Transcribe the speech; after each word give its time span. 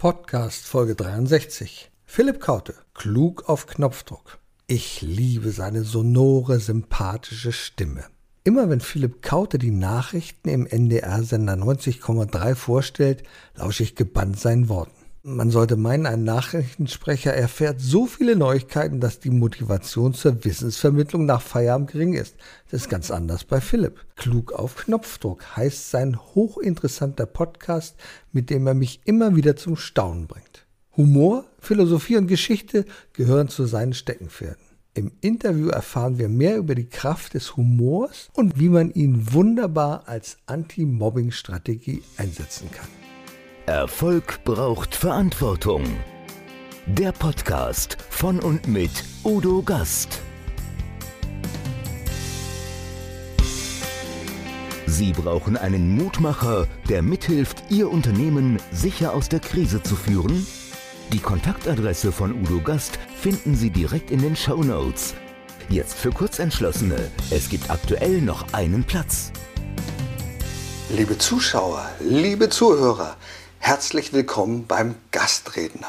Podcast 0.00 0.64
Folge 0.64 0.94
63. 0.94 1.90
Philipp 2.06 2.40
Kaute, 2.40 2.72
klug 2.94 3.50
auf 3.50 3.66
Knopfdruck. 3.66 4.38
Ich 4.66 5.02
liebe 5.02 5.50
seine 5.50 5.84
sonore, 5.84 6.58
sympathische 6.58 7.52
Stimme. 7.52 8.06
Immer 8.42 8.70
wenn 8.70 8.80
Philipp 8.80 9.20
Kaute 9.20 9.58
die 9.58 9.70
Nachrichten 9.70 10.48
im 10.48 10.64
NDR-Sender 10.64 11.52
90,3 11.52 12.54
vorstellt, 12.54 13.24
lausche 13.56 13.82
ich 13.82 13.94
gebannt 13.94 14.40
seinen 14.40 14.70
Worten. 14.70 14.99
Man 15.22 15.50
sollte 15.50 15.76
meinen, 15.76 16.06
ein 16.06 16.24
Nachrichtensprecher 16.24 17.34
erfährt 17.34 17.78
so 17.78 18.06
viele 18.06 18.36
Neuigkeiten, 18.36 19.00
dass 19.00 19.20
die 19.20 19.28
Motivation 19.28 20.14
zur 20.14 20.46
Wissensvermittlung 20.46 21.26
nach 21.26 21.42
Feierabend 21.42 21.90
gering 21.90 22.14
ist. 22.14 22.36
Das 22.70 22.82
ist 22.82 22.88
ganz 22.88 23.10
anders 23.10 23.44
bei 23.44 23.60
Philipp. 23.60 24.06
Klug 24.16 24.52
auf 24.52 24.76
Knopfdruck 24.76 25.56
heißt 25.56 25.90
sein 25.90 26.18
hochinteressanter 26.18 27.26
Podcast, 27.26 27.96
mit 28.32 28.48
dem 28.48 28.66
er 28.66 28.72
mich 28.72 29.02
immer 29.04 29.36
wieder 29.36 29.56
zum 29.56 29.76
Staunen 29.76 30.26
bringt. 30.26 30.64
Humor, 30.96 31.44
Philosophie 31.58 32.16
und 32.16 32.26
Geschichte 32.26 32.86
gehören 33.12 33.48
zu 33.48 33.66
seinen 33.66 33.92
Steckenpferden. 33.92 34.64
Im 34.94 35.12
Interview 35.20 35.68
erfahren 35.68 36.16
wir 36.16 36.30
mehr 36.30 36.56
über 36.56 36.74
die 36.74 36.88
Kraft 36.88 37.34
des 37.34 37.58
Humors 37.58 38.30
und 38.32 38.58
wie 38.58 38.70
man 38.70 38.90
ihn 38.90 39.34
wunderbar 39.34 40.08
als 40.08 40.38
Anti-Mobbing-Strategie 40.46 42.02
einsetzen 42.16 42.70
kann. 42.70 42.99
Erfolg 43.66 44.42
braucht 44.44 44.94
Verantwortung. 44.94 45.84
Der 46.86 47.12
Podcast 47.12 47.96
von 48.08 48.40
und 48.40 48.66
mit 48.66 48.90
Udo 49.22 49.62
Gast. 49.62 50.20
Sie 54.86 55.12
brauchen 55.12 55.56
einen 55.56 55.94
Mutmacher, 55.94 56.66
der 56.88 57.02
mithilft, 57.02 57.62
Ihr 57.68 57.90
Unternehmen 57.90 58.58
sicher 58.72 59.12
aus 59.12 59.28
der 59.28 59.40
Krise 59.40 59.82
zu 59.82 59.94
führen? 59.94 60.46
Die 61.12 61.20
Kontaktadresse 61.20 62.10
von 62.10 62.32
Udo 62.32 62.60
Gast 62.60 62.98
finden 63.14 63.54
Sie 63.54 63.70
direkt 63.70 64.10
in 64.10 64.20
den 64.20 64.34
Show 64.34 64.64
Notes. 64.64 65.14
Jetzt 65.68 65.94
für 65.94 66.10
Kurzentschlossene. 66.10 67.10
Es 67.30 67.48
gibt 67.48 67.70
aktuell 67.70 68.20
noch 68.20 68.52
einen 68.52 68.82
Platz. 68.82 69.30
Liebe 70.88 71.16
Zuschauer, 71.16 71.88
liebe 72.00 72.48
Zuhörer, 72.48 73.16
Herzlich 73.70 74.12
willkommen 74.12 74.66
beim 74.66 74.96
Gastredner. 75.12 75.86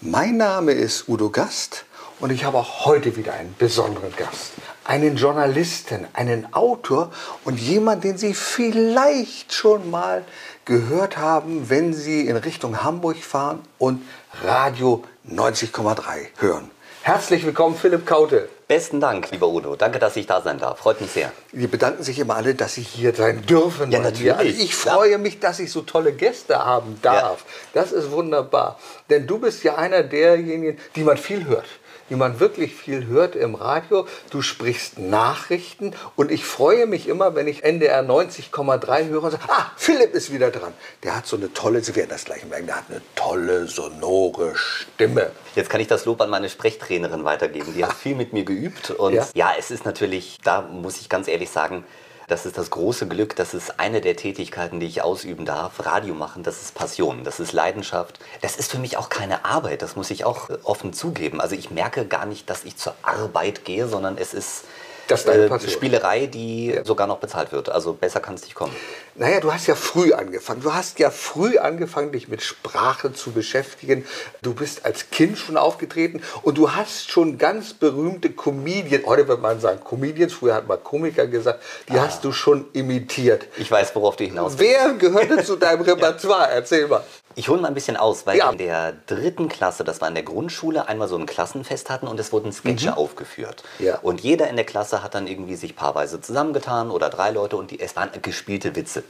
Mein 0.00 0.36
Name 0.36 0.72
ist 0.72 1.08
Udo 1.08 1.30
Gast 1.30 1.84
und 2.18 2.30
ich 2.30 2.42
habe 2.42 2.58
auch 2.58 2.86
heute 2.86 3.14
wieder 3.14 3.34
einen 3.34 3.54
besonderen 3.56 4.12
Gast. 4.16 4.50
Einen 4.82 5.14
Journalisten, 5.14 6.08
einen 6.12 6.52
Autor 6.52 7.12
und 7.44 7.60
jemand, 7.60 8.02
den 8.02 8.18
Sie 8.18 8.34
vielleicht 8.34 9.54
schon 9.54 9.92
mal 9.92 10.24
gehört 10.64 11.18
haben, 11.18 11.70
wenn 11.70 11.94
Sie 11.94 12.26
in 12.26 12.36
Richtung 12.36 12.82
Hamburg 12.82 13.18
fahren 13.18 13.60
und 13.78 14.02
Radio 14.42 15.04
90,3 15.24 16.30
hören. 16.38 16.68
Herzlich 17.02 17.46
willkommen, 17.46 17.76
Philipp 17.76 18.04
Kaute. 18.04 18.50
Besten 18.68 19.00
Dank, 19.00 19.30
lieber 19.30 19.48
Udo. 19.48 19.74
Danke, 19.74 19.98
dass 19.98 20.16
ich 20.16 20.26
da 20.26 20.42
sein 20.42 20.58
darf. 20.58 20.80
Freut 20.80 21.00
mich 21.00 21.10
sehr. 21.10 21.32
Wir 21.50 21.66
bedanken 21.66 22.02
sich 22.02 22.18
immer 22.18 22.36
alle, 22.36 22.54
dass 22.54 22.74
Sie 22.74 22.82
hier 22.82 23.14
sein 23.14 23.40
dürfen. 23.46 23.90
Ja, 23.90 24.00
natürlich. 24.00 24.36
Also 24.36 24.62
ich 24.62 24.74
freue 24.74 25.12
ja. 25.12 25.18
mich, 25.18 25.40
dass 25.40 25.60
ich 25.60 25.72
so 25.72 25.80
tolle 25.80 26.12
Gäste 26.12 26.62
haben 26.62 26.98
darf. 27.00 27.44
Ja. 27.46 27.80
Das 27.80 27.92
ist 27.92 28.10
wunderbar. 28.10 28.78
Denn 29.08 29.26
du 29.26 29.38
bist 29.38 29.64
ja 29.64 29.76
einer 29.76 30.02
derjenigen, 30.02 30.78
die 30.94 31.02
man 31.02 31.16
viel 31.16 31.46
hört 31.46 31.64
wie 32.10 32.16
man 32.16 32.40
wirklich 32.40 32.74
viel 32.74 33.06
hört 33.06 33.36
im 33.36 33.54
Radio. 33.54 34.06
Du 34.30 34.42
sprichst 34.42 34.98
Nachrichten 34.98 35.94
und 36.16 36.30
ich 36.30 36.44
freue 36.44 36.86
mich 36.86 37.08
immer, 37.08 37.34
wenn 37.34 37.48
ich 37.48 37.64
NDR 37.64 38.02
90,3 38.02 39.08
höre 39.08 39.22
und 39.22 39.30
sage, 39.30 39.44
ah, 39.48 39.70
Philipp 39.76 40.12
ist 40.12 40.32
wieder 40.32 40.50
dran. 40.50 40.74
Der 41.04 41.16
hat 41.16 41.26
so 41.26 41.36
eine 41.36 41.52
tolle, 41.52 41.82
Sie 41.82 41.94
werden 41.94 42.10
das 42.10 42.24
gleich 42.24 42.44
merken, 42.44 42.66
der 42.66 42.76
hat 42.76 42.84
eine 42.90 43.00
tolle, 43.14 43.66
sonore 43.66 44.54
Stimme. 44.56 45.30
Jetzt 45.54 45.70
kann 45.70 45.80
ich 45.80 45.86
das 45.86 46.04
Lob 46.04 46.20
an 46.20 46.30
meine 46.30 46.48
Sprechtrainerin 46.48 47.24
weitergeben. 47.24 47.72
Die 47.74 47.84
hat 47.84 47.92
viel 48.02 48.16
mit 48.16 48.32
mir 48.32 48.44
geübt 48.44 48.90
und 48.90 49.14
ja, 49.14 49.26
ja 49.34 49.52
es 49.58 49.70
ist 49.70 49.84
natürlich, 49.84 50.38
da 50.42 50.62
muss 50.62 51.00
ich 51.00 51.08
ganz 51.08 51.28
ehrlich 51.28 51.50
sagen, 51.50 51.84
das 52.30 52.46
ist 52.46 52.56
das 52.56 52.70
große 52.70 53.08
Glück, 53.08 53.34
das 53.34 53.54
ist 53.54 53.80
eine 53.80 54.00
der 54.00 54.14
Tätigkeiten, 54.14 54.78
die 54.78 54.86
ich 54.86 55.02
ausüben 55.02 55.44
darf. 55.44 55.84
Radio 55.84 56.14
machen, 56.14 56.44
das 56.44 56.62
ist 56.62 56.74
Passion, 56.76 57.24
das 57.24 57.40
ist 57.40 57.52
Leidenschaft. 57.52 58.20
Das 58.40 58.56
ist 58.56 58.70
für 58.70 58.78
mich 58.78 58.96
auch 58.96 59.08
keine 59.08 59.44
Arbeit, 59.44 59.82
das 59.82 59.96
muss 59.96 60.12
ich 60.12 60.24
auch 60.24 60.48
offen 60.62 60.92
zugeben. 60.92 61.40
Also 61.40 61.56
ich 61.56 61.72
merke 61.72 62.06
gar 62.06 62.26
nicht, 62.26 62.48
dass 62.48 62.64
ich 62.64 62.76
zur 62.76 62.94
Arbeit 63.02 63.64
gehe, 63.64 63.88
sondern 63.88 64.16
es 64.16 64.32
ist 64.32 64.64
das 65.10 65.26
ist 65.26 65.28
äh, 65.28 65.70
Spielerei, 65.70 66.26
die 66.26 66.80
sogar 66.84 67.06
noch 67.06 67.18
bezahlt 67.18 67.52
wird. 67.52 67.68
Also 67.68 67.92
besser 67.92 68.20
kann 68.20 68.34
es 68.34 68.42
nicht 68.42 68.54
kommen. 68.54 68.74
Naja, 69.16 69.40
du 69.40 69.52
hast 69.52 69.66
ja 69.66 69.74
früh 69.74 70.12
angefangen. 70.12 70.62
Du 70.62 70.72
hast 70.72 70.98
ja 70.98 71.10
früh 71.10 71.58
angefangen, 71.58 72.12
dich 72.12 72.28
mit 72.28 72.42
Sprache 72.42 73.12
zu 73.12 73.32
beschäftigen. 73.32 74.06
Du 74.42 74.54
bist 74.54 74.84
als 74.84 75.10
Kind 75.10 75.36
schon 75.36 75.56
aufgetreten 75.56 76.22
und 76.42 76.56
du 76.56 76.72
hast 76.72 77.10
schon 77.10 77.36
ganz 77.36 77.74
berühmte 77.74 78.30
Comedians, 78.30 79.04
heute 79.06 79.28
wird 79.28 79.40
man 79.42 79.60
sagen 79.60 79.80
Comedians, 79.84 80.32
früher 80.32 80.54
hat 80.54 80.68
man 80.68 80.82
Komiker 80.82 81.26
gesagt, 81.26 81.60
die 81.88 81.98
ah. 81.98 82.06
hast 82.06 82.24
du 82.24 82.32
schon 82.32 82.66
imitiert. 82.72 83.46
Ich 83.58 83.70
weiß, 83.70 83.94
worauf 83.94 84.16
du 84.16 84.24
hinaus 84.24 84.58
willst. 84.58 84.72
Wer 84.72 84.94
gehörte 84.94 85.44
zu 85.44 85.56
deinem 85.56 85.80
Repertoire? 85.82 86.50
Erzähl 86.50 86.86
mal. 86.86 87.04
Ich 87.36 87.48
hole 87.48 87.60
mal 87.60 87.68
ein 87.68 87.74
bisschen 87.74 87.96
aus, 87.96 88.26
weil 88.26 88.38
ja. 88.38 88.50
in 88.50 88.58
der 88.58 88.92
dritten 89.06 89.48
Klasse, 89.48 89.84
das 89.84 90.00
war 90.00 90.08
in 90.08 90.14
der 90.14 90.24
Grundschule, 90.24 90.88
einmal 90.88 91.06
so 91.06 91.16
ein 91.16 91.26
Klassenfest 91.26 91.88
hatten 91.88 92.08
und 92.08 92.18
es 92.18 92.32
wurden 92.32 92.52
Sketche 92.52 92.90
mhm. 92.90 92.96
aufgeführt. 92.96 93.62
Ja. 93.78 93.98
Und 93.98 94.20
jeder 94.20 94.48
in 94.48 94.56
der 94.56 94.64
Klasse 94.64 95.02
hat 95.02 95.14
dann 95.14 95.28
irgendwie 95.28 95.54
sich 95.54 95.76
paarweise 95.76 96.20
zusammengetan 96.20 96.90
oder 96.90 97.08
drei 97.08 97.30
Leute 97.30 97.56
und 97.56 97.70
die, 97.70 97.80
es 97.80 97.94
waren 97.94 98.10
gespielte 98.20 98.74
Witze. 98.74 99.04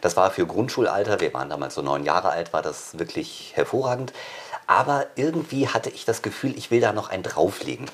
Das 0.00 0.16
war 0.16 0.30
für 0.30 0.46
Grundschulalter, 0.46 1.20
wir 1.20 1.34
waren 1.34 1.50
damals 1.50 1.74
so 1.74 1.82
neun 1.82 2.04
Jahre 2.04 2.30
alt, 2.30 2.52
war 2.52 2.62
das 2.62 2.98
wirklich 2.98 3.52
hervorragend. 3.54 4.12
Aber 4.66 5.06
irgendwie 5.14 5.68
hatte 5.68 5.90
ich 5.90 6.04
das 6.04 6.22
Gefühl, 6.22 6.56
ich 6.56 6.70
will 6.70 6.80
da 6.80 6.92
noch 6.92 7.08
einen 7.08 7.22
drauflegen. 7.22 7.86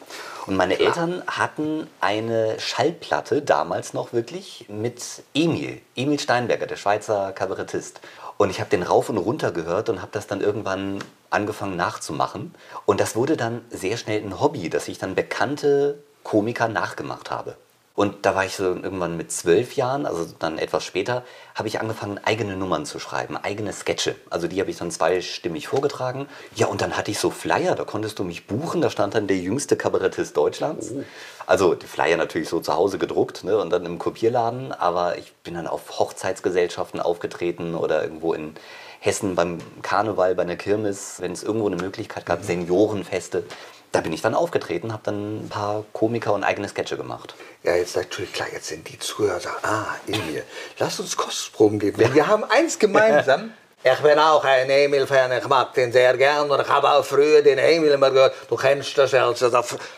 Und 0.47 0.57
meine 0.57 0.77
Klar. 0.77 0.89
Eltern 0.89 1.23
hatten 1.27 1.87
eine 2.01 2.59
Schallplatte, 2.59 3.43
damals 3.43 3.93
noch 3.93 4.13
wirklich, 4.13 4.67
mit 4.69 5.03
Emil, 5.35 5.83
Emil 5.97 6.19
Steinberger, 6.19 6.67
der 6.67 6.77
Schweizer 6.77 7.33
Kabarettist. 7.33 8.01
Und 8.43 8.51
ich 8.51 8.59
habe 8.59 8.71
den 8.71 8.83
rauf 8.83 9.09
und 9.09 9.19
runter 9.19 9.53
gehört 9.53 9.89
und 9.89 10.03
habe 10.03 10.11
das 10.11 10.27
dann 10.27 10.41
irgendwann 10.41 10.99
angefangen 11.31 11.77
nachzumachen. 11.77 12.53
Und 12.87 12.99
das 12.99 13.15
wurde 13.15 13.37
dann 13.37 13.65
sehr 13.71 13.97
schnell 13.97 14.21
ein 14.21 14.41
Hobby, 14.41 14.69
dass 14.69 14.89
ich 14.89 14.99
dann 14.99 15.15
bekannte 15.15 16.03
Komiker 16.25 16.67
nachgemacht 16.67 17.31
habe. 17.31 17.55
Und 17.95 18.25
da 18.25 18.35
war 18.35 18.47
ich 18.47 18.57
so 18.57 18.65
irgendwann 18.65 19.19
mit 19.19 19.31
zwölf 19.31 19.77
Jahren, 19.77 20.07
also 20.07 20.27
dann 20.39 20.57
etwas 20.59 20.85
später, 20.85 21.25
habe 21.55 21.69
ich 21.69 21.79
angefangen, 21.79 22.19
eigene 22.25 22.57
Nummern 22.57 22.87
zu 22.87 22.99
schreiben, 22.99 23.37
eigene 23.37 23.73
Sketche. 23.73 24.15
Also 24.31 24.49
die 24.49 24.61
habe 24.61 24.71
ich 24.71 24.79
dann 24.79 24.91
zweistimmig 24.91 25.69
vorgetragen. 25.69 26.27
Ja, 26.55 26.69
und 26.69 26.81
dann 26.81 26.97
hatte 26.97 27.11
ich 27.11 27.19
so 27.19 27.31
Flyer, 27.31 27.75
da 27.75 27.85
konntest 27.85 28.19
du 28.19 28.25
mich 28.25 28.47
buchen, 28.47 28.81
da 28.81 28.89
stand 28.89 29.15
dann 29.15 29.27
der 29.27 29.37
jüngste 29.37 29.77
Kabarettist 29.77 30.37
Deutschlands. 30.37 30.93
Oh. 30.93 31.03
Also 31.47 31.75
die 31.75 31.87
Flyer 31.87 32.17
natürlich 32.17 32.49
so 32.49 32.61
zu 32.61 32.75
Hause 32.75 32.97
gedruckt 32.97 33.45
ne, 33.45 33.59
und 33.59 33.71
dann 33.71 33.85
im 33.85 33.99
Kopierladen, 33.99 34.73
aber 34.73 35.19
ich 35.19 35.35
bin 35.45 35.55
dann 35.55 35.67
auf 35.67 35.99
Hochzeitsgesellschaften 35.99 36.99
aufgetreten 36.99 37.75
oder 37.75 38.03
irgendwo 38.03 38.33
in 38.33 38.55
Hessen 39.01 39.35
beim 39.35 39.59
Karneval, 39.83 40.35
bei 40.35 40.43
einer 40.43 40.57
Kirmes, 40.57 41.17
wenn 41.21 41.33
es 41.33 41.43
irgendwo 41.43 41.67
eine 41.67 41.77
Möglichkeit 41.77 42.25
gab, 42.25 42.41
mhm. 42.41 42.45
Seniorenfeste 42.45 43.45
da 43.93 44.01
bin 44.01 44.13
ich 44.13 44.23
dann 44.23 44.35
aufgetreten, 44.35 44.93
habe 44.93 45.03
dann 45.05 45.45
ein 45.45 45.49
paar 45.49 45.85
Komiker 45.93 46.33
und 46.33 46.45
eigene 46.45 46.69
Sketche 46.69 46.97
gemacht. 46.97 47.35
Ja, 47.63 47.77
jetzt 47.77 47.95
natürlich 47.95 48.33
klar, 48.33 48.49
jetzt 48.53 48.69
sind 48.69 48.89
die 48.89 48.99
Zuhörer 48.99 49.39
sagen, 49.39 49.57
ah, 49.63 49.87
Emil, 50.07 50.43
lass 50.79 50.99
uns 50.99 51.17
Kostproben 51.17 51.79
geben. 51.79 52.01
Ja. 52.01 52.15
Wir 52.15 52.27
haben 52.27 52.45
eins 52.45 52.79
gemeinsam. 52.79 53.53
Ich 53.85 53.99
bin 53.99 54.17
auch 54.17 54.45
ein 54.45 54.71
Emil-Fan, 54.71 55.33
ich 55.33 55.49
mag 55.49 55.75
den 55.75 55.91
sehr 55.91 56.17
gern 56.17 56.49
und 56.49 56.61
ich 56.61 56.69
habe 56.69 56.89
auch 56.89 57.05
früher 57.05 57.43
den 57.43 57.59
Emil 57.59 57.91
immer 57.91 58.13
gehört. 58.13 58.33
Du 58.49 58.55
kennst 58.55 58.97
das 58.97 59.13
also. 59.13 59.51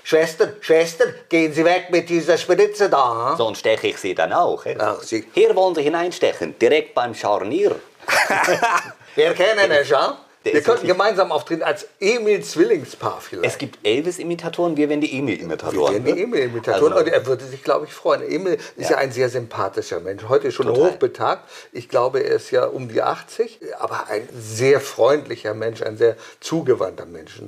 Schwester, 0.03 0.55
Schwester, 0.63 1.05
gehen 1.29 1.53
Sie 1.53 1.67
weg 1.67 1.89
mit 1.91 2.09
dieser 2.09 2.39
Spritze 2.39 2.89
da. 2.89 3.33
Hm? 3.33 3.37
Sonst 3.37 3.59
steche 3.59 3.89
ich 3.89 3.99
Sie 3.99 4.15
dann 4.15 4.33
auch. 4.33 4.65
Ach, 4.79 5.03
Sie 5.03 5.29
Hier 5.35 5.55
wollen 5.55 5.75
Sie 5.75 5.83
hineinstechen, 5.83 6.59
direkt 6.59 6.95
beim 6.95 7.15
Scharnier. 7.15 7.77
Wir 9.17 9.35
kennen 9.35 9.71
es, 9.71 9.91
ja? 9.91 10.17
Wir 10.53 10.63
könnten 10.63 10.87
gemeinsam 10.87 11.33
auftreten 11.33 11.63
als 11.63 11.87
Emil-Zwillingspaar 12.01 13.21
vielleicht. 13.21 13.47
Es 13.47 13.59
gibt 13.59 13.79
Elvis-Imitatoren, 13.85 14.77
wir 14.77 14.89
wären 14.89 15.01
die 15.01 15.19
Emil-Imitatoren. 15.19 15.95
Wir 15.95 16.05
wären 16.05 16.05
die 16.05 16.13
ne? 16.13 16.23
Emil-Imitatoren. 16.23 16.93
Also, 16.93 17.11
er 17.11 17.27
würde 17.27 17.45
sich, 17.45 17.63
glaube 17.63 17.87
ich, 17.87 17.93
freuen. 17.93 18.23
Emil 18.23 18.59
ist 18.77 18.91
ja. 18.91 18.93
ja 18.93 18.97
ein 18.99 19.13
sehr 19.13 19.29
sympathischer 19.31 20.01
Mensch. 20.01 20.25
Heute 20.29 20.53
schon 20.53 20.67
Total. 20.67 20.93
hochbetagt. 20.93 21.49
Ich 21.73 21.89
glaube, 21.89 22.21
er 22.21 22.37
ist 22.37 22.51
ja 22.51 22.67
um 22.67 22.89
die 22.89 23.03
80, 23.03 23.61
aber 23.79 24.09
ein 24.09 24.29
sehr 24.35 24.81
freundlicher 24.81 25.55
Mensch, 25.55 25.83
ein 25.83 25.97
sehr 25.97 26.17
zugewandter 26.41 27.07
Mensch. 27.07 27.41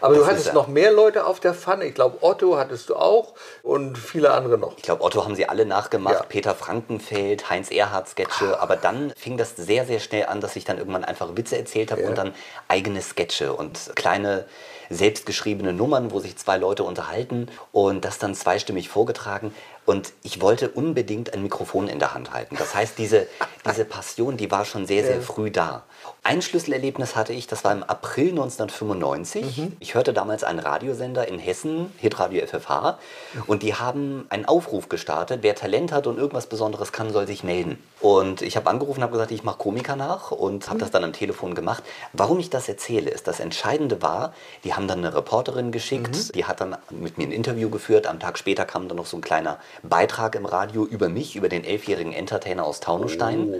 Aber 0.00 0.14
das 0.14 0.24
du 0.24 0.30
hattest 0.30 0.54
noch 0.54 0.68
mehr 0.68 0.92
Leute 0.92 1.24
auf 1.24 1.40
der 1.40 1.54
Pfanne. 1.54 1.86
Ich 1.86 1.94
glaube, 1.94 2.18
Otto 2.20 2.56
hattest 2.58 2.90
du 2.90 2.96
auch 2.96 3.34
und 3.62 3.96
viele 3.96 4.32
andere 4.32 4.58
noch. 4.58 4.76
Ich 4.76 4.82
glaube, 4.82 5.02
Otto 5.02 5.24
haben 5.24 5.34
sie 5.34 5.48
alle 5.48 5.64
nachgemacht. 5.64 6.14
Ja. 6.14 6.22
Peter 6.28 6.54
Frankenfeld, 6.54 7.48
Heinz 7.48 7.70
Erhardt-Sketche. 7.70 8.60
Aber 8.60 8.76
dann 8.76 9.12
fing 9.16 9.36
das 9.36 9.56
sehr, 9.56 9.86
sehr 9.86 10.00
schnell 10.00 10.26
an, 10.26 10.40
dass 10.40 10.56
ich 10.56 10.64
dann 10.64 10.78
irgendwann 10.78 11.04
einfach 11.04 11.36
Witze 11.36 11.56
erzählt 11.56 11.90
habe 11.90 12.02
ja. 12.02 12.08
und 12.08 12.18
dann 12.18 12.34
eigene 12.68 13.02
Sketche 13.02 13.52
und 13.52 13.92
kleine 13.94 14.46
selbstgeschriebene 14.90 15.72
Nummern, 15.72 16.10
wo 16.10 16.20
sich 16.20 16.36
zwei 16.36 16.56
Leute 16.56 16.84
unterhalten 16.84 17.48
und 17.72 18.04
das 18.04 18.18
dann 18.18 18.34
zweistimmig 18.34 18.88
vorgetragen. 18.88 19.54
Und 19.84 20.12
ich 20.22 20.40
wollte 20.40 20.68
unbedingt 20.70 21.34
ein 21.34 21.42
Mikrofon 21.42 21.88
in 21.88 21.98
der 21.98 22.14
Hand 22.14 22.32
halten. 22.32 22.56
Das 22.56 22.74
heißt, 22.74 22.98
diese, 22.98 23.26
diese 23.68 23.84
Passion, 23.84 24.36
die 24.36 24.50
war 24.50 24.64
schon 24.64 24.86
sehr, 24.86 25.04
sehr 25.04 25.20
früh 25.20 25.50
da. 25.50 25.84
Ein 26.24 26.40
Schlüsselerlebnis 26.40 27.16
hatte 27.16 27.32
ich, 27.32 27.48
das 27.48 27.64
war 27.64 27.72
im 27.72 27.82
April 27.82 28.30
1995. 28.30 29.58
Mhm. 29.58 29.76
Ich 29.80 29.94
hörte 29.94 30.12
damals 30.12 30.44
einen 30.44 30.60
Radiosender 30.60 31.26
in 31.26 31.40
Hessen, 31.40 31.92
Hitradio 31.98 32.46
FFH, 32.46 32.98
und 33.46 33.64
die 33.64 33.74
haben 33.74 34.26
einen 34.28 34.44
Aufruf 34.44 34.88
gestartet, 34.88 35.40
wer 35.42 35.56
Talent 35.56 35.90
hat 35.90 36.06
und 36.06 36.18
irgendwas 36.18 36.46
Besonderes 36.46 36.92
kann, 36.92 37.12
soll 37.12 37.26
sich 37.26 37.42
melden. 37.42 37.82
Und 38.00 38.42
ich 38.42 38.56
habe 38.56 38.70
angerufen 38.70 39.00
und 39.00 39.04
habe 39.04 39.12
gesagt, 39.12 39.32
ich 39.32 39.42
mache 39.42 39.58
Komiker 39.58 39.96
nach 39.96 40.30
und 40.30 40.66
habe 40.66 40.76
mhm. 40.76 40.80
das 40.80 40.90
dann 40.92 41.04
am 41.04 41.12
Telefon 41.12 41.54
gemacht. 41.56 41.82
Warum 42.12 42.38
ich 42.38 42.50
das 42.50 42.68
erzähle, 42.68 43.10
ist, 43.10 43.26
das 43.26 43.40
Entscheidende 43.40 44.00
war, 44.00 44.32
die 44.62 44.74
haben 44.74 44.86
dann 44.86 44.98
eine 44.98 45.14
Reporterin 45.14 45.72
geschickt, 45.72 46.16
mhm. 46.16 46.32
die 46.34 46.44
hat 46.44 46.60
dann 46.60 46.76
mit 46.90 47.18
mir 47.18 47.26
ein 47.26 47.32
Interview 47.32 47.68
geführt. 47.68 48.06
Am 48.06 48.20
Tag 48.20 48.38
später 48.38 48.64
kam 48.64 48.86
dann 48.86 48.96
noch 48.96 49.06
so 49.06 49.16
ein 49.16 49.22
kleiner 49.22 49.58
Beitrag 49.82 50.34
im 50.34 50.46
Radio 50.46 50.84
über 50.84 51.08
mich, 51.08 51.36
über 51.36 51.48
den 51.48 51.64
elfjährigen 51.64 52.12
Entertainer 52.12 52.64
aus 52.64 52.80
Taunusstein. 52.80 53.54
Oh. 53.54 53.58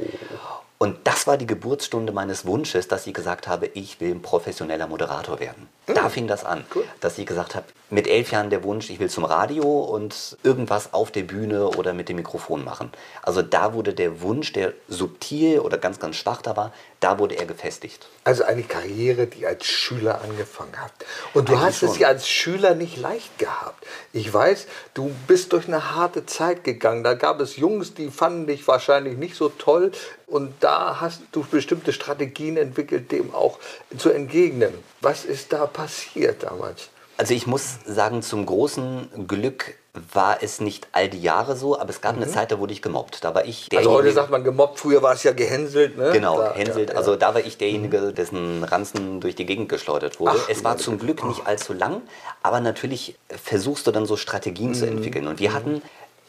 Und 0.78 0.96
das 1.04 1.28
war 1.28 1.36
die 1.36 1.46
Geburtsstunde 1.46 2.12
meines 2.12 2.44
Wunsches, 2.44 2.88
dass 2.88 3.06
ich 3.06 3.14
gesagt 3.14 3.46
habe, 3.46 3.66
ich 3.66 4.00
will 4.00 4.10
ein 4.10 4.20
professioneller 4.20 4.88
Moderator 4.88 5.38
werden. 5.38 5.68
Da 5.86 6.08
fing 6.08 6.26
das 6.26 6.44
an, 6.44 6.64
cool. 6.74 6.84
dass 7.00 7.18
ich 7.18 7.26
gesagt 7.26 7.54
habe, 7.54 7.66
mit 7.92 8.08
elf 8.08 8.32
Jahren 8.32 8.48
der 8.48 8.64
Wunsch, 8.64 8.88
ich 8.88 8.98
will 9.00 9.10
zum 9.10 9.26
Radio 9.26 9.64
und 9.64 10.38
irgendwas 10.42 10.94
auf 10.94 11.10
der 11.10 11.24
Bühne 11.24 11.68
oder 11.68 11.92
mit 11.92 12.08
dem 12.08 12.16
Mikrofon 12.16 12.64
machen. 12.64 12.90
Also 13.20 13.42
da 13.42 13.74
wurde 13.74 13.92
der 13.92 14.22
Wunsch, 14.22 14.54
der 14.54 14.72
subtil 14.88 15.58
oder 15.58 15.76
ganz, 15.76 16.00
ganz 16.00 16.16
schwach 16.16 16.40
da 16.40 16.56
war, 16.56 16.72
da 17.00 17.18
wurde 17.18 17.34
er 17.34 17.44
gefestigt. 17.44 18.08
Also 18.24 18.44
eine 18.44 18.62
Karriere, 18.62 19.26
die 19.26 19.46
als 19.46 19.66
Schüler 19.66 20.22
angefangen 20.22 20.74
hat. 20.78 20.92
Und 21.34 21.50
du 21.50 21.52
Eigentlich 21.52 21.66
hast 21.66 21.78
schon. 21.80 21.88
es 21.90 21.98
ja 21.98 22.08
als 22.08 22.26
Schüler 22.26 22.74
nicht 22.74 22.96
leicht 22.96 23.38
gehabt. 23.38 23.84
Ich 24.14 24.32
weiß, 24.32 24.68
du 24.94 25.14
bist 25.26 25.52
durch 25.52 25.68
eine 25.68 25.94
harte 25.94 26.24
Zeit 26.24 26.64
gegangen. 26.64 27.04
Da 27.04 27.12
gab 27.12 27.40
es 27.40 27.56
Jungs, 27.56 27.92
die 27.92 28.10
fanden 28.10 28.46
dich 28.46 28.66
wahrscheinlich 28.66 29.18
nicht 29.18 29.36
so 29.36 29.50
toll. 29.50 29.92
Und 30.26 30.54
da 30.60 31.02
hast 31.02 31.20
du 31.32 31.44
bestimmte 31.44 31.92
Strategien 31.92 32.56
entwickelt, 32.56 33.12
dem 33.12 33.34
auch 33.34 33.58
zu 33.98 34.08
entgegnen. 34.08 34.72
Was 35.02 35.26
ist 35.26 35.52
da 35.52 35.66
passiert 35.66 36.44
damals? 36.44 36.88
Also 37.22 37.34
ich 37.34 37.46
muss 37.46 37.78
sagen, 37.86 38.20
zum 38.20 38.46
großen 38.46 39.28
Glück 39.28 39.76
war 40.12 40.42
es 40.42 40.60
nicht 40.60 40.88
all 40.90 41.08
die 41.08 41.22
Jahre 41.22 41.54
so, 41.54 41.78
aber 41.78 41.90
es 41.90 42.00
gab 42.00 42.16
mhm. 42.16 42.22
eine 42.22 42.32
Zeit, 42.32 42.50
da 42.50 42.58
wurde 42.58 42.72
ich 42.72 42.82
gemobbt. 42.82 43.22
Da 43.22 43.32
war 43.32 43.44
ich 43.44 43.68
Also 43.76 43.92
heute 43.92 44.10
sagt 44.10 44.30
man 44.32 44.42
gemobbt, 44.42 44.80
früher 44.80 45.02
war 45.02 45.12
es 45.12 45.22
ja 45.22 45.30
gehänselt, 45.30 45.96
ne? 45.96 46.10
Genau, 46.12 46.38
da, 46.38 46.48
gehänselt. 46.48 46.90
Ja, 46.90 46.96
also 46.96 47.14
da 47.14 47.32
war 47.32 47.40
ich 47.40 47.58
derjenige, 47.58 48.00
mhm. 48.00 48.14
dessen 48.16 48.64
Ranzen 48.64 49.20
durch 49.20 49.36
die 49.36 49.46
Gegend 49.46 49.68
geschleudert 49.68 50.18
wurde. 50.18 50.32
Ach, 50.36 50.48
es 50.48 50.64
war 50.64 50.78
zum 50.78 50.98
Glück 50.98 51.24
nicht 51.24 51.46
allzu 51.46 51.74
lang, 51.74 52.02
aber 52.42 52.58
natürlich 52.58 53.14
versuchst 53.28 53.86
du 53.86 53.92
dann 53.92 54.04
so 54.04 54.16
Strategien 54.16 54.70
mhm. 54.70 54.74
zu 54.74 54.86
entwickeln. 54.86 55.28
Und 55.28 55.38
wir 55.38 55.50
mhm. 55.50 55.54
hatten 55.54 55.82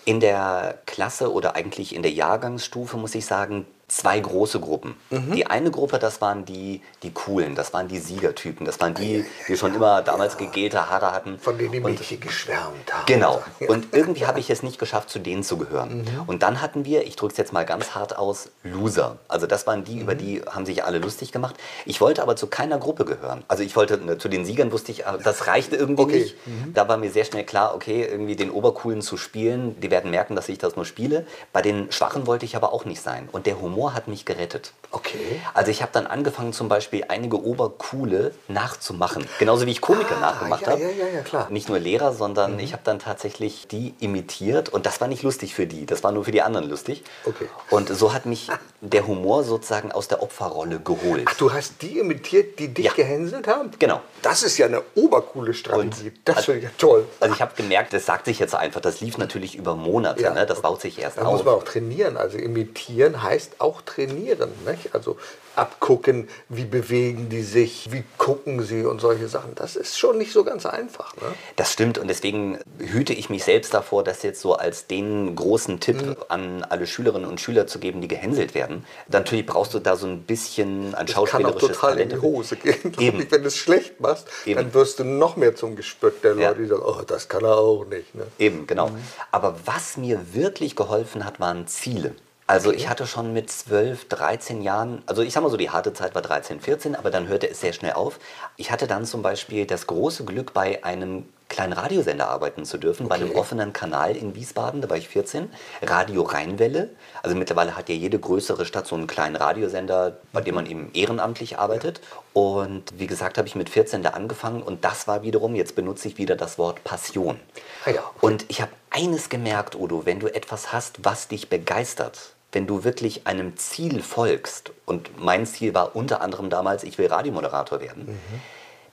in 0.06 0.20
der 0.20 0.78
Klasse 0.86 1.34
oder 1.34 1.56
eigentlich 1.56 1.96
in 1.96 2.04
der 2.04 2.12
Jahrgangsstufe, 2.12 2.98
muss 2.98 3.16
ich 3.16 3.26
sagen, 3.26 3.66
zwei 3.96 4.20
große 4.20 4.60
Gruppen. 4.60 4.96
Mhm. 5.10 5.34
Die 5.34 5.46
eine 5.46 5.72
Gruppe, 5.72 6.00
das 6.00 6.20
waren 6.22 6.46
die, 6.46 6.82
die 7.04 7.12
coolen, 7.12 7.56
das 7.56 7.74
waren 7.74 7.88
die 7.88 8.00
Siegertypen, 8.00 8.66
das 8.66 8.80
waren 8.80 8.94
die, 8.94 9.26
die 9.48 9.58
schon 9.58 9.76
immer 9.76 10.02
damals 10.02 10.38
gegelte 10.38 10.90
Haare 10.90 11.12
hatten. 11.12 11.38
Von 11.40 11.58
denen 11.58 11.72
die 11.72 11.80
Mädchen 11.80 12.20
geschwärmt 12.20 12.92
haben. 12.92 13.06
Genau. 13.06 13.42
Und 13.68 13.94
irgendwie 13.94 14.26
habe 14.26 14.40
ich 14.40 14.50
es 14.50 14.64
nicht 14.64 14.80
geschafft, 14.80 15.10
zu 15.10 15.20
denen 15.20 15.44
zu 15.44 15.58
gehören. 15.58 16.00
Mhm. 16.00 16.24
Und 16.28 16.44
dann 16.44 16.62
hatten 16.62 16.86
wir, 16.86 17.06
ich 17.06 17.16
drücke 17.16 17.34
es 17.34 17.38
jetzt 17.38 17.54
mal 17.54 17.66
ganz 17.66 17.94
hart 17.94 18.18
aus, 18.18 18.50
Loser. 18.64 19.18
Also 19.28 19.46
das 19.46 19.68
waren 19.68 19.84
die, 19.84 19.96
mhm. 19.96 20.02
über 20.02 20.16
die 20.16 20.42
haben 20.50 20.66
sich 20.66 20.84
alle 20.84 20.98
lustig 21.00 21.32
gemacht. 21.32 21.56
Ich 21.86 22.02
wollte 22.02 22.22
aber 22.24 22.36
zu 22.36 22.48
keiner 22.48 22.80
Gruppe 22.80 23.06
gehören. 23.06 23.44
Also 23.48 23.64
ich 23.64 23.76
wollte, 23.76 23.98
ne, 23.98 24.18
zu 24.18 24.28
den 24.28 24.46
Siegern 24.46 24.72
wusste 24.72 24.92
ich, 24.92 25.04
das 25.24 25.48
reichte 25.48 25.76
irgendwie 25.76 26.02
okay. 26.02 26.20
nicht. 26.20 26.48
Mhm. 26.48 26.74
Da 26.74 26.88
war 26.88 26.98
mir 26.98 27.12
sehr 27.12 27.26
schnell 27.26 27.44
klar, 27.44 27.76
okay, 27.76 28.08
irgendwie 28.10 28.36
den 28.36 28.50
Obercoolen 28.50 29.02
zu 29.02 29.18
spielen, 29.18 29.80
die 29.80 29.92
werden 29.92 30.10
merken, 30.10 30.36
dass 30.36 30.50
ich 30.50 30.58
das 30.58 30.76
nur 30.76 30.86
spiele. 30.86 31.26
Bei 31.52 31.62
den 31.62 31.92
Schwachen 31.92 32.26
wollte 32.26 32.46
ich 32.46 32.56
aber 32.56 32.74
auch 32.74 32.86
nicht 32.86 33.02
sein. 33.02 33.30
Und 33.32 33.46
der 33.46 33.62
Humor 33.62 33.83
Humor 33.84 33.96
hat 33.96 34.08
mich 34.08 34.24
gerettet. 34.24 34.72
Okay. 34.94 35.42
Also 35.56 35.72
ich 35.72 35.82
habe 35.82 35.92
dann 35.92 36.06
angefangen 36.06 36.54
zum 36.54 36.70
Beispiel 36.70 37.06
einige 37.08 37.44
Obercoole 37.44 38.32
nachzumachen. 38.48 39.26
Genauso 39.40 39.66
wie 39.66 39.72
ich 39.72 39.82
Komiker 39.82 40.18
ah, 40.18 40.20
nachgemacht 40.20 40.62
ja, 40.62 40.74
habe. 40.74 40.82
Ja, 40.82 40.90
ja, 40.90 41.08
ja, 41.16 41.22
klar. 41.22 41.48
Nicht 41.50 41.68
nur 41.68 41.80
Lehrer, 41.80 42.14
sondern 42.14 42.54
mhm. 42.54 42.60
ich 42.60 42.74
habe 42.74 42.84
dann 42.86 43.00
tatsächlich 43.00 43.68
die 43.68 43.96
imitiert 44.00 44.70
und 44.70 44.86
das 44.86 45.02
war 45.02 45.08
nicht 45.08 45.24
lustig 45.24 45.56
für 45.56 45.66
die, 45.66 45.88
das 45.88 46.04
war 46.04 46.12
nur 46.12 46.26
für 46.26 46.32
die 46.32 46.44
anderen 46.44 46.70
lustig. 46.70 47.04
Okay. 47.26 47.48
Und 47.72 47.90
so 47.90 48.14
hat 48.14 48.28
mich 48.28 48.50
der 48.82 49.08
Humor 49.08 49.44
sozusagen 49.44 49.92
aus 49.92 50.08
der 50.10 50.22
Opferrolle 50.22 50.80
geholt. 50.80 51.24
Ach, 51.26 51.36
du 51.38 51.52
hast 51.52 51.82
die 51.82 51.98
imitiert, 51.98 52.60
die 52.60 52.72
dich 52.72 52.86
ja. 52.86 52.94
gehänselt 52.94 53.48
haben? 53.48 53.72
Genau. 53.80 54.00
Das 54.22 54.44
ist 54.44 54.60
ja 54.60 54.68
eine 54.68 54.84
obercoole 54.94 55.56
Strategie. 55.56 56.10
Und 56.10 56.14
das 56.26 56.46
finde 56.46 56.60
ich 56.60 56.66
ja 56.66 56.72
toll. 56.78 57.08
Also 57.20 57.34
ich 57.34 57.42
habe 57.42 57.56
gemerkt, 57.56 57.94
das 57.94 58.06
sagt 58.06 58.26
sich 58.26 58.38
jetzt 58.38 58.54
einfach, 58.54 58.80
das 58.80 59.02
lief 59.02 59.18
natürlich 59.18 59.56
über 59.56 59.76
Monate, 59.76 60.22
ja. 60.22 60.34
ne? 60.36 60.46
das 60.46 60.62
baut 60.62 60.82
sich 60.82 61.00
erst 61.00 61.18
da 61.18 61.22
auf. 61.22 61.28
Da 61.28 61.32
muss 61.34 61.46
man 61.46 61.56
auch 61.56 61.64
trainieren. 61.64 62.16
Also 62.16 62.38
imitieren 62.38 63.24
heißt 63.24 63.60
auch 63.60 63.82
trainieren. 63.82 64.52
Nicht? 64.84 64.96
Also 64.96 65.18
abgucken, 65.56 66.30
wie 66.50 66.66
bewegen 66.66 67.30
die 67.30 67.44
sich, 67.44 67.92
wie 67.92 68.04
gucken 68.18 68.64
sie 68.64 68.86
und 68.86 69.02
solche 69.02 69.28
Sachen. 69.28 69.54
Das 69.56 69.76
ist 69.76 69.98
schon 70.00 70.18
nicht 70.18 70.32
so 70.32 70.44
ganz 70.44 70.66
einfach. 70.66 71.16
Ne? 71.18 71.28
Das 71.56 71.72
stimmt 71.72 71.98
und 71.98 72.08
deswegen 72.08 72.58
hüte 72.80 73.14
ich 73.14 73.30
mich 73.30 73.44
selbst 73.44 73.74
davor, 73.74 74.04
das 74.04 74.24
jetzt 74.24 74.42
so 74.42 74.56
als 74.56 74.88
den 74.88 75.36
großen 75.36 75.80
Tipp 75.80 76.02
mhm. 76.02 76.16
an 76.30 76.64
alle 76.64 76.88
Schülerinnen 76.88 77.30
und 77.30 77.40
Schüler 77.40 77.68
zu 77.68 77.80
geben, 77.80 78.02
die 78.02 78.08
gehänselt 78.08 78.56
werden. 78.56 78.86
Natürlich 79.10 79.46
brauchst 79.46 79.74
du 79.74 79.80
da 79.80 79.96
so 79.96 80.08
ein 80.08 80.24
bisschen 80.24 80.96
ein 80.96 81.08
schauspielerisches 81.08 81.62
kann 81.62 81.70
auch 81.70 81.74
total 81.74 81.92
Talent. 81.92 82.14
in 82.14 82.20
die 82.20 82.26
Hose 82.26 82.56
gehen. 82.56 82.94
Eben. 83.00 83.32
Wenn 83.32 83.42
du 83.42 83.48
es 83.48 83.58
schlecht 83.58 84.00
machst, 84.00 84.28
Eben. 84.46 84.58
dann 84.58 84.74
wirst 84.74 85.00
du 85.00 85.04
noch 85.04 85.36
mehr 85.36 85.56
zum 85.56 85.76
Gespött 85.76 86.24
der 86.24 86.32
Leute, 86.32 86.44
ja. 86.44 86.54
die 86.54 86.66
sagen, 86.66 86.82
oh, 86.84 87.02
das 87.06 87.28
kann 87.30 87.44
er 87.44 87.58
auch 87.58 87.86
nicht. 87.86 88.16
Ne? 88.16 88.26
Eben, 88.40 88.66
genau. 88.66 88.90
Mhm. 88.90 88.98
Aber 89.32 89.56
was 89.66 89.98
mir 89.98 90.20
wirklich 90.34 90.76
geholfen 90.76 91.26
hat, 91.26 91.40
waren 91.40 91.68
Ziele. 91.68 92.16
Also 92.48 92.70
okay. 92.70 92.78
ich 92.78 92.90
hatte 92.90 93.08
schon 93.08 93.34
mit 93.34 93.50
12, 93.50 94.10
13 94.10 94.62
Jahren, 94.62 95.02
also 95.06 95.22
ich 95.22 95.34
sag 95.34 95.44
mal 95.44 95.50
so, 95.50 95.58
die 95.58 95.70
harte 95.70 95.94
Zeit 95.94 96.14
war 96.16 96.22
13, 96.22 96.60
14, 96.60 96.96
aber 96.96 97.10
dann 97.10 97.28
hörte 97.28 97.50
es 97.50 97.62
sehr 97.62 97.74
schnell 97.74 97.94
auf. 97.94 98.20
Ich 98.58 98.72
hatte 98.72 98.88
dann 98.88 99.06
zum 99.06 99.22
Beispiel 99.22 99.66
das 99.66 99.88
große 99.88 100.26
Glück, 100.26 100.54
bei 100.54 100.84
einem 100.84 101.26
kleinen 101.54 101.74
Radiosender 101.74 102.30
arbeiten 102.30 102.66
zu 102.66 102.78
dürfen, 102.78 103.06
okay. 103.06 103.10
bei 103.10 103.24
einem 103.24 103.36
offenen 103.36 103.74
Kanal 103.74 104.16
in 104.16 104.36
Wiesbaden, 104.36 104.82
da 104.82 104.90
war 104.90 104.98
ich 104.98 105.08
14, 105.08 105.50
Radio 105.84 106.24
Rheinwelle. 106.24 106.90
Also 107.22 107.36
mittlerweile 107.36 107.78
hat 107.78 107.90
ja 107.90 107.96
jede 107.96 108.18
größere 108.18 108.66
Stadt 108.66 108.88
so 108.88 108.96
einen 108.96 109.08
kleinen 109.08 109.36
Radiosender, 109.36 110.18
bei 110.32 110.42
dem 110.42 110.56
man 110.56 110.66
eben 110.66 110.90
ehrenamtlich 110.94 111.60
arbeitet. 111.60 112.02
Und 112.34 112.84
wie 112.98 113.08
gesagt, 113.08 113.38
habe 113.38 113.48
ich 113.48 113.56
mit 113.56 113.70
14 113.70 114.02
da 114.02 114.12
angefangen 114.12 114.64
und 114.64 114.84
das 114.84 115.08
war 115.08 115.22
wiederum, 115.22 115.56
jetzt 115.56 115.76
benutze 115.76 116.08
ich 116.08 116.18
wieder 116.18 116.36
das 116.36 116.58
Wort 116.58 116.84
Passion. 116.84 117.40
Ah 117.86 117.92
ja. 117.92 118.04
Und 118.20 118.46
ich 118.48 118.62
habe 118.62 118.72
eines 118.94 119.30
gemerkt, 119.30 119.76
Udo, 119.76 120.06
wenn 120.06 120.20
du 120.20 120.34
etwas 120.34 120.72
hast, 120.72 121.04
was 121.04 121.28
dich 121.28 121.50
begeistert, 121.50 122.36
wenn 122.52 122.68
du 122.68 122.84
wirklich 122.84 123.26
einem 123.28 123.58
Ziel 123.58 124.02
folgst, 124.02 124.72
und 124.86 125.20
mein 125.22 125.46
Ziel 125.46 125.74
war 125.74 125.96
unter 125.96 126.22
anderem 126.22 126.50
damals, 126.50 126.84
ich 126.84 126.98
will 126.98 127.08
Radiomoderator 127.08 127.82
werden, 127.82 128.06
mhm. 128.06 128.42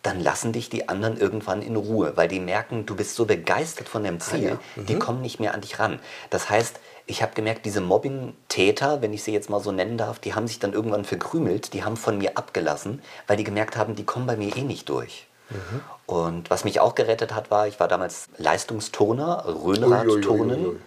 dann 0.03 0.21
lassen 0.21 0.53
dich 0.53 0.71
die 0.71 0.89
anderen 0.89 1.19
irgendwann 1.19 1.61
in 1.61 1.77
Ruhe, 1.77 2.17
weil 2.17 2.29
die 2.29 2.41
merken, 2.41 2.87
du 2.87 2.97
bist 2.97 3.15
so 3.15 3.27
begeistert 3.27 3.89
von 3.89 4.03
dem 4.03 4.19
Ziel, 4.21 4.47
ah, 4.47 4.51
ja. 4.51 4.59
mhm. 4.77 4.87
die 4.87 4.99
kommen 4.99 5.21
nicht 5.21 5.39
mehr 5.39 5.53
an 5.53 5.61
dich 5.61 5.79
ran. 5.79 6.01
Das 6.31 6.49
heißt, 6.49 6.81
ich 7.07 7.23
habe 7.23 7.35
gemerkt, 7.35 7.67
diese 7.67 7.83
Mobbing-Täter, 7.83 9.03
wenn 9.03 9.13
ich 9.13 9.23
sie 9.23 9.33
jetzt 9.33 9.51
mal 9.51 9.61
so 9.61 9.73
nennen 9.73 9.99
darf, 9.99 10.19
die 10.19 10.35
haben 10.35 10.47
sich 10.47 10.61
dann 10.61 10.73
irgendwann 10.73 11.05
verkrümelt, 11.05 11.75
die 11.75 11.85
haben 11.85 11.97
von 11.97 12.17
mir 12.17 12.39
abgelassen, 12.39 13.03
weil 13.27 13.37
die 13.37 13.45
gemerkt 13.45 13.77
haben, 13.77 13.97
die 13.97 14.05
kommen 14.05 14.27
bei 14.27 14.37
mir 14.37 14.57
eh 14.57 14.63
nicht 14.63 14.89
durch. 14.89 15.27
Mhm. 15.51 15.81
Und 16.07 16.51
was 16.51 16.65
mich 16.65 16.81
auch 16.81 16.95
gerettet 16.95 17.35
hat, 17.35 17.51
war, 17.51 17.67
ich 17.67 17.79
war 17.79 17.89
damals 17.89 18.29
Leistungsturner, 18.39 19.45
Röhnrad-Turnen. 19.47 20.81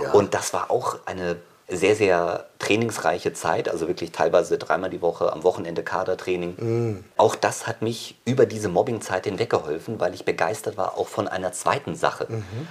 Ja. 0.00 0.12
Und 0.12 0.34
das 0.34 0.52
war 0.52 0.70
auch 0.70 0.98
eine 1.06 1.36
sehr, 1.68 1.94
sehr 1.96 2.46
trainingsreiche 2.58 3.34
Zeit, 3.34 3.68
also 3.68 3.88
wirklich 3.88 4.12
teilweise 4.12 4.56
dreimal 4.56 4.88
die 4.88 5.02
Woche, 5.02 5.32
am 5.32 5.42
Wochenende 5.42 5.82
Kadertraining. 5.82 6.54
Mm. 6.56 7.04
Auch 7.18 7.34
das 7.34 7.66
hat 7.66 7.82
mich 7.82 8.18
über 8.24 8.46
diese 8.46 8.68
Mobbingzeit 8.68 9.24
hinweggeholfen, 9.24 10.00
weil 10.00 10.14
ich 10.14 10.24
begeistert 10.24 10.76
war 10.78 10.96
auch 10.96 11.08
von 11.08 11.28
einer 11.28 11.52
zweiten 11.52 11.94
Sache. 11.94 12.26
Mhm. 12.30 12.68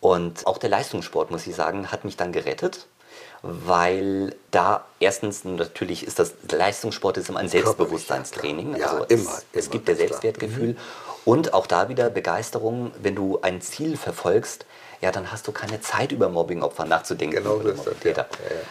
Und 0.00 0.46
auch 0.46 0.58
der 0.58 0.68
Leistungssport, 0.68 1.30
muss 1.30 1.46
ich 1.46 1.54
sagen, 1.54 1.90
hat 1.90 2.04
mich 2.04 2.18
dann 2.18 2.32
gerettet, 2.32 2.86
weil 3.44 4.34
da 4.50 4.84
erstens 5.00 5.44
natürlich 5.44 6.06
ist 6.06 6.18
das 6.18 6.34
Leistungssport 6.50 7.18
ist 7.18 7.28
immer 7.28 7.40
ein 7.40 7.48
Selbstbewusstseinstraining. 7.48 8.76
Ja, 8.76 8.86
also 8.86 9.04
immer, 9.04 9.08
es, 9.08 9.20
immer, 9.20 9.38
es 9.52 9.70
gibt 9.70 9.88
der 9.88 9.96
Selbstwertgefühl. 9.96 10.68
Mhm. 10.68 10.76
Und 11.26 11.54
auch 11.54 11.66
da 11.66 11.88
wieder 11.88 12.10
Begeisterung, 12.10 12.92
wenn 13.02 13.14
du 13.14 13.38
ein 13.42 13.60
Ziel 13.60 13.96
verfolgst, 13.96 14.66
ja, 15.00 15.12
dann 15.12 15.30
hast 15.30 15.46
du 15.46 15.52
keine 15.52 15.82
Zeit 15.82 16.12
über 16.12 16.30
Mobbingopfer 16.30 16.86
nachzudenken. 16.86 17.36
Genau 17.36 17.58
das, 17.58 17.84
ja. 18.04 18.12
Ja, 18.12 18.26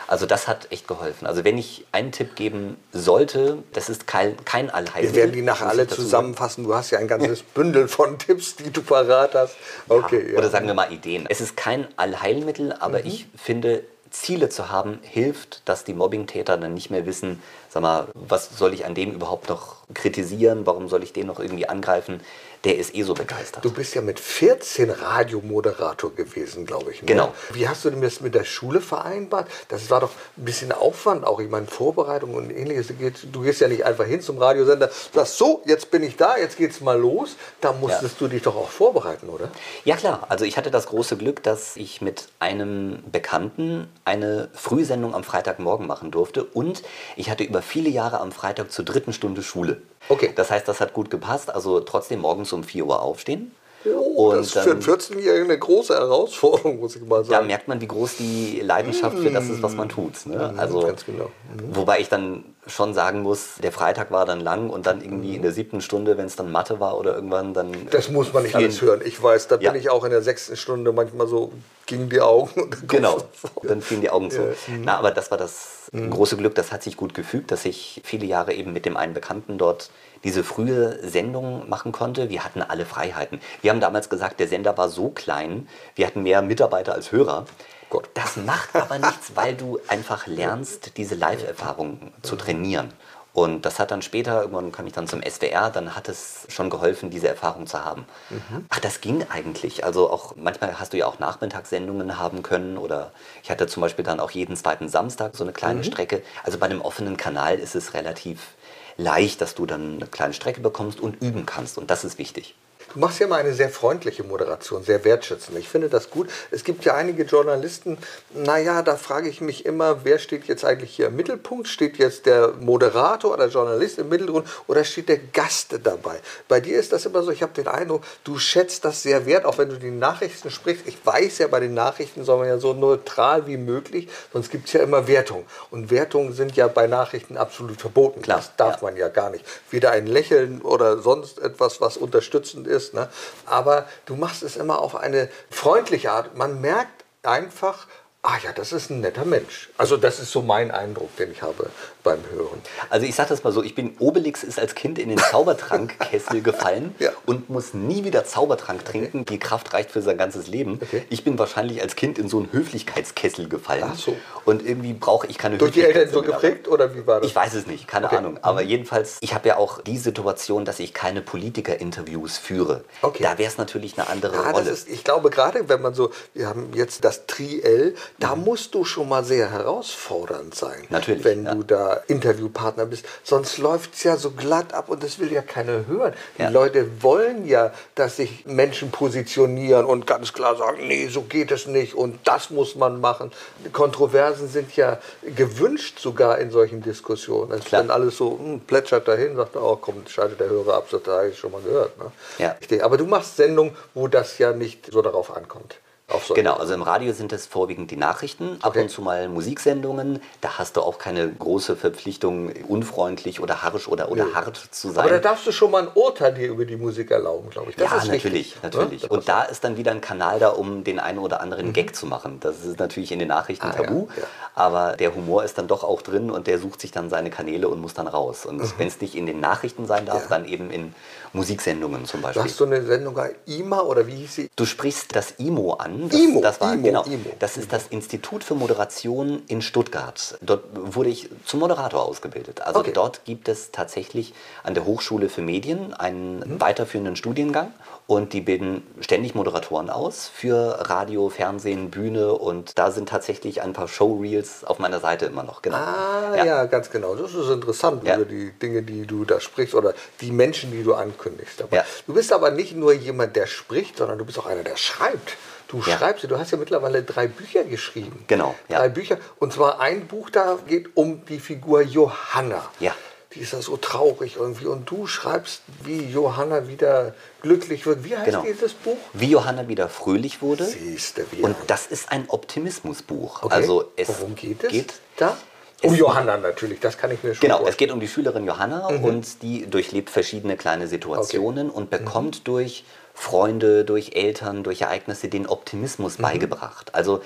Also 0.07 0.25
das 0.25 0.47
hat 0.47 0.71
echt 0.71 0.87
geholfen. 0.87 1.27
Also 1.27 1.43
wenn 1.43 1.59
ich 1.59 1.85
einen 1.91 2.11
Tipp 2.11 2.35
geben 2.35 2.77
sollte, 2.91 3.59
das 3.73 3.87
ist 3.89 4.07
kein, 4.07 4.43
kein 4.43 4.71
Allheilmittel. 4.71 5.15
Wir 5.15 5.21
werden 5.21 5.33
die 5.33 5.43
nachher 5.43 5.69
alle 5.69 5.87
zusammenfassen. 5.87 6.63
Du 6.63 6.73
hast 6.73 6.89
ja 6.89 6.97
ein 6.97 7.07
ganzes 7.07 7.43
Bündel 7.53 7.87
von 7.87 8.17
Tipps, 8.17 8.55
die 8.55 8.71
du 8.71 8.81
parat 8.81 9.35
hast. 9.35 9.55
Okay, 9.89 10.35
Oder 10.35 10.49
sagen 10.49 10.65
wir 10.65 10.73
mal 10.73 10.91
Ideen. 10.91 11.27
Es 11.29 11.39
ist 11.39 11.55
kein 11.55 11.87
Allheilmittel, 11.97 12.73
aber 12.79 12.99
mhm. 12.99 13.05
ich 13.05 13.27
finde, 13.35 13.83
Ziele 14.13 14.47
zu 14.49 14.69
haben, 14.69 14.99
hilft, 15.01 15.61
dass 15.65 15.83
die 15.83 15.93
Mobbingtäter 15.93 16.57
dann 16.57 16.73
nicht 16.73 16.89
mehr 16.89 17.05
wissen, 17.05 17.41
sag 17.69 17.81
mal, 17.81 18.07
was 18.13 18.57
soll 18.57 18.73
ich 18.73 18.85
an 18.85 18.95
dem 18.95 19.11
überhaupt 19.11 19.49
noch 19.49 19.77
kritisieren, 19.93 20.65
warum 20.65 20.87
soll 20.87 21.03
ich 21.03 21.13
den 21.13 21.27
noch 21.27 21.39
irgendwie 21.39 21.67
angreifen? 21.67 22.21
Der 22.63 22.77
ist 22.77 22.95
eh 22.95 23.03
so 23.03 23.13
begeistert. 23.13 23.65
Du 23.65 23.71
bist 23.71 23.93
ja 23.93 24.01
mit 24.01 24.19
14 24.19 24.89
Radiomoderator 24.89 26.15
gewesen, 26.15 26.65
glaube 26.65 26.91
ich. 26.91 27.01
Ne? 27.01 27.07
Genau. 27.07 27.33
Wie 27.51 27.67
hast 27.67 27.83
du 27.83 27.89
denn 27.89 28.01
das 28.01 28.21
mit 28.21 28.35
der 28.35 28.45
Schule 28.45 28.79
vereinbart? 28.79 29.49
Das 29.67 29.89
war 29.89 29.99
doch 29.99 30.11
ein 30.37 30.45
bisschen 30.45 30.71
Aufwand, 30.71 31.25
auch 31.25 31.41
ich 31.41 31.49
meine 31.49 31.67
Vorbereitung 31.67 32.35
und 32.35 32.49
ähnliches. 32.51 32.87
Du 33.31 33.41
gehst 33.41 33.59
ja 33.59 33.67
nicht 33.67 33.85
einfach 33.85 34.05
hin 34.05 34.21
zum 34.21 34.37
Radiosender, 34.37 34.89
sagst 35.13 35.37
so, 35.37 35.61
jetzt 35.65 35.91
bin 35.91 36.03
ich 36.03 36.15
da, 36.15 36.37
jetzt 36.37 36.57
geht's 36.57 36.79
mal 36.79 36.97
los. 36.97 37.35
Da 37.59 37.73
musstest 37.73 38.15
ja. 38.15 38.19
du 38.19 38.27
dich 38.29 38.43
doch 38.43 38.55
auch 38.55 38.69
vorbereiten, 38.69 39.27
oder? 39.27 39.49
Ja 39.83 39.97
klar. 39.97 40.25
Also 40.29 40.45
ich 40.45 40.55
hatte 40.55 40.71
das 40.71 40.85
große 40.87 41.17
Glück, 41.17 41.43
dass 41.43 41.75
ich 41.75 42.01
mit 42.01 42.29
einem 42.39 43.03
Bekannten 43.11 43.89
eine 44.05 44.49
Frühsendung 44.53 45.13
am 45.13 45.25
Freitagmorgen 45.25 45.85
machen 45.85 46.11
durfte 46.11 46.45
und 46.45 46.83
ich 47.17 47.29
hatte 47.29 47.43
über 47.43 47.61
viele 47.61 47.89
Jahre 47.89 48.21
am 48.21 48.31
Freitag 48.31 48.71
zur 48.71 48.85
dritten 48.85 49.11
Stunde 49.11 49.43
Schule. 49.43 49.81
Okay. 50.09 50.31
Das 50.35 50.51
heißt, 50.51 50.67
das 50.67 50.79
hat 50.79 50.93
gut 50.93 51.09
gepasst. 51.09 51.53
Also 51.53 51.79
trotzdem 51.79 52.21
morgens 52.21 52.53
um 52.53 52.63
4 52.63 52.85
Uhr 52.85 53.01
aufstehen. 53.01 53.53
Oh, 53.85 54.31
und 54.31 54.37
das 54.37 54.47
ist 54.47 54.59
für 54.59 54.71
einen 54.71 54.81
14-Jährigen 54.81 55.45
eine 55.49 55.59
große 55.59 55.93
Herausforderung, 55.93 56.79
muss 56.79 56.95
ich 56.95 57.01
mal 57.01 57.23
sagen. 57.23 57.31
Da 57.31 57.41
merkt 57.41 57.67
man, 57.67 57.81
wie 57.81 57.87
groß 57.87 58.17
die 58.17 58.61
Leidenschaft 58.61 59.17
für 59.17 59.29
das 59.29 59.49
ist, 59.49 59.61
was 59.61 59.75
man 59.75 59.89
tut. 59.89 60.25
Ne? 60.25 60.51
Mhm, 60.53 60.59
also, 60.59 60.79
Ganz 60.81 61.05
genau. 61.05 61.25
Mhm. 61.25 61.75
Wobei 61.75 61.99
ich 61.99 62.07
dann 62.07 62.52
schon 62.67 62.93
sagen 62.93 63.21
muss, 63.21 63.55
der 63.61 63.71
Freitag 63.71 64.11
war 64.11 64.25
dann 64.25 64.39
lang 64.39 64.69
und 64.69 64.85
dann 64.85 65.01
irgendwie 65.01 65.35
in 65.35 65.41
der 65.41 65.51
siebten 65.51 65.81
Stunde, 65.81 66.17
wenn 66.17 66.25
es 66.25 66.35
dann 66.35 66.51
Mathe 66.51 66.79
war 66.79 66.97
oder 66.97 67.15
irgendwann, 67.15 67.53
dann. 67.53 67.71
Das 67.91 68.09
muss 68.09 68.33
man 68.33 68.43
nicht 68.43 68.55
alles 68.55 68.81
hören. 68.81 69.01
Ich 69.03 69.21
weiß, 69.21 69.47
da 69.47 69.57
ja. 69.57 69.71
bin 69.71 69.79
ich 69.79 69.89
auch 69.89 70.03
in 70.03 70.11
der 70.11 70.21
sechsten 70.21 70.55
Stunde 70.55 70.91
manchmal 70.93 71.27
so 71.27 71.51
gingen 71.85 72.09
die 72.09 72.21
Augen. 72.21 72.69
genau, 72.87 73.17
dann 73.63 73.81
fielen 73.81 74.01
die 74.01 74.09
Augen 74.09 74.31
zu. 74.31 74.41
Ja. 74.41 74.53
Na, 74.83 74.97
aber 74.97 75.11
das 75.11 75.31
war 75.31 75.37
das 75.37 75.89
mhm. 75.91 76.09
große 76.09 76.37
Glück, 76.37 76.55
das 76.55 76.71
hat 76.71 76.83
sich 76.83 76.97
gut 76.97 77.13
gefügt, 77.13 77.51
dass 77.51 77.65
ich 77.65 78.01
viele 78.05 78.25
Jahre 78.25 78.53
eben 78.53 78.73
mit 78.73 78.85
dem 78.85 78.97
einen 78.97 79.13
Bekannten 79.13 79.57
dort 79.57 79.89
diese 80.23 80.43
frühe 80.43 80.99
Sendung 81.05 81.67
machen 81.67 81.91
konnte. 81.91 82.29
Wir 82.29 82.45
hatten 82.45 82.61
alle 82.61 82.85
Freiheiten. 82.85 83.41
Wir 83.61 83.71
haben 83.71 83.81
damals 83.81 84.09
gesagt, 84.09 84.39
der 84.39 84.47
Sender 84.47 84.77
war 84.77 84.87
so 84.87 85.09
klein, 85.09 85.67
wir 85.95 86.07
hatten 86.07 86.23
mehr 86.23 86.41
Mitarbeiter 86.41 86.93
als 86.93 87.11
Hörer. 87.11 87.45
Gott. 87.93 88.09
Das 88.15 88.37
macht 88.37 88.75
aber 88.75 88.97
nichts, 88.97 89.35
weil 89.35 89.53
du 89.53 89.79
einfach 89.87 90.25
lernst, 90.25 90.97
diese 90.97 91.13
Live-Erfahrung 91.13 92.11
zu 92.23 92.35
trainieren. 92.35 92.91
Und 93.33 93.67
das 93.67 93.77
hat 93.77 93.91
dann 93.91 94.01
später, 94.01 94.41
irgendwann 94.41 94.71
kam 94.71 94.87
ich 94.87 94.93
dann 94.93 95.07
zum 95.07 95.21
SWR, 95.21 95.69
dann 95.69 95.95
hat 95.95 96.09
es 96.09 96.47
schon 96.49 96.71
geholfen, 96.71 97.11
diese 97.11 97.27
Erfahrung 97.27 97.67
zu 97.67 97.85
haben. 97.85 98.05
Mhm. 98.31 98.65
Ach, 98.69 98.79
das 98.79 98.99
ging 98.99 99.23
eigentlich. 99.29 99.85
Also 99.85 100.09
auch 100.09 100.35
manchmal 100.35 100.79
hast 100.79 100.93
du 100.93 100.97
ja 100.97 101.05
auch 101.05 101.19
Nachmittagssendungen 101.19 102.17
haben 102.17 102.41
können 102.41 102.79
oder 102.79 103.11
ich 103.43 103.51
hatte 103.51 103.67
zum 103.67 103.81
Beispiel 103.81 104.03
dann 104.03 104.19
auch 104.19 104.31
jeden 104.31 104.55
zweiten 104.55 104.89
Samstag 104.89 105.35
so 105.35 105.43
eine 105.43 105.53
kleine 105.53 105.81
mhm. 105.81 105.83
Strecke. 105.83 106.23
Also 106.43 106.57
bei 106.57 106.65
einem 106.65 106.81
offenen 106.81 107.15
Kanal 107.15 107.59
ist 107.59 107.75
es 107.75 107.93
relativ 107.93 108.55
leicht, 108.97 109.39
dass 109.39 109.53
du 109.53 109.67
dann 109.67 109.97
eine 109.97 110.07
kleine 110.07 110.33
Strecke 110.33 110.61
bekommst 110.61 110.99
und 110.99 111.21
üben 111.21 111.45
kannst. 111.45 111.77
Und 111.77 111.91
das 111.91 112.03
ist 112.03 112.17
wichtig. 112.17 112.55
Du 112.91 112.99
machst 112.99 113.19
ja 113.19 113.27
mal 113.27 113.37
eine 113.37 113.53
sehr 113.53 113.69
freundliche 113.69 114.23
Moderation, 114.23 114.83
sehr 114.83 115.03
wertschätzend. 115.03 115.57
Ich 115.57 115.69
finde 115.69 115.89
das 115.89 116.09
gut. 116.09 116.29
Es 116.51 116.63
gibt 116.63 116.85
ja 116.85 116.95
einige 116.95 117.23
Journalisten, 117.23 117.97
naja, 118.33 118.81
da 118.81 118.97
frage 118.97 119.29
ich 119.29 119.41
mich 119.41 119.65
immer, 119.65 120.03
wer 120.03 120.19
steht 120.19 120.45
jetzt 120.45 120.65
eigentlich 120.65 120.95
hier 120.95 121.07
im 121.07 121.15
Mittelpunkt? 121.15 121.67
Steht 121.67 121.97
jetzt 121.97 122.25
der 122.25 122.53
Moderator 122.59 123.33
oder 123.33 123.47
Journalist 123.47 123.99
im 123.99 124.09
Mittelgrund 124.09 124.47
oder 124.67 124.83
steht 124.83 125.09
der 125.09 125.17
Gast 125.17 125.79
dabei? 125.83 126.19
Bei 126.47 126.59
dir 126.59 126.79
ist 126.79 126.93
das 126.93 127.05
immer 127.05 127.23
so, 127.23 127.31
ich 127.31 127.41
habe 127.41 127.53
den 127.53 127.67
Eindruck, 127.67 128.03
du 128.23 128.37
schätzt 128.37 128.85
das 128.85 129.01
sehr 129.01 129.25
wert, 129.25 129.45
auch 129.45 129.57
wenn 129.57 129.69
du 129.69 129.77
die 129.77 129.91
Nachrichten 129.91 130.51
sprichst. 130.51 130.87
Ich 130.87 131.03
weiß 131.03 131.39
ja, 131.39 131.47
bei 131.47 131.59
den 131.59 131.73
Nachrichten 131.73 132.23
soll 132.23 132.39
man 132.39 132.47
ja 132.47 132.57
so 132.57 132.73
neutral 132.73 133.47
wie 133.47 133.57
möglich, 133.57 134.07
sonst 134.31 134.51
gibt 134.51 134.67
es 134.67 134.73
ja 134.73 134.81
immer 134.81 135.07
Wertung. 135.07 135.45
Und 135.71 135.89
Wertungen 135.89 136.33
sind 136.33 136.55
ja 136.55 136.67
bei 136.67 136.87
Nachrichten 136.87 137.37
absolut 137.37 137.81
verboten. 137.81 138.21
Klar, 138.21 138.37
das 138.37 138.55
darf 138.55 138.81
ja. 138.81 138.87
man 138.87 138.97
ja 138.97 139.07
gar 139.07 139.29
nicht. 139.29 139.45
Weder 139.71 139.91
ein 139.91 140.05
Lächeln 140.05 140.61
oder 140.61 140.99
sonst 140.99 141.39
etwas, 141.39 141.81
was 141.81 141.97
unterstützend 141.97 142.67
ist 142.67 142.72
ist. 142.73 142.93
Ne? 142.93 143.09
Aber 143.45 143.85
du 144.05 144.15
machst 144.15 144.43
es 144.43 144.57
immer 144.57 144.79
auf 144.79 144.95
eine 144.95 145.29
freundliche 145.49 146.11
Art. 146.11 146.35
Man 146.35 146.59
merkt 146.61 147.05
einfach, 147.23 147.87
ah 148.23 148.37
ja, 148.41 148.53
das 148.53 148.71
ist 148.71 148.89
ein 148.89 149.01
netter 149.01 149.25
Mensch. 149.25 149.69
Also 149.77 149.97
das 149.97 150.19
ist 150.19 150.31
so 150.31 150.41
mein 150.41 150.71
Eindruck, 150.71 151.13
den 151.17 151.31
ich 151.31 151.41
habe 151.41 151.69
beim 152.03 152.19
Hören. 152.31 152.61
Also 152.89 153.05
ich 153.05 153.15
sage 153.15 153.29
das 153.29 153.43
mal 153.43 153.51
so, 153.51 153.61
ich 153.61 153.75
bin, 153.75 153.97
Obelix 153.99 154.43
ist 154.43 154.59
als 154.59 154.75
Kind 154.75 154.97
in 154.97 155.09
den 155.09 155.17
Zaubertrankkessel 155.17 156.41
gefallen 156.43 156.95
ja. 156.99 157.11
und 157.25 157.49
muss 157.49 157.73
nie 157.73 158.05
wieder 158.05 158.23
Zaubertrank 158.23 158.85
trinken. 158.85 159.21
Okay. 159.21 159.33
Die 159.33 159.39
Kraft 159.39 159.73
reicht 159.73 159.91
für 159.91 160.01
sein 160.01 160.17
ganzes 160.17 160.47
Leben. 160.47 160.79
Okay. 160.81 161.03
Ich 161.09 161.25
bin 161.25 161.37
wahrscheinlich 161.37 161.81
als 161.81 161.97
Kind 161.97 162.17
in 162.17 162.29
so 162.29 162.37
einen 162.39 162.51
Höflichkeitskessel 162.53 163.49
gefallen. 163.49 163.83
Ach 163.87 163.97
so. 163.97 164.15
Und 164.45 164.65
irgendwie 164.65 164.93
brauche 164.93 165.27
ich 165.27 165.37
keine 165.37 165.57
Durch 165.57 165.73
die 165.73 165.81
Eltern 165.81 166.09
so 166.09 166.21
geprägt 166.21 166.69
oder 166.69 166.95
wie 166.95 167.05
war 167.05 167.19
das? 167.19 167.29
Ich 167.29 167.35
weiß 167.35 167.53
es 167.55 167.67
nicht, 167.67 167.89
keine 167.89 168.05
okay. 168.07 168.17
Ahnung. 168.17 168.39
Aber 168.41 168.63
mhm. 168.63 168.69
jedenfalls, 168.69 169.17
ich 169.19 169.33
habe 169.33 169.49
ja 169.49 169.57
auch 169.57 169.81
die 169.81 169.97
Situation, 169.97 170.63
dass 170.63 170.79
ich 170.79 170.93
keine 170.93 171.21
Politiker-Interviews 171.21 172.37
führe. 172.37 172.85
Okay. 173.01 173.23
Da 173.23 173.37
wäre 173.37 173.49
es 173.49 173.57
natürlich 173.57 173.97
eine 173.97 174.09
andere 174.09 174.35
ja, 174.35 174.51
Rolle. 174.51 174.69
Ist, 174.69 174.87
ich 174.87 175.03
glaube 175.03 175.29
gerade, 175.29 175.67
wenn 175.67 175.81
man 175.81 175.93
so, 175.93 176.11
wir 176.33 176.47
haben 176.47 176.71
jetzt 176.73 177.03
das 177.03 177.25
Triell, 177.27 177.95
da 178.19 178.35
musst 178.35 178.73
du 178.75 178.85
schon 178.85 179.09
mal 179.09 179.23
sehr 179.23 179.51
herausfordernd 179.51 180.55
sein. 180.55 180.85
Natürlich. 180.89 181.23
Wenn 181.23 181.45
ja. 181.45 181.55
du 181.55 181.63
da 181.63 182.01
Interviewpartner 182.07 182.85
bist. 182.85 183.05
Sonst 183.23 183.57
läuft 183.57 183.95
es 183.95 184.03
ja 184.03 184.17
so 184.17 184.31
glatt 184.31 184.73
ab 184.73 184.89
und 184.89 185.03
das 185.03 185.19
will 185.19 185.31
ja 185.31 185.41
keiner 185.41 185.85
hören. 185.87 186.13
Ja. 186.37 186.47
Die 186.47 186.53
Leute 186.53 187.01
wollen 187.01 187.47
ja, 187.47 187.73
dass 187.95 188.17
sich 188.17 188.45
Menschen 188.45 188.91
positionieren 188.91 189.85
und 189.85 190.07
ganz 190.07 190.33
klar 190.33 190.55
sagen, 190.55 190.87
nee, 190.87 191.07
so 191.07 191.23
geht 191.23 191.51
es 191.51 191.67
nicht 191.67 191.95
und 191.95 192.19
das 192.23 192.49
muss 192.49 192.75
man 192.75 193.01
machen. 193.01 193.31
Kontroversen 193.71 194.47
sind 194.47 194.75
ja 194.75 194.99
gewünscht 195.35 195.99
sogar 195.99 196.39
in 196.39 196.51
solchen 196.51 196.81
Diskussionen. 196.81 197.51
Es 197.51 197.65
dann 197.65 197.89
alles 197.89 198.17
so 198.17 198.37
hm, 198.37 198.61
plätschert 198.61 199.07
dahin, 199.07 199.35
sagt, 199.35 199.55
oh 199.55 199.77
komm, 199.77 200.03
schaltet 200.07 200.39
der 200.39 200.49
Hörer 200.49 200.75
ab, 200.75 200.87
das 200.91 201.01
habe 201.07 201.29
ich 201.29 201.37
schon 201.37 201.51
mal 201.51 201.61
gehört. 201.61 201.97
Ne? 201.97 202.11
Ja. 202.37 202.55
Aber 202.83 202.97
du 202.97 203.05
machst 203.05 203.37
Sendungen, 203.37 203.75
wo 203.93 204.07
das 204.07 204.37
ja 204.37 204.53
nicht 204.53 204.91
so 204.91 205.01
darauf 205.01 205.35
ankommt. 205.35 205.75
So 206.09 206.33
genau, 206.33 206.55
also 206.55 206.73
im 206.73 206.81
Radio 206.81 207.13
sind 207.13 207.31
es 207.31 207.47
vorwiegend 207.47 207.89
die 207.89 207.95
Nachrichten, 207.95 208.57
ab 208.61 208.71
okay. 208.71 208.81
und 208.81 208.89
zu 208.89 209.01
mal 209.01 209.29
Musiksendungen. 209.29 210.21
Da 210.41 210.57
hast 210.57 210.75
du 210.75 210.81
auch 210.81 210.99
keine 210.99 211.31
große 211.31 211.77
Verpflichtung, 211.77 212.51
unfreundlich 212.67 213.39
oder 213.39 213.63
harsch 213.63 213.87
oder, 213.87 214.11
oder 214.11 214.25
nee. 214.25 214.33
hart 214.33 214.57
zu 214.57 214.91
sein. 214.91 215.05
Aber 215.05 215.09
da 215.09 215.19
darfst 215.19 215.47
du 215.47 215.51
schon 215.53 215.71
mal 215.71 215.83
ein 215.83 215.87
Urteil 215.93 216.33
dir 216.33 216.49
über 216.49 216.65
die 216.65 216.75
Musik 216.75 217.09
erlauben, 217.09 217.49
glaube 217.49 217.69
ich. 217.69 217.77
Das 217.77 217.89
ja, 217.89 217.97
natürlich, 217.97 218.23
wichtig, 218.25 218.57
natürlich. 218.61 219.03
Ne? 219.03 219.09
Und 219.09 219.29
da 219.29 219.43
ist 219.43 219.63
dann 219.63 219.77
wieder 219.77 219.91
ein 219.91 220.01
Kanal 220.01 220.39
da, 220.39 220.49
um 220.49 220.83
den 220.83 220.99
einen 220.99 221.19
oder 221.19 221.39
anderen 221.39 221.67
mhm. 221.67 221.73
Gag 221.73 221.95
zu 221.95 222.05
machen. 222.05 222.39
Das 222.41 222.63
ist 222.65 222.79
natürlich 222.79 223.13
in 223.13 223.19
den 223.19 223.29
Nachrichten 223.29 223.67
ah, 223.67 223.71
tabu, 223.71 224.07
ja, 224.15 224.23
ja. 224.23 224.27
aber 224.55 224.97
der 224.97 225.15
Humor 225.15 225.45
ist 225.45 225.57
dann 225.57 225.67
doch 225.67 225.85
auch 225.85 226.01
drin 226.01 226.29
und 226.29 226.47
der 226.47 226.59
sucht 226.59 226.81
sich 226.81 226.91
dann 226.91 227.09
seine 227.09 227.29
Kanäle 227.29 227.69
und 227.69 227.79
muss 227.79 227.93
dann 227.93 228.07
raus. 228.07 228.45
Und 228.45 228.57
mhm. 228.57 228.73
wenn 228.77 228.87
es 228.87 228.99
nicht 228.99 229.15
in 229.15 229.25
den 229.25 229.39
Nachrichten 229.39 229.87
sein 229.87 230.05
darf, 230.05 230.27
dann 230.27 230.45
eben 230.45 230.69
in 230.69 230.93
Musiksendungen 231.33 232.05
zum 232.05 232.21
Beispiel. 232.21 232.43
Hast 232.43 232.59
du 232.59 232.65
eine 232.65 232.83
Sendung 232.83 233.19
IMA 233.45 233.81
oder 233.81 234.05
wie 234.05 234.15
hieß 234.15 234.35
sie? 234.35 234.49
Du 234.55 234.65
sprichst 234.65 235.15
das 235.15 235.31
IMO 235.39 235.73
an. 235.73 236.02
Das, 236.09 236.19
IMO, 236.19 236.41
das 236.41 236.61
war, 236.61 236.73
IMO, 236.73 236.83
genau, 236.83 237.03
IMO. 237.03 237.29
Das 237.39 237.57
ist 237.57 237.71
das 237.71 237.87
Institut 237.87 238.43
für 238.43 238.55
Moderation 238.55 239.43
in 239.47 239.61
Stuttgart. 239.61 240.37
Dort 240.41 240.63
wurde 240.73 241.09
ich 241.09 241.29
zum 241.45 241.59
Moderator 241.59 242.03
ausgebildet. 242.03 242.61
Also 242.61 242.79
okay. 242.79 242.91
dort 242.93 243.25
gibt 243.25 243.47
es 243.47 243.71
tatsächlich 243.71 244.33
an 244.63 244.73
der 244.73 244.85
Hochschule 244.85 245.29
für 245.29 245.41
Medien 245.41 245.93
einen 245.93 246.39
mhm. 246.39 246.61
weiterführenden 246.61 247.15
Studiengang 247.15 247.73
und 248.05 248.33
die 248.33 248.41
bilden 248.41 248.85
ständig 248.99 249.33
Moderatoren 249.33 249.89
aus 249.89 250.29
für 250.33 250.89
Radio, 250.89 251.29
Fernsehen, 251.29 251.89
Bühne 251.89 252.33
und 252.33 252.77
da 252.77 252.91
sind 252.91 253.07
tatsächlich 253.07 253.61
ein 253.61 253.73
paar 253.73 253.87
Showreels 253.87 254.65
auf 254.65 254.79
meiner 254.79 254.99
Seite 254.99 255.25
immer 255.25 255.43
noch. 255.43 255.61
Genau. 255.61 255.77
Ah, 255.77 256.33
ja. 256.35 256.45
ja 256.45 256.65
ganz 256.65 256.89
genau. 256.89 257.15
Das 257.15 257.33
ist 257.33 257.49
interessant, 257.49 258.03
ja. 258.05 258.17
die 258.17 258.51
Dinge, 258.51 258.83
die 258.83 259.05
du 259.05 259.23
da 259.23 259.39
sprichst 259.39 259.73
oder 259.73 259.93
die 260.19 260.31
Menschen, 260.31 260.71
die 260.71 260.83
du 260.83 260.93
ankündigst. 260.93 261.61
Aber 261.61 261.75
ja. 261.75 261.85
Du 262.05 262.13
bist 262.13 262.33
aber 262.33 262.51
nicht 262.51 262.75
nur 262.75 262.93
jemand, 262.93 263.35
der 263.35 263.47
spricht, 263.47 263.97
sondern 263.97 264.17
du 264.17 264.25
bist 264.25 264.37
auch 264.37 264.47
einer, 264.47 264.63
der 264.63 264.75
schreibt. 264.75 265.37
Du 265.73 265.81
ja. 265.89 265.97
schreibst, 265.97 266.23
du 266.29 266.37
hast 266.37 266.51
ja 266.51 266.57
mittlerweile 266.57 267.01
drei 267.01 267.27
Bücher 267.27 267.63
geschrieben. 267.63 268.23
Genau. 268.27 268.53
Ja. 268.69 268.77
Drei 268.77 268.89
Bücher. 268.89 269.17
Und 269.39 269.53
zwar 269.53 269.79
ein 269.79 270.05
Buch 270.05 270.29
da 270.29 270.59
geht 270.67 270.95
um 270.95 271.25
die 271.25 271.39
Figur 271.39 271.81
Johanna. 271.81 272.69
Ja 272.79 272.93
die 273.33 273.39
ist 273.39 273.53
ja 273.53 273.61
so 273.61 273.77
traurig 273.77 274.35
irgendwie. 274.37 274.67
Und 274.67 274.89
du 274.89 275.07
schreibst, 275.07 275.61
wie 275.83 276.03
Johanna 276.05 276.67
wieder 276.67 277.15
glücklich 277.41 277.85
wird. 277.85 278.03
Wie 278.03 278.15
heißt 278.15 278.25
genau. 278.25 278.43
dieses 278.43 278.73
Buch? 278.73 278.97
Wie 279.13 279.31
Johanna 279.31 279.67
wieder 279.67 279.89
fröhlich 279.89 280.41
wurde. 280.41 280.65
Siehste, 280.65 281.25
wie 281.31 281.41
Und 281.41 281.55
das 281.67 281.87
ist 281.87 282.11
ein 282.11 282.25
Optimismusbuch. 282.27 283.43
Okay. 283.43 283.53
Also 283.53 283.91
es 283.95 284.09
Worum 284.09 284.35
geht 284.35 284.63
es 284.63 284.69
geht 284.69 284.93
da? 285.17 285.35
Um 285.81 285.95
Johanna 285.95 286.37
natürlich, 286.37 286.79
das 286.79 286.97
kann 286.97 287.11
ich 287.11 287.23
mir 287.23 287.35
schon 287.35 287.41
Genau, 287.41 287.55
vorstellen. 287.55 287.71
es 287.71 287.77
geht 287.77 287.91
um 287.91 287.99
die 287.99 288.07
Schülerin 288.07 288.45
Johanna 288.45 288.89
mhm. 288.89 289.03
und 289.03 289.41
die 289.41 289.69
durchlebt 289.69 290.09
verschiedene 290.09 290.55
kleine 290.55 290.87
Situationen 290.87 291.69
okay. 291.69 291.77
und 291.77 291.89
bekommt 291.89 292.39
mhm. 292.39 292.43
durch 292.45 292.85
Freunde, 293.13 293.85
durch 293.85 294.15
Eltern, 294.15 294.63
durch 294.63 294.81
Ereignisse 294.81 295.27
den 295.29 295.47
Optimismus 295.47 296.17
mhm. 296.17 296.23
beigebracht. 296.23 296.93
Also 296.95 297.21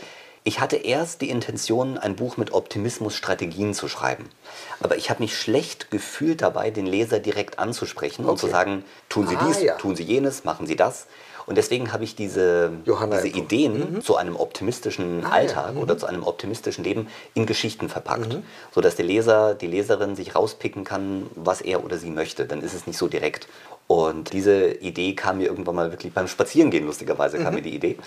Ich 0.47 0.61
hatte 0.61 0.77
erst 0.77 1.19
die 1.19 1.29
Intention, 1.29 1.97
ein 1.97 2.15
Buch 2.15 2.37
mit 2.37 2.53
Optimismus-Strategien 2.53 3.73
zu 3.73 3.89
schreiben. 3.89 4.29
Aber 4.79 4.95
ich 4.95 5.09
habe 5.09 5.21
mich 5.21 5.37
schlecht 5.37 5.91
gefühlt 5.91 6.41
dabei, 6.41 6.71
den 6.71 6.85
Leser 6.85 7.19
direkt 7.19 7.59
anzusprechen 7.59 8.21
okay. 8.21 8.31
und 8.31 8.37
zu 8.37 8.47
sagen, 8.47 8.85
tun 9.09 9.27
Sie 9.27 9.35
ah, 9.35 9.45
dies, 9.45 9.61
ja. 9.61 9.75
tun 9.75 9.97
Sie 9.97 10.03
jenes, 10.03 10.45
machen 10.45 10.65
Sie 10.65 10.77
das. 10.77 11.07
Und 11.47 11.57
deswegen 11.57 11.91
habe 11.91 12.05
ich 12.05 12.15
diese, 12.15 12.71
diese 12.85 13.27
Ideen 13.27 13.95
mhm. 13.95 14.01
zu 14.01 14.15
einem 14.15 14.37
optimistischen 14.37 15.25
ah, 15.25 15.31
Alltag 15.31 15.65
ja. 15.65 15.71
mhm. 15.73 15.79
oder 15.79 15.97
zu 15.97 16.05
einem 16.05 16.23
optimistischen 16.23 16.85
Leben 16.85 17.07
in 17.33 17.45
Geschichten 17.45 17.89
verpackt, 17.89 18.33
mhm. 18.33 18.43
sodass 18.73 18.95
der 18.95 19.05
Leser, 19.05 19.53
die 19.53 19.67
Leserin 19.67 20.15
sich 20.15 20.33
rauspicken 20.33 20.85
kann, 20.85 21.29
was 21.35 21.59
er 21.59 21.83
oder 21.83 21.97
sie 21.97 22.09
möchte. 22.09 22.45
Dann 22.45 22.61
ist 22.61 22.73
es 22.73 22.87
nicht 22.87 22.97
so 22.97 23.09
direkt. 23.09 23.49
Und 23.87 24.33
diese 24.33 24.73
Idee 24.73 25.15
kam 25.15 25.37
mir 25.37 25.45
irgendwann 25.45 25.75
mal 25.75 25.91
wirklich 25.91 26.13
beim 26.13 26.27
Spazierengehen, 26.27 26.85
lustigerweise 26.85 27.37
kam 27.37 27.47
mhm. 27.47 27.55
mir 27.55 27.61
die 27.61 27.75
Idee. 27.75 27.97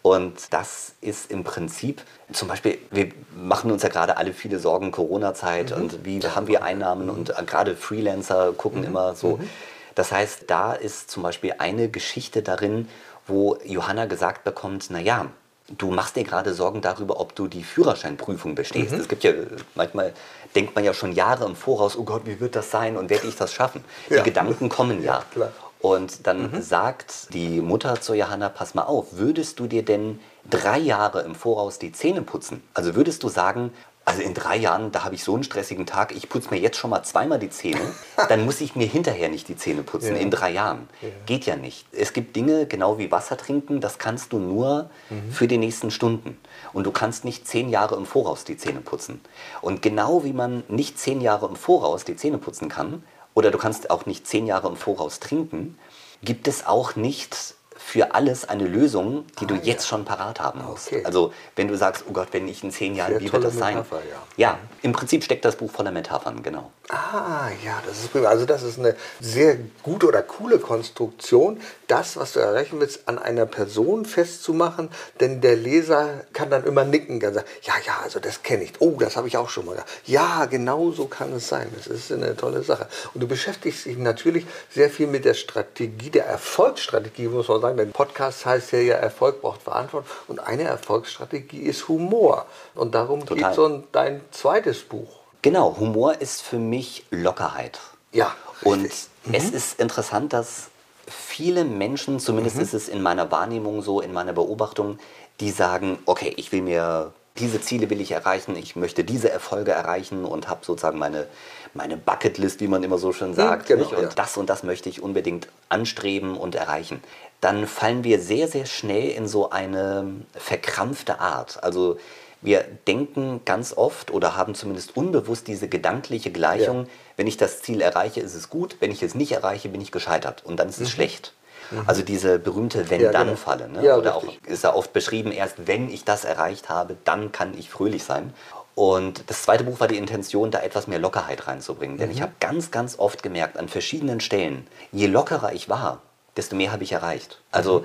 Und 0.00 0.52
das 0.52 0.94
ist 1.00 1.30
im 1.32 1.42
Prinzip, 1.42 2.02
zum 2.32 2.46
Beispiel, 2.46 2.78
wir 2.92 3.10
machen 3.36 3.72
uns 3.72 3.82
ja 3.82 3.88
gerade 3.88 4.16
alle 4.16 4.32
viele 4.32 4.60
Sorgen, 4.60 4.92
Corona-Zeit 4.92 5.70
mhm. 5.70 5.82
und 5.82 6.04
wie 6.04 6.20
haben 6.20 6.46
wir 6.46 6.62
Einnahmen 6.62 7.10
und 7.10 7.30
äh, 7.30 7.42
gerade 7.44 7.74
Freelancer 7.74 8.52
gucken 8.52 8.82
mhm. 8.82 8.86
immer 8.86 9.16
so. 9.16 9.38
Mhm. 9.38 9.50
Das 9.96 10.12
heißt, 10.12 10.44
da 10.46 10.72
ist 10.72 11.10
zum 11.10 11.24
Beispiel 11.24 11.54
eine 11.58 11.88
Geschichte 11.88 12.42
darin, 12.42 12.88
wo 13.26 13.58
Johanna 13.64 14.06
gesagt 14.06 14.44
bekommt, 14.44 14.90
naja, 14.90 15.26
du 15.68 15.90
machst 15.90 16.16
dir 16.16 16.24
gerade 16.24 16.54
Sorgen 16.54 16.80
darüber, 16.80 17.20
ob 17.20 17.34
du 17.34 17.48
die 17.48 17.62
Führerscheinprüfung 17.62 18.54
bestehst. 18.54 18.92
Mhm. 18.92 19.00
Es 19.00 19.08
gibt 19.08 19.24
ja 19.24 19.32
manchmal 19.74 20.12
denkt 20.54 20.74
man 20.74 20.84
ja 20.84 20.94
schon 20.94 21.12
Jahre 21.12 21.44
im 21.46 21.56
Voraus, 21.56 21.96
oh 21.96 22.04
Gott, 22.04 22.26
wie 22.26 22.38
wird 22.40 22.54
das 22.54 22.70
sein 22.70 22.96
und 22.96 23.10
werde 23.10 23.26
ich 23.26 23.36
das 23.36 23.52
schaffen? 23.52 23.84
Ja. 24.08 24.18
Die 24.18 24.24
Gedanken 24.24 24.68
kommen 24.68 25.02
ja. 25.02 25.22
ja 25.34 25.50
und 25.80 26.26
dann 26.26 26.50
mhm. 26.50 26.62
sagt 26.62 27.34
die 27.34 27.60
Mutter 27.60 28.00
zu 28.00 28.14
Johanna, 28.14 28.48
pass 28.48 28.74
mal 28.74 28.84
auf, 28.84 29.18
würdest 29.18 29.58
du 29.58 29.66
dir 29.66 29.84
denn 29.84 30.18
drei 30.48 30.78
Jahre 30.78 31.22
im 31.22 31.34
Voraus 31.34 31.78
die 31.78 31.92
Zähne 31.92 32.22
putzen? 32.22 32.62
Also 32.72 32.94
würdest 32.94 33.22
du 33.22 33.28
sagen, 33.28 33.72
also 34.04 34.20
in 34.20 34.34
drei 34.34 34.56
Jahren, 34.56 34.92
da 34.92 35.04
habe 35.04 35.14
ich 35.14 35.24
so 35.24 35.34
einen 35.34 35.44
stressigen 35.44 35.86
Tag, 35.86 36.14
ich 36.14 36.28
putze 36.28 36.50
mir 36.50 36.58
jetzt 36.58 36.76
schon 36.76 36.90
mal 36.90 37.02
zweimal 37.02 37.38
die 37.38 37.50
Zähne, 37.50 37.80
dann 38.28 38.44
muss 38.44 38.60
ich 38.60 38.76
mir 38.76 38.86
hinterher 38.86 39.28
nicht 39.28 39.48
die 39.48 39.56
Zähne 39.56 39.82
putzen, 39.82 40.14
ja. 40.14 40.20
in 40.20 40.30
drei 40.30 40.50
Jahren. 40.50 40.88
Ja. 41.00 41.08
Geht 41.26 41.46
ja 41.46 41.56
nicht. 41.56 41.86
Es 41.92 42.12
gibt 42.12 42.36
Dinge, 42.36 42.66
genau 42.66 42.98
wie 42.98 43.10
Wasser 43.10 43.36
trinken, 43.36 43.80
das 43.80 43.98
kannst 43.98 44.32
du 44.32 44.38
nur 44.38 44.90
mhm. 45.08 45.32
für 45.32 45.48
die 45.48 45.58
nächsten 45.58 45.90
Stunden. 45.90 46.38
Und 46.72 46.84
du 46.84 46.90
kannst 46.90 47.24
nicht 47.24 47.46
zehn 47.46 47.68
Jahre 47.70 47.96
im 47.96 48.04
Voraus 48.04 48.44
die 48.44 48.56
Zähne 48.56 48.80
putzen. 48.80 49.20
Und 49.62 49.80
genau 49.80 50.24
wie 50.24 50.32
man 50.32 50.64
nicht 50.68 50.98
zehn 50.98 51.20
Jahre 51.20 51.46
im 51.46 51.56
Voraus 51.56 52.04
die 52.04 52.16
Zähne 52.16 52.38
putzen 52.38 52.68
kann, 52.68 53.02
oder 53.32 53.50
du 53.50 53.58
kannst 53.58 53.90
auch 53.90 54.06
nicht 54.06 54.26
zehn 54.26 54.46
Jahre 54.46 54.68
im 54.68 54.76
Voraus 54.76 55.18
trinken, 55.18 55.76
gibt 56.22 56.46
es 56.46 56.66
auch 56.66 56.94
nicht 56.94 57.56
für 57.86 58.14
alles 58.14 58.48
eine 58.48 58.66
Lösung, 58.66 59.26
die 59.38 59.44
ah, 59.44 59.48
du 59.48 59.54
jetzt 59.56 59.84
ja. 59.84 59.88
schon 59.88 60.04
parat 60.04 60.40
haben 60.40 60.64
musst. 60.64 60.88
Okay. 60.88 61.04
Also 61.04 61.32
wenn 61.54 61.68
du 61.68 61.76
sagst, 61.76 62.04
oh 62.08 62.12
Gott, 62.12 62.28
wenn 62.32 62.48
ich 62.48 62.64
in 62.64 62.70
zehn 62.70 62.96
Jahren, 62.96 63.20
wie 63.20 63.30
wird 63.30 63.44
das 63.44 63.56
sein? 63.56 63.76
Metapher, 63.76 64.00
ja. 64.10 64.22
ja, 64.36 64.58
im 64.82 64.92
Prinzip 64.92 65.22
steckt 65.22 65.44
das 65.44 65.56
Buch 65.56 65.70
voller 65.70 65.92
Metaphern, 65.92 66.42
genau. 66.42 66.72
Ah, 66.88 67.48
ja, 67.64 67.82
das 67.86 67.98
ist 67.98 68.12
prima. 68.12 68.28
Also 68.28 68.46
das 68.46 68.62
ist 68.62 68.78
eine 68.78 68.96
sehr 69.20 69.56
gute 69.82 70.06
oder 70.06 70.22
coole 70.22 70.58
Konstruktion, 70.58 71.60
das, 71.86 72.16
was 72.16 72.32
du 72.32 72.40
erreichen 72.40 72.80
willst, 72.80 73.06
an 73.06 73.18
einer 73.18 73.46
Person 73.46 74.06
festzumachen, 74.06 74.90
denn 75.20 75.40
der 75.40 75.56
Leser 75.56 76.24
kann 76.32 76.50
dann 76.50 76.64
immer 76.64 76.84
nicken, 76.84 77.20
kann 77.20 77.34
sagen, 77.34 77.46
ja, 77.62 77.74
ja, 77.86 78.00
also 78.02 78.18
das 78.18 78.42
kenne 78.42 78.64
ich. 78.64 78.72
Oh, 78.80 78.96
das 78.98 79.16
habe 79.16 79.28
ich 79.28 79.36
auch 79.36 79.50
schon 79.50 79.66
mal 79.66 79.72
gehabt. 79.72 79.90
Ja, 80.06 80.46
genau 80.46 80.90
so 80.90 81.06
kann 81.06 81.32
es 81.34 81.48
sein. 81.48 81.68
Das 81.76 81.86
ist 81.86 82.10
eine 82.10 82.36
tolle 82.36 82.62
Sache. 82.62 82.88
Und 83.12 83.22
du 83.22 83.28
beschäftigst 83.28 83.86
dich 83.86 83.98
natürlich 83.98 84.46
sehr 84.70 84.90
viel 84.90 85.06
mit 85.06 85.24
der 85.24 85.34
Strategie, 85.34 86.10
der 86.10 86.26
Erfolgsstrategie, 86.26 87.28
muss 87.28 87.48
man 87.48 87.60
sagen. 87.60 87.73
Denn 87.76 87.92
Podcast 87.92 88.46
heißt 88.46 88.72
ja, 88.72 88.78
ja 88.78 88.94
Erfolg 88.96 89.40
braucht 89.42 89.62
Verantwortung. 89.62 90.10
Und 90.28 90.40
eine 90.40 90.64
Erfolgsstrategie 90.64 91.62
ist 91.62 91.88
Humor. 91.88 92.46
Und 92.74 92.94
darum 92.94 93.24
geht 93.24 93.44
es 93.44 93.58
um 93.58 93.84
dein 93.92 94.20
zweites 94.30 94.82
Buch. 94.82 95.20
Genau, 95.42 95.76
Humor 95.78 96.20
ist 96.20 96.42
für 96.42 96.58
mich 96.58 97.04
Lockerheit. 97.10 97.78
Ja. 98.12 98.34
Richtig. 98.62 98.72
Und 98.72 98.82
mhm. 99.26 99.34
es 99.34 99.50
ist 99.50 99.80
interessant, 99.80 100.32
dass 100.32 100.68
viele 101.06 101.64
Menschen, 101.64 102.20
zumindest 102.20 102.56
mhm. 102.56 102.62
ist 102.62 102.74
es 102.74 102.88
in 102.88 103.02
meiner 103.02 103.30
Wahrnehmung 103.30 103.82
so, 103.82 104.00
in 104.00 104.12
meiner 104.12 104.32
Beobachtung, 104.32 104.98
die 105.40 105.50
sagen, 105.50 105.98
okay, 106.06 106.32
ich 106.36 106.52
will 106.52 106.62
mir, 106.62 107.12
diese 107.38 107.60
Ziele 107.60 107.90
will 107.90 108.00
ich 108.00 108.12
erreichen, 108.12 108.54
ich 108.56 108.76
möchte 108.76 109.02
diese 109.02 109.28
Erfolge 109.28 109.72
erreichen 109.72 110.24
und 110.24 110.48
habe 110.48 110.64
sozusagen 110.64 110.98
meine, 110.98 111.26
meine 111.72 111.96
Bucketlist, 111.96 112.60
wie 112.60 112.68
man 112.68 112.84
immer 112.84 112.98
so 112.98 113.12
schön 113.12 113.34
sagt. 113.34 113.68
Mhm, 113.68 113.74
genau, 113.74 113.88
und 113.88 114.02
ja. 114.02 114.08
das 114.14 114.36
und 114.36 114.48
das 114.48 114.62
möchte 114.62 114.88
ich 114.88 115.02
unbedingt 115.02 115.48
anstreben 115.68 116.36
und 116.36 116.54
erreichen. 116.54 117.02
Dann 117.40 117.66
fallen 117.66 118.04
wir 118.04 118.20
sehr, 118.20 118.46
sehr 118.46 118.66
schnell 118.66 119.10
in 119.10 119.26
so 119.26 119.50
eine 119.50 120.12
verkrampfte 120.34 121.18
Art. 121.18 121.62
Also 121.64 121.98
wir 122.40 122.64
denken 122.86 123.40
ganz 123.44 123.76
oft 123.76 124.12
oder 124.12 124.36
haben 124.36 124.54
zumindest 124.54 124.96
unbewusst 124.96 125.48
diese 125.48 125.66
gedankliche 125.66 126.30
Gleichung, 126.30 126.84
ja. 126.84 126.90
wenn 127.16 127.26
ich 127.26 127.36
das 127.36 127.62
Ziel 127.62 127.80
erreiche, 127.80 128.20
ist 128.20 128.34
es 128.34 128.48
gut, 128.48 128.76
wenn 128.78 128.92
ich 128.92 129.02
es 129.02 129.16
nicht 129.16 129.32
erreiche, 129.32 129.70
bin 129.70 129.80
ich 129.80 129.90
gescheitert 129.90 130.44
und 130.44 130.60
dann 130.60 130.68
ist 130.68 130.80
es 130.80 130.90
mhm. 130.90 130.92
schlecht. 130.92 131.32
Mhm. 131.70 131.82
Also 131.86 132.02
diese 132.02 132.38
berühmte 132.38 132.90
Wenn-Dann-Falle. 132.90 133.68
Ne? 133.68 133.84
Ja, 133.84 133.96
oder 133.96 134.16
richtig. 134.16 134.40
auch 134.44 134.50
ist 134.50 134.64
ja 134.64 134.74
oft 134.74 134.92
beschrieben, 134.92 135.32
erst 135.32 135.66
wenn 135.66 135.90
ich 135.90 136.04
das 136.04 136.24
erreicht 136.24 136.68
habe, 136.68 136.96
dann 137.04 137.32
kann 137.32 137.56
ich 137.56 137.70
fröhlich 137.70 138.04
sein. 138.04 138.32
Und 138.74 139.30
das 139.30 139.42
zweite 139.42 139.64
Buch 139.64 139.78
war 139.78 139.86
die 139.86 139.96
Intention, 139.96 140.50
da 140.50 140.60
etwas 140.60 140.86
mehr 140.88 140.98
Lockerheit 140.98 141.46
reinzubringen. 141.46 141.96
Denn 141.96 142.08
mhm. 142.08 142.14
ich 142.14 142.22
habe 142.22 142.32
ganz, 142.40 142.70
ganz 142.70 142.98
oft 142.98 143.22
gemerkt, 143.22 143.56
an 143.56 143.68
verschiedenen 143.68 144.20
Stellen, 144.20 144.66
je 144.90 145.06
lockerer 145.06 145.52
ich 145.52 145.68
war, 145.68 146.02
desto 146.36 146.56
mehr 146.56 146.72
habe 146.72 146.82
ich 146.82 146.92
erreicht. 146.92 147.40
Also 147.52 147.80
mhm. 147.80 147.84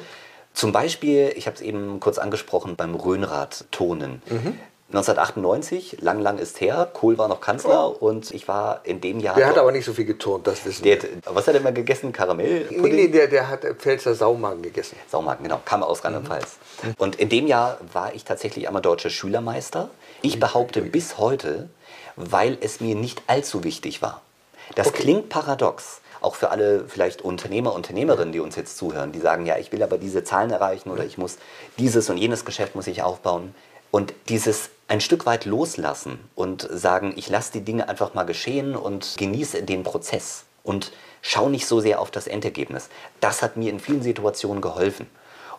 Zum 0.54 0.71
Beispiel, 0.71 1.32
ich 1.36 1.45
habe 1.47 1.56
es 1.56 1.62
eben 1.62 1.99
kurz 1.99 2.17
angesprochen, 2.17 2.75
beim 2.75 2.95
Röhnrad-Tonen. 2.95 4.21
Mhm. 4.30 4.60
1998, 4.89 6.02
lang, 6.02 6.19
lang 6.19 6.39
ist 6.39 6.62
her. 6.62 6.89
Kohl 6.91 7.19
war 7.19 7.28
noch 7.28 7.41
Kanzler 7.41 7.89
oh. 7.89 8.06
und 8.08 8.32
ich 8.32 8.47
war 8.47 8.82
in 8.84 9.02
dem 9.02 9.19
Jahr. 9.19 9.36
Der 9.36 9.47
hat 9.47 9.58
aber 9.60 9.71
nicht 9.71 9.86
so 9.86 9.93
viel 9.93 10.06
getont, 10.06 10.47
das 10.47 10.65
wissen 10.65 10.84
wir. 10.84 10.97
Was 11.25 11.47
hat 11.47 11.54
er 11.54 11.62
immer 11.62 11.71
gegessen? 11.71 12.12
Karamell? 12.12 12.65
Nee, 12.71 12.89
nee, 12.89 13.08
der, 13.08 13.28
der 13.28 13.49
hat 13.49 13.63
Pfälzer 13.78 14.15
Saumagen 14.15 14.63
gegessen. 14.63 14.97
Saumagen, 15.08 15.43
genau. 15.43 15.62
Kam 15.63 15.84
aus 15.84 16.04
Rheinland-Pfalz. 16.04 16.58
Mhm. 16.82 16.93
Und 16.97 17.15
in 17.17 17.30
dem 17.30 17.45
Jahr 17.45 17.78
war 17.93 18.15
ich 18.15 18.23
tatsächlich 18.23 18.67
einmal 18.67 18.82
deutscher 18.82 19.12
Schülermeister. 19.12 19.91
Ich 20.23 20.39
behaupte 20.39 20.82
bis 20.82 21.19
heute, 21.19 21.69
weil 22.15 22.58
es 22.60 22.82
mir 22.82 22.95
nicht 22.95 23.21
allzu 23.28 23.63
wichtig 23.63 24.02
war. 24.02 24.21
Das 24.73 24.88
okay. 24.88 25.04
klingt 25.04 25.30
paradox 25.30 26.02
auch 26.21 26.36
für 26.36 26.52
alle 26.52 26.86
vielleicht 26.88 27.21
Unternehmer, 27.21 27.73
Unternehmerinnen, 27.73 28.34
die 28.34 28.39
uns 28.39 28.56
jetzt 28.56 28.78
zuhören, 28.78 29.12
die 29.12 29.19
sagen, 29.19 29.45
ja, 29.45 29.58
ich 29.58 29.71
will 29.71 29.82
aber 29.84 29.97
diese 29.97 30.23
Zahlen 30.23 30.52
erreichen 30.52 30.89
oder 30.89 31.06
ich 31.06 31.17
muss 31.17 31.38
dieses 31.78 32.10
und 32.10 32.17
jenes 32.17 32.45
Geschäft 32.45 32.75
muss 32.75 32.88
ich 32.88 33.04
aufbauen. 33.04 33.56
Und 33.91 34.13
dieses 34.28 34.69
ein 34.88 35.02
Stück 35.02 35.25
weit 35.25 35.45
loslassen 35.45 36.19
und 36.36 36.67
sagen, 36.71 37.13
ich 37.15 37.30
lasse 37.30 37.52
die 37.54 37.62
Dinge 37.62 37.88
einfach 37.89 38.13
mal 38.13 38.23
geschehen 38.23 38.75
und 38.75 39.15
genieße 39.17 39.63
den 39.63 39.84
Prozess 39.84 40.45
und 40.63 40.91
schau 41.21 41.49
nicht 41.49 41.67
so 41.67 41.80
sehr 41.80 41.99
auf 41.99 42.12
das 42.12 42.28
Endergebnis. 42.28 42.89
Das 43.19 43.41
hat 43.41 43.56
mir 43.56 43.69
in 43.69 43.80
vielen 43.80 44.02
Situationen 44.02 44.62
geholfen. 44.62 45.08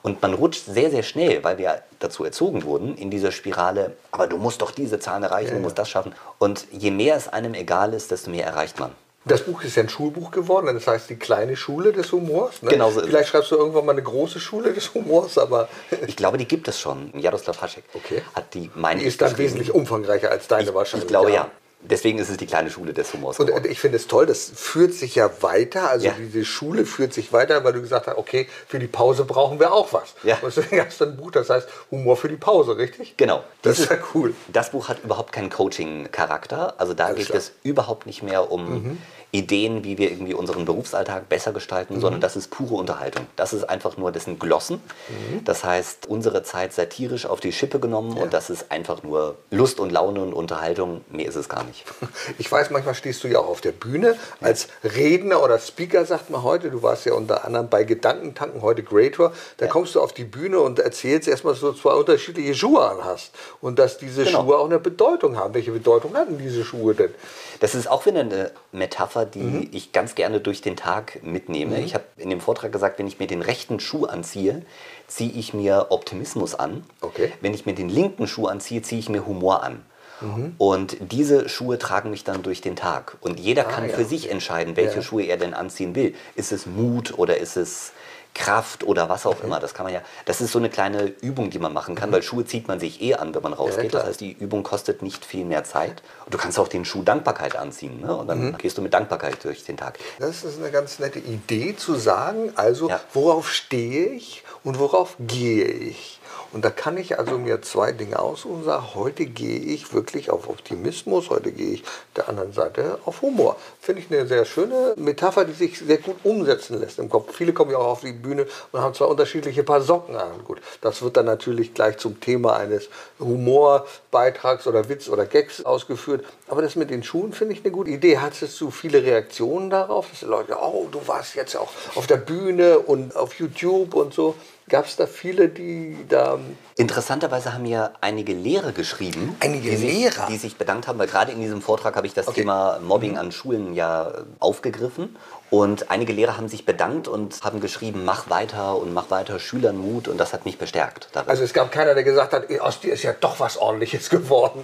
Und 0.03 0.23
man 0.23 0.33
rutscht 0.33 0.65
sehr, 0.65 0.91
sehr 0.91 1.03
schnell, 1.03 1.45
weil 1.45 1.59
wir 1.59 1.83
dazu 1.99 2.25
erzogen 2.25 2.65
wurden, 2.65 2.97
in 2.97 3.11
dieser 3.11 3.33
Spirale, 3.33 3.97
aber 4.13 4.27
du 4.27 4.39
musst 4.39 4.63
doch 4.63 4.71
diese 4.71 4.99
Zahlen 4.99 5.23
erreichen, 5.23 5.57
du 5.57 5.61
musst 5.61 5.79
das 5.79 5.91
schaffen. 5.91 6.15
Und 6.39 6.67
je 6.73 6.91
mehr 6.91 7.17
es 7.17 7.29
einem 7.29 7.53
egal 7.55 7.93
ist, 7.93 8.11
desto 8.11 8.31
mehr 8.31 8.47
erreicht 8.47 8.81
man. 8.81 8.93
Das 9.31 9.43
Buch 9.43 9.63
ist 9.63 9.77
ja 9.77 9.83
ein 9.83 9.89
Schulbuch 9.89 10.31
geworden, 10.31 10.75
das 10.75 10.87
heißt 10.87 11.09
die 11.11 11.17
kleine 11.17 11.57
Schule 11.57 11.93
des 11.93 12.13
Humors. 12.13 12.63
Ne? 12.63 12.71
Genau 12.71 12.91
so 12.91 13.01
Vielleicht 13.01 13.29
schreibst 13.29 13.51
du 13.51 13.57
irgendwann 13.57 13.87
mal 13.87 13.93
eine 13.93 14.03
große 14.03 14.41
Schule 14.41 14.73
des 14.73 14.93
Humors, 14.95 15.39
aber. 15.39 15.69
ich 16.07 16.17
glaube, 16.17 16.39
die 16.39 16.47
gibt 16.47 16.69
es 16.69 16.81
schon. 16.81 17.13
Jaroslav 17.19 17.61
Haschek 17.63 17.85
okay. 17.95 18.23
hat 18.35 18.55
die, 18.55 18.71
meine 18.75 19.01
Die 19.01 19.07
ist 19.07 19.21
dann 19.21 19.37
wesentlich 19.39 19.73
umfangreicher 19.73 20.31
als 20.31 20.49
deine 20.49 20.69
ich, 20.69 20.75
wahrscheinlich. 20.75 21.05
Ich 21.05 21.09
glaube 21.09 21.33
ja. 21.33 21.51
Deswegen 21.83 22.19
ist 22.19 22.29
es 22.29 22.37
die 22.37 22.47
kleine 22.47 22.71
Schule 22.71 22.93
des 22.93 23.15
Humors. 23.15 23.41
Und 23.41 23.47
geworden. 23.47 23.67
ich 23.71 23.81
finde 23.81 23.97
es 23.97 24.07
toll, 24.07 24.27
das 24.27 24.53
führt 24.55 24.93
sich 24.93 25.15
ja 25.15 25.31
weiter. 25.41 25.89
Also 25.89 26.09
ja. 26.09 26.15
diese 26.19 26.45
Schule 26.45 26.85
führt 26.85 27.15
sich 27.15 27.33
weiter, 27.33 27.65
weil 27.65 27.73
du 27.73 27.81
gesagt 27.81 28.07
hast, 28.07 28.19
okay, 28.19 28.49
für 28.69 28.79
die 28.79 28.87
Pause 28.87 29.25
brauchen 29.25 29.59
wir 29.59 29.73
auch 29.73 29.91
was. 29.95 30.15
Ja. 30.23 30.37
Und 30.43 30.55
deswegen 30.55 30.85
hast 30.85 31.01
du 31.01 31.07
ein 31.07 31.17
Buch, 31.17 31.31
das 31.31 31.49
heißt 31.49 31.67
Humor 31.91 32.19
für 32.19 32.29
die 32.29 32.37
Pause, 32.37 32.77
richtig? 32.77 33.17
Genau. 33.17 33.45
Das, 33.63 33.79
das 33.79 33.85
ist 33.85 33.91
ja 33.91 33.97
cool. 34.15 34.35
Das 34.53 34.73
Buch 34.73 34.89
hat 34.89 35.03
überhaupt 35.03 35.33
keinen 35.33 35.49
Coaching-Charakter. 35.49 36.75
Also 36.77 36.93
da 36.93 37.07
Alles 37.07 37.17
geht 37.17 37.27
klar. 37.29 37.39
es 37.39 37.53
überhaupt 37.63 38.05
nicht 38.05 38.23
mehr 38.23 38.51
um. 38.53 38.83
Mhm 38.83 38.99
Ideen, 39.33 39.85
wie 39.85 39.97
wir 39.97 40.11
irgendwie 40.11 40.35
unseren 40.35 40.65
Berufsalltag 40.65 41.29
besser 41.29 41.53
gestalten, 41.53 41.97
mhm. 41.97 42.01
sondern 42.01 42.21
das 42.21 42.35
ist 42.35 42.51
pure 42.51 42.75
Unterhaltung. 42.75 43.27
Das 43.37 43.53
ist 43.53 43.65
einfach 43.65 43.97
nur, 43.97 44.11
das 44.11 44.25
sind 44.25 44.41
Glossen. 44.41 44.83
Mhm. 45.09 45.45
Das 45.45 45.63
heißt, 45.63 46.07
unsere 46.07 46.43
Zeit 46.43 46.73
satirisch 46.73 47.27
auf 47.27 47.39
die 47.39 47.53
Schippe 47.53 47.79
genommen 47.79 48.17
ja. 48.17 48.25
und 48.25 48.33
das 48.33 48.51
ist 48.51 48.73
einfach 48.73 49.03
nur 49.05 49.37
Lust 49.51 49.79
und 49.79 49.93
Laune 49.93 50.21
und 50.21 50.33
Unterhaltung. 50.33 51.05
Mehr 51.11 51.29
ist 51.29 51.37
es 51.37 51.49
gar 51.49 51.65
nicht. 51.65 51.85
Ich 52.39 52.51
weiß, 52.51 52.71
manchmal 52.71 52.95
stehst 52.95 53.23
du 53.25 53.29
ja 53.29 53.39
auch 53.39 53.49
auf 53.49 53.61
der 53.61 53.73
Bühne 53.73 54.17
als 54.41 54.69
Redner 54.83 55.43
oder 55.43 55.59
Speaker, 55.59 56.05
sagt 56.05 56.31
man 56.31 56.43
heute. 56.43 56.71
Du 56.71 56.83
warst 56.83 57.05
ja 57.05 57.13
unter 57.13 57.45
anderem 57.45 57.69
bei 57.69 57.85
Gedankentanken, 57.85 58.63
heute 58.63 58.83
Greator. 58.83 59.33
Da 59.59 59.67
ja. 59.67 59.71
kommst 59.71 59.95
du 59.95 60.01
auf 60.01 60.13
die 60.13 60.25
Bühne 60.25 60.61
und 60.61 60.79
erzählst 60.79 61.29
erstmal, 61.29 61.55
dass 61.55 61.61
du 61.61 61.73
zwei 61.73 61.93
unterschiedliche 61.93 62.55
Schuhe 62.55 62.83
an 62.83 63.05
hast 63.05 63.33
und 63.61 63.79
dass 63.79 63.99
diese 63.99 64.25
genau. 64.25 64.43
Schuhe 64.43 64.59
auch 64.59 64.67
eine 64.67 64.79
Bedeutung 64.79 65.37
haben. 65.37 65.55
Welche 65.55 65.73
Bedeutung 65.73 66.15
hatten 66.15 66.39
diese 66.39 66.65
Schuhe 66.65 66.95
denn? 66.95 67.15
Das 67.61 67.75
ist 67.75 67.89
auch 67.89 68.07
wieder 68.07 68.21
eine 68.21 68.53
Metapher 68.73 69.20
Metapher, 69.21 69.27
die 69.27 69.41
mhm. 69.41 69.69
ich 69.73 69.93
ganz 69.93 70.15
gerne 70.15 70.41
durch 70.41 70.61
den 70.61 70.77
Tag 70.77 71.21
mitnehme. 71.23 71.79
Mhm. 71.79 71.85
Ich 71.85 71.95
habe 71.95 72.05
in 72.17 72.31
dem 72.31 72.41
Vortrag 72.41 72.73
gesagt, 72.73 72.99
wenn 72.99 73.07
ich 73.07 73.19
mir 73.19 73.27
den 73.27 73.43
rechten 73.43 73.81
Schuh 73.81 74.07
anziehe, 74.07 74.63
ziehe 75.07 75.33
ich 75.33 75.55
mir 75.55 75.87
Optimismus 75.91 76.55
an. 76.55 76.85
Okay. 77.01 77.33
Wenn 77.41 77.55
ich 77.55 77.67
mir 77.67 77.75
den 77.75 77.89
linken 77.89 78.27
Schuh 78.27 78.47
anziehe, 78.47 78.83
ziehe 78.83 79.01
ich 79.01 79.09
mir 79.09 79.27
Humor 79.27 79.63
an. 79.63 79.85
Mhm. 80.21 80.55
Und 80.59 80.97
diese 81.01 81.49
Schuhe 81.49 81.79
tragen 81.79 82.11
mich 82.11 82.25
dann 82.25 82.43
durch 82.43 82.61
den 82.61 82.77
Tag. 82.77 83.17
Und 83.21 83.41
jeder 83.41 83.67
ah, 83.67 83.71
kann 83.71 83.89
ja. 83.89 83.95
für 83.95 84.05
sich 84.05 84.31
entscheiden, 84.31 84.77
welche 84.77 84.97
ja. 84.97 85.03
Schuhe 85.03 85.25
er 85.25 85.39
denn 85.39 85.55
anziehen 85.55 85.95
will. 85.95 86.15
Ist 86.35 86.53
es 86.53 86.67
Mut 86.67 87.19
oder 87.19 87.39
ist 87.39 87.57
es 87.57 87.93
Kraft 88.35 88.85
oder 88.85 89.09
was 89.09 89.27
auch 89.27 89.33
okay. 89.33 89.47
immer. 89.47 89.61
Das 89.61 89.75
kann 89.75 89.85
man 89.85 89.93
ja, 89.93 90.01
das 90.25 90.41
ist 90.41 90.53
so 90.53 90.59
eine 90.59 90.71
kleine 90.71 91.07
Übung, 91.21 91.51
die 91.51 91.59
man 91.59 91.73
machen 91.73 91.95
kann, 91.95 92.11
mhm. 92.11 92.15
weil 92.15 92.23
Schuhe 92.23 92.45
zieht 92.45 92.69
man 92.69 92.81
sich 92.81 93.03
eh 93.03 93.15
an, 93.15 93.35
wenn 93.35 93.43
man 93.43 93.53
rausgeht. 93.53 93.93
Ja, 93.93 94.01
das 94.01 94.09
heißt, 94.09 94.21
die 94.21 94.33
Übung 94.33 94.63
kostet 94.63 95.03
nicht 95.03 95.25
viel 95.25 95.45
mehr 95.45 95.65
Zeit. 95.65 96.03
Und 96.25 96.35
du 96.35 96.39
kannst 96.39 96.59
auch 96.59 96.69
den 96.69 96.85
Schuh 96.85 97.03
Dankbarkeit 97.03 97.57
anziehen. 97.57 98.01
Ne? 98.01 98.15
Und 98.15 98.29
dann 98.29 98.47
mhm. 98.47 98.59
gehst 98.59 98.79
du 98.79 98.83
mit 98.83 98.95
Dankbarkeit 98.95 99.43
durch 99.45 99.65
den 99.65 99.77
Tag. 99.77 99.99
Das 100.19 100.45
ist 100.45 100.59
eine 100.59 100.71
ganz 100.71 100.99
nette 100.99 101.19
Idee 101.19 101.77
zu 101.77 101.95
sagen, 101.95 102.53
also 102.57 102.89
ja. 102.89 103.01
worauf 103.13 103.51
stehe 103.51 104.07
ich 104.11 104.45
und 104.65 104.79
worauf 104.79 105.17
gehe 105.19 105.67
ich. 105.67 106.20
Und 106.53 106.65
da 106.65 106.71
kann 106.71 106.97
ich 106.97 107.19
also 107.19 107.39
mir 107.39 107.63
zwei 107.63 107.93
Dinge 107.93 108.19
aussuchen 108.19 108.57
und 108.57 108.65
sagen, 108.65 108.95
heute 108.95 109.27
gehe 109.27 109.59
ich 109.59 109.93
wirklich 109.95 110.31
auf 110.31 110.49
Optimismus, 110.49 111.31
heute 111.31 111.53
gehe 111.53 111.75
ich 111.75 111.85
der 112.17 112.29
anderen 112.29 112.53
Seite 112.53 112.99
auf 113.05 113.23
Humor. 113.23 113.57
Finde 113.81 114.03
ich 114.03 114.11
eine 114.11 114.27
sehr 114.27 114.45
schöne 114.45 114.95
Metapher, 114.97 115.45
die 115.45 115.53
sich 115.53 115.79
sehr 115.79 115.99
gut 115.99 116.17
umsetzen 116.25 116.81
lässt 116.81 116.99
im 116.99 117.09
Kopf. 117.09 117.35
Viele 117.35 117.53
kommen 117.53 117.71
ja 117.71 117.79
auch 117.79 117.87
auf 117.87 118.01
die 118.01 118.13
Bühne 118.13 118.47
und 118.73 118.81
haben 118.81 118.95
zwei 118.95 119.05
unterschiedliche 119.05 119.63
Paar 119.63 119.81
Socken 119.81 120.17
an. 120.17 120.45
Gut, 120.45 120.61
das 120.81 121.03
wird 121.03 121.17
dann 121.17 121.27
natürlich 121.27 121.73
gleich 121.75 121.99
zum 121.99 122.21
Thema 122.21 122.57
eines 122.57 122.89
Humorbeitrags 123.21 124.67
oder 124.67 124.89
Witz 124.89 125.09
oder 125.09 125.27
Gags 125.27 125.65
ausgeführt. 125.65 126.25
Aber 126.49 126.63
das 126.63 126.75
mit 126.75 126.91
den 126.91 127.05
Schuhen 127.05 127.33
finde 127.33 127.55
ich 127.55 127.65
eine 127.65 127.71
gute 127.71 127.91
Idee. 127.91 128.19
Hattest 128.19 128.61
du 128.61 128.71
viele 128.71 129.03
Reaktionen 129.05 129.71
darauf, 129.71 130.11
dass 130.11 130.21
die 130.21 130.27
Leute, 130.27 130.57
oh, 130.61 130.89
du 130.91 131.01
warst 131.07 131.37
jetzt 131.37 131.57
auch 131.57 131.71
auf 131.95 132.07
der 132.09 132.17
Bühne 132.17 132.81
und 132.81 133.15
auf 133.15 133.35
YouTube 133.35 133.95
und 133.95 134.13
so. 134.13 134.35
Gab 134.71 134.87
es 134.87 134.95
da 134.95 135.07
viele, 135.07 135.49
die 135.49 135.97
da. 136.09 136.39
Interessanterweise 136.77 137.53
haben 137.53 137.63
mir 137.63 137.93
einige 138.01 138.33
Lehrer 138.33 138.71
geschrieben. 138.71 139.37
Einige 139.41 139.71
die 139.71 139.77
Lehrer? 139.77 140.13
Sich, 140.13 140.25
die 140.27 140.37
sich 140.37 140.57
bedankt 140.57 140.87
haben, 140.87 140.97
weil 141.01 141.09
gerade 141.09 141.33
in 141.33 141.41
diesem 141.41 141.61
Vortrag 141.61 141.97
habe 141.97 142.07
ich 142.07 142.15
das 142.15 142.29
okay. 142.29 142.43
Thema 142.43 142.79
Mobbing 142.81 143.19
an 143.19 143.33
Schulen 143.33 143.75
ja 143.75 144.13
aufgegriffen. 144.39 145.17
Und 145.51 145.91
einige 145.91 146.13
Lehrer 146.13 146.37
haben 146.37 146.49
sich 146.49 146.65
bedankt 146.65 147.09
und 147.09 147.43
haben 147.43 147.61
geschrieben, 147.61 148.05
mach 148.05 148.31
weiter 148.31 148.77
und 148.77 148.95
mach 148.95 149.11
weiter 149.11 149.41
Schülern 149.41 149.77
Mut. 149.77 150.07
Und 150.07 150.19
das 150.19 150.33
hat 150.33 150.45
mich 150.45 150.57
bestärkt. 150.57 151.09
Darin. 151.13 151.29
Also 151.29 151.43
es 151.43 151.53
gab 151.53 151.73
keiner, 151.73 151.95
der 151.95 152.05
gesagt 152.05 152.33
hat, 152.33 152.45
aus 152.61 152.79
dir 152.79 152.95
ist 152.95 153.03
ja 153.03 153.13
doch 153.13 153.41
was 153.41 153.59
Ordentliches 153.59 154.09
geworden. 154.09 154.63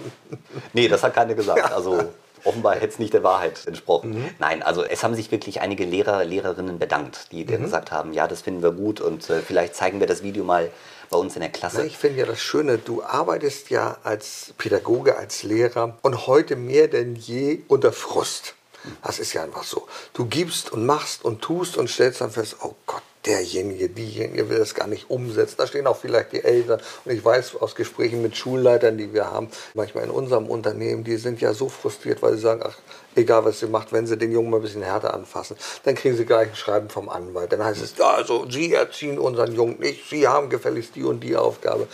Nee, 0.71 0.87
das 0.87 1.03
hat 1.03 1.13
keiner 1.13 1.33
gesagt. 1.33 1.71
Also 1.77 1.99
offenbar 2.47 2.75
hätte 2.75 2.87
es 2.87 2.99
nicht 2.99 3.13
der 3.13 3.23
Wahrheit 3.23 3.65
entsprochen. 3.67 4.15
Mhm. 4.15 4.29
Nein, 4.39 4.63
also 4.63 4.83
es 4.83 5.03
haben 5.03 5.15
sich 5.15 5.31
wirklich 5.31 5.61
einige 5.61 5.85
Lehrer, 5.85 6.23
Lehrerinnen 6.23 6.79
bedankt, 6.79 7.31
die 7.31 7.43
mhm. 7.43 7.63
gesagt 7.63 7.91
haben, 7.91 8.13
ja, 8.13 8.27
das 8.27 8.41
finden 8.41 8.63
wir 8.63 8.71
gut 8.71 9.01
und 9.01 9.29
äh, 9.29 9.41
vielleicht 9.41 9.75
zeigen 9.75 9.99
wir 9.99 10.07
das 10.07 10.23
Video 10.23 10.43
mal 10.43 10.71
bei 11.09 11.17
uns 11.17 11.35
in 11.35 11.41
der 11.41 11.49
Klasse. 11.49 11.77
Na, 11.79 11.85
ich 11.85 11.97
finde 11.97 12.19
ja 12.19 12.25
das 12.25 12.41
Schöne, 12.41 12.77
du 12.77 13.03
arbeitest 13.03 13.69
ja 13.69 13.97
als 14.03 14.53
Pädagoge, 14.57 15.17
als 15.17 15.43
Lehrer 15.43 15.97
und 16.01 16.27
heute 16.27 16.55
mehr 16.55 16.87
denn 16.87 17.15
je 17.15 17.59
unter 17.67 17.91
Frust. 17.91 18.55
Das 19.03 19.19
ist 19.19 19.33
ja 19.33 19.43
einfach 19.43 19.63
so. 19.63 19.87
Du 20.13 20.25
gibst 20.25 20.71
und 20.71 20.85
machst 20.85 21.25
und 21.25 21.41
tust 21.41 21.77
und 21.77 21.89
stellst 21.89 22.21
dann 22.21 22.31
fest, 22.31 22.57
oh 22.61 22.73
Gott, 22.85 23.01
derjenige, 23.27 23.89
diejenige 23.89 24.49
will 24.49 24.59
das 24.59 24.73
gar 24.73 24.87
nicht 24.87 25.09
umsetzen. 25.09 25.55
Da 25.57 25.67
stehen 25.67 25.87
auch 25.87 25.97
vielleicht 25.97 26.31
die 26.31 26.43
Eltern. 26.43 26.79
Und 27.05 27.11
ich 27.11 27.23
weiß 27.23 27.55
aus 27.57 27.75
Gesprächen 27.75 28.21
mit 28.21 28.35
Schulleitern, 28.37 28.97
die 28.97 29.13
wir 29.13 29.29
haben, 29.31 29.49
manchmal 29.73 30.05
in 30.05 30.09
unserem 30.09 30.47
Unternehmen, 30.47 31.03
die 31.03 31.17
sind 31.17 31.41
ja 31.41 31.53
so 31.53 31.69
frustriert, 31.69 32.21
weil 32.21 32.33
sie 32.33 32.41
sagen, 32.41 32.61
ach, 32.63 32.77
egal 33.15 33.45
was 33.45 33.59
sie 33.59 33.67
macht, 33.67 33.91
wenn 33.91 34.07
sie 34.07 34.17
den 34.17 34.31
Jungen 34.31 34.49
mal 34.49 34.57
ein 34.57 34.63
bisschen 34.63 34.83
härter 34.83 35.13
anfassen, 35.13 35.57
dann 35.83 35.95
kriegen 35.95 36.15
sie 36.15 36.25
gleich 36.25 36.49
ein 36.49 36.55
Schreiben 36.55 36.89
vom 36.89 37.09
Anwalt. 37.09 37.51
Dann 37.51 37.63
heißt 37.63 37.81
es, 37.81 37.99
also 37.99 38.49
Sie 38.49 38.73
erziehen 38.73 39.19
unseren 39.19 39.53
Jungen 39.53 39.79
nicht, 39.79 40.09
Sie 40.09 40.27
haben 40.27 40.49
gefälligst 40.49 40.95
die 40.95 41.03
und 41.03 41.21
die 41.21 41.35
Aufgabe. 41.35 41.87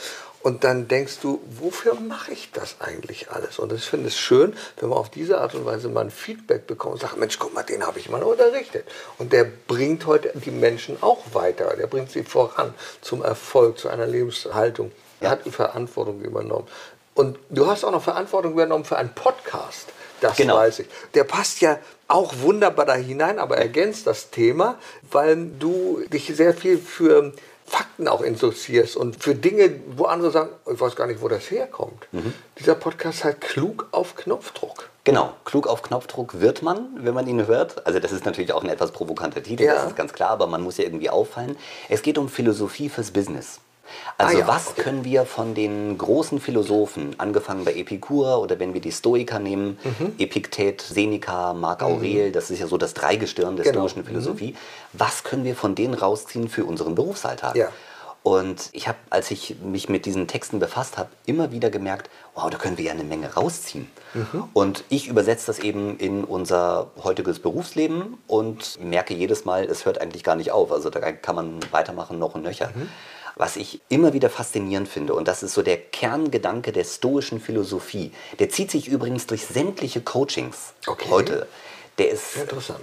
Und 0.43 0.65
dann 0.65 0.89
denkst 0.89 1.19
du, 1.21 1.41
wofür 1.58 1.95
mache 1.95 2.34
ich 2.34 2.51
das 2.51 2.75
eigentlich 2.82 3.32
alles? 3.32 3.60
Und 3.60 3.71
ich 3.71 3.86
finde 3.86 4.10
es 4.10 4.17
schön, 4.17 4.53
wenn 4.77 4.89
man 4.89 4.97
auf 4.97 5.10
diese 5.10 5.39
Art 5.39 5.56
und 5.56 5.65
Weise 5.65 5.88
mal 5.88 6.01
ein 6.01 6.12
Feedback 6.12 6.67
bekommt 6.67 6.95
und 6.95 7.01
sagt, 7.01 7.17
Mensch, 7.17 7.39
guck 7.39 7.53
mal, 7.53 7.63
den 7.63 7.88
habe 7.88 7.97
ich 7.97 8.10
mal 8.10 8.21
unterrichtet. 8.21 8.86
Und 9.17 9.32
der 9.32 9.45
bringt 9.45 10.06
heute 10.06 10.34
die 10.36 10.51
Menschen 10.51 11.01
auch 11.01 11.21
weiter. 11.32 11.77
Der 11.77 11.88
bringt 11.88 12.12
sie 12.12 12.23
voran 12.23 12.73
zum 12.99 13.23
Erfolg, 13.23 13.79
zu 13.79 13.88
einer 13.88 14.06
Lebenshaltung. 14.06 14.91
Er 15.21 15.29
hat 15.29 15.45
die 15.45 15.51
Verantwortung 15.51 16.21
übernommen. 16.21 16.67
Und 17.15 17.39
du 17.49 17.67
hast 17.67 17.86
auch 17.86 17.91
noch 17.91 18.03
Verantwortung 18.03 18.51
übernommen 18.51 18.84
für 18.84 18.97
einen 18.97 19.13
Podcast. 19.15 19.93
Das 20.19 20.36
genau. 20.36 20.58
weiß 20.58 20.79
ich. 20.79 20.88
Der 21.13 21.23
passt 21.23 21.62
ja 21.62 21.79
auch 22.10 22.34
wunderbar 22.41 22.86
da 22.86 22.95
hinein, 22.95 23.39
aber 23.39 23.58
ergänzt 23.58 24.08
das 24.08 24.29
Thema, 24.29 24.77
weil 25.10 25.47
du 25.60 26.01
dich 26.12 26.27
sehr 26.36 26.53
viel 26.53 26.77
für 26.77 27.34
Fakten 27.73 28.07
auch 28.07 28.21
interessierst 28.21 28.95
und 28.95 29.15
für 29.15 29.33
Dinge, 29.33 29.79
wo 29.97 30.03
andere 30.03 30.29
sagen, 30.29 30.51
ich 30.71 30.79
weiß 30.79 30.95
gar 30.95 31.07
nicht, 31.07 31.23
wo 31.23 31.27
das 31.27 31.49
herkommt. 31.49 32.07
Mhm. 32.12 32.31
Dieser 32.59 32.75
Podcast 32.75 33.23
heißt 33.23 33.41
Klug 33.41 33.88
auf 33.89 34.15
Knopfdruck. 34.15 34.91
Genau, 35.05 35.33
klug 35.43 35.65
auf 35.65 35.81
Knopfdruck 35.81 36.39
wird 36.39 36.62
man, 36.62 36.88
wenn 36.99 37.15
man 37.15 37.25
ihn 37.25 37.47
hört. 37.47 37.88
Also 37.88 37.99
das 37.99 38.12
ist 38.12 38.25
natürlich 38.25 38.53
auch 38.53 38.63
ein 38.63 38.69
etwas 38.69 38.91
provokanter 38.91 39.41
Titel, 39.41 39.63
ja. 39.63 39.73
das 39.73 39.88
ist 39.88 39.95
ganz 39.95 40.13
klar, 40.13 40.29
aber 40.29 40.45
man 40.45 40.62
muss 40.62 40.77
ja 40.77 40.83
irgendwie 40.83 41.09
auffallen. 41.09 41.57
Es 41.89 42.03
geht 42.03 42.19
um 42.19 42.29
Philosophie 42.29 42.89
fürs 42.89 43.09
Business. 43.09 43.59
Also 44.17 44.38
ah 44.38 44.39
ja, 44.39 44.47
was 44.47 44.69
okay. 44.69 44.82
können 44.82 45.06
wir 45.06 45.25
von 45.25 45.56
den 45.56 45.97
großen 45.97 46.39
Philosophen, 46.39 47.15
angefangen 47.17 47.65
bei 47.65 47.73
Epikur 47.73 48.41
oder 48.41 48.60
wenn 48.60 48.73
wir 48.73 48.82
die 48.82 48.91
Stoiker 48.91 49.39
nehmen, 49.39 49.77
mhm. 49.84 50.13
Epiktet, 50.17 50.82
Seneca, 50.82 51.53
Marc 51.53 51.82
mhm. 51.82 51.88
Aurel, 51.88 52.32
das 52.32 52.51
ist 52.51 52.60
ja 52.60 52.67
so 52.67 52.77
das 52.77 52.93
Dreigestirn 52.93 53.56
der 53.56 53.65
genau. 53.65 53.88
stoischen 53.88 54.06
Philosophie, 54.06 54.51
mhm. 54.51 54.58
was 54.93 55.23
können 55.23 55.43
wir 55.43 55.56
von 55.56 55.75
denen 55.75 55.93
rausziehen 55.93 56.47
für 56.47 56.65
unseren 56.65 56.95
Berufsalltag? 56.95 57.56
Ja. 57.56 57.69
Und 58.23 58.69
ich 58.71 58.88
habe, 58.88 58.97
als 59.10 59.32
ich 59.32 59.58
mich 59.62 59.89
mit 59.89 60.06
diesen 60.06 60.27
Texten 60.27 60.60
befasst 60.60 60.97
habe, 60.97 61.10
immer 61.25 61.51
wieder 61.51 61.69
gemerkt, 61.69 62.10
wow, 62.36 62.49
da 62.49 62.58
können 62.58 62.77
wir 62.77 62.86
ja 62.86 62.93
eine 62.93 63.03
Menge 63.03 63.34
rausziehen. 63.34 63.91
Mhm. 64.13 64.45
Und 64.53 64.86
ich 64.88 65.10
übersetze 65.10 65.47
das 65.47 65.60
eben 65.60 65.97
in 65.97 66.23
unser 66.23 66.91
heutiges 67.03 67.39
Berufsleben 67.39 68.17
und 68.27 68.79
merke 68.82 69.13
jedes 69.13 69.43
Mal, 69.43 69.65
es 69.65 69.86
hört 69.86 69.99
eigentlich 69.99 70.23
gar 70.23 70.38
nicht 70.38 70.51
auf. 70.51 70.71
Also 70.71 70.89
da 70.89 70.99
kann 71.12 71.36
man 71.36 71.60
weitermachen 71.71 72.17
noch 72.17 72.34
und 72.34 72.43
nöcher. 72.43 72.71
Mhm. 72.73 72.89
Was 73.35 73.55
ich 73.55 73.81
immer 73.89 74.13
wieder 74.13 74.29
faszinierend 74.29 74.87
finde, 74.87 75.15
und 75.15 75.27
das 75.27 75.43
ist 75.43 75.53
so 75.53 75.63
der 75.63 75.77
Kerngedanke 75.77 76.71
der 76.71 76.83
stoischen 76.83 77.39
Philosophie, 77.39 78.11
der 78.39 78.49
zieht 78.49 78.71
sich 78.71 78.87
übrigens 78.87 79.25
durch 79.27 79.45
sämtliche 79.45 80.01
Coachings 80.01 80.73
okay. 80.87 81.09
heute. 81.09 81.47
Der 81.97 82.09
ist 82.09 82.37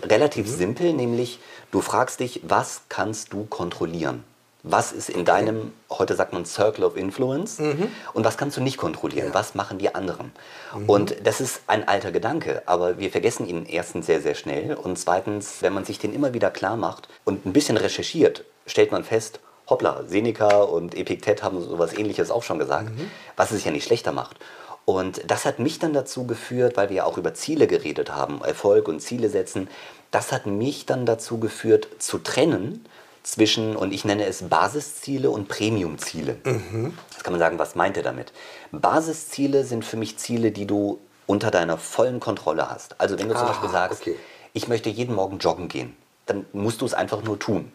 relativ 0.04 0.46
mhm. 0.46 0.56
simpel, 0.56 0.92
nämlich 0.92 1.40
du 1.70 1.80
fragst 1.80 2.20
dich, 2.20 2.40
was 2.44 2.82
kannst 2.88 3.32
du 3.32 3.44
kontrollieren? 3.44 4.24
Was 4.62 4.92
ist 4.92 5.08
in 5.08 5.24
deinem, 5.24 5.72
heute 5.88 6.14
sagt 6.14 6.34
man 6.34 6.44
Circle 6.44 6.84
of 6.84 6.96
Influence, 6.96 7.58
mhm. 7.58 7.90
und 8.12 8.24
was 8.24 8.36
kannst 8.36 8.58
du 8.58 8.60
nicht 8.60 8.76
kontrollieren? 8.76 9.28
Ja. 9.28 9.34
Was 9.34 9.54
machen 9.54 9.78
die 9.78 9.94
anderen? 9.94 10.32
Mhm. 10.76 10.88
Und 10.88 11.16
das 11.24 11.40
ist 11.40 11.62
ein 11.66 11.88
alter 11.88 12.12
Gedanke, 12.12 12.62
aber 12.66 12.98
wir 12.98 13.10
vergessen 13.10 13.48
ihn 13.48 13.64
erstens 13.66 14.06
sehr, 14.06 14.20
sehr 14.20 14.34
schnell. 14.34 14.74
Und 14.74 14.98
zweitens, 14.98 15.62
wenn 15.62 15.72
man 15.72 15.84
sich 15.84 15.98
den 15.98 16.12
immer 16.12 16.34
wieder 16.34 16.50
klar 16.50 16.76
macht 16.76 17.08
und 17.24 17.46
ein 17.46 17.54
bisschen 17.54 17.78
recherchiert, 17.78 18.44
stellt 18.66 18.92
man 18.92 19.02
fest, 19.02 19.40
hoppla, 19.70 20.04
Seneca 20.06 20.62
und 20.62 20.94
Epiktet 20.96 21.42
haben 21.42 21.60
sowas 21.62 21.92
ähnliches 21.92 22.30
auch 22.30 22.42
schon 22.42 22.58
gesagt, 22.58 22.90
mhm. 22.90 23.10
was 23.36 23.50
es 23.50 23.58
sich 23.58 23.64
ja 23.64 23.70
nicht 23.70 23.86
schlechter 23.86 24.12
macht. 24.12 24.36
Und 24.84 25.22
das 25.30 25.44
hat 25.44 25.58
mich 25.60 25.78
dann 25.78 25.92
dazu 25.92 26.26
geführt, 26.26 26.76
weil 26.76 26.88
wir 26.88 26.96
ja 26.96 27.04
auch 27.04 27.16
über 27.16 27.32
Ziele 27.32 27.66
geredet 27.66 28.10
haben, 28.10 28.42
Erfolg 28.42 28.88
und 28.88 29.00
Ziele 29.00 29.28
setzen, 29.28 29.68
das 30.10 30.32
hat 30.32 30.46
mich 30.46 30.86
dann 30.86 31.06
dazu 31.06 31.38
geführt, 31.38 31.88
zu 31.98 32.18
trennen 32.18 32.84
zwischen, 33.22 33.76
und 33.76 33.92
ich 33.92 34.04
nenne 34.04 34.24
es 34.24 34.48
Basisziele 34.48 35.30
und 35.30 35.48
Premiumziele. 35.48 36.38
Mhm. 36.44 36.94
Jetzt 37.12 37.22
kann 37.22 37.32
man 37.32 37.38
sagen, 37.40 37.58
was 37.58 37.74
meint 37.74 37.96
er 37.96 38.02
damit? 38.02 38.32
Basisziele 38.72 39.64
sind 39.64 39.84
für 39.84 39.96
mich 39.96 40.18
Ziele, 40.18 40.50
die 40.50 40.66
du 40.66 40.98
unter 41.26 41.50
deiner 41.50 41.78
vollen 41.78 42.18
Kontrolle 42.18 42.68
hast. 42.68 43.00
Also 43.00 43.18
wenn 43.18 43.28
du 43.28 43.34
zum 43.34 43.44
ah, 43.44 43.48
Beispiel 43.50 43.70
sagst, 43.70 44.00
okay. 44.00 44.16
ich 44.52 44.66
möchte 44.66 44.88
jeden 44.88 45.14
Morgen 45.14 45.38
joggen 45.38 45.68
gehen, 45.68 45.94
dann 46.30 46.46
musst 46.52 46.80
du 46.80 46.86
es 46.86 46.94
einfach 46.94 47.22
nur 47.22 47.38
tun. 47.38 47.72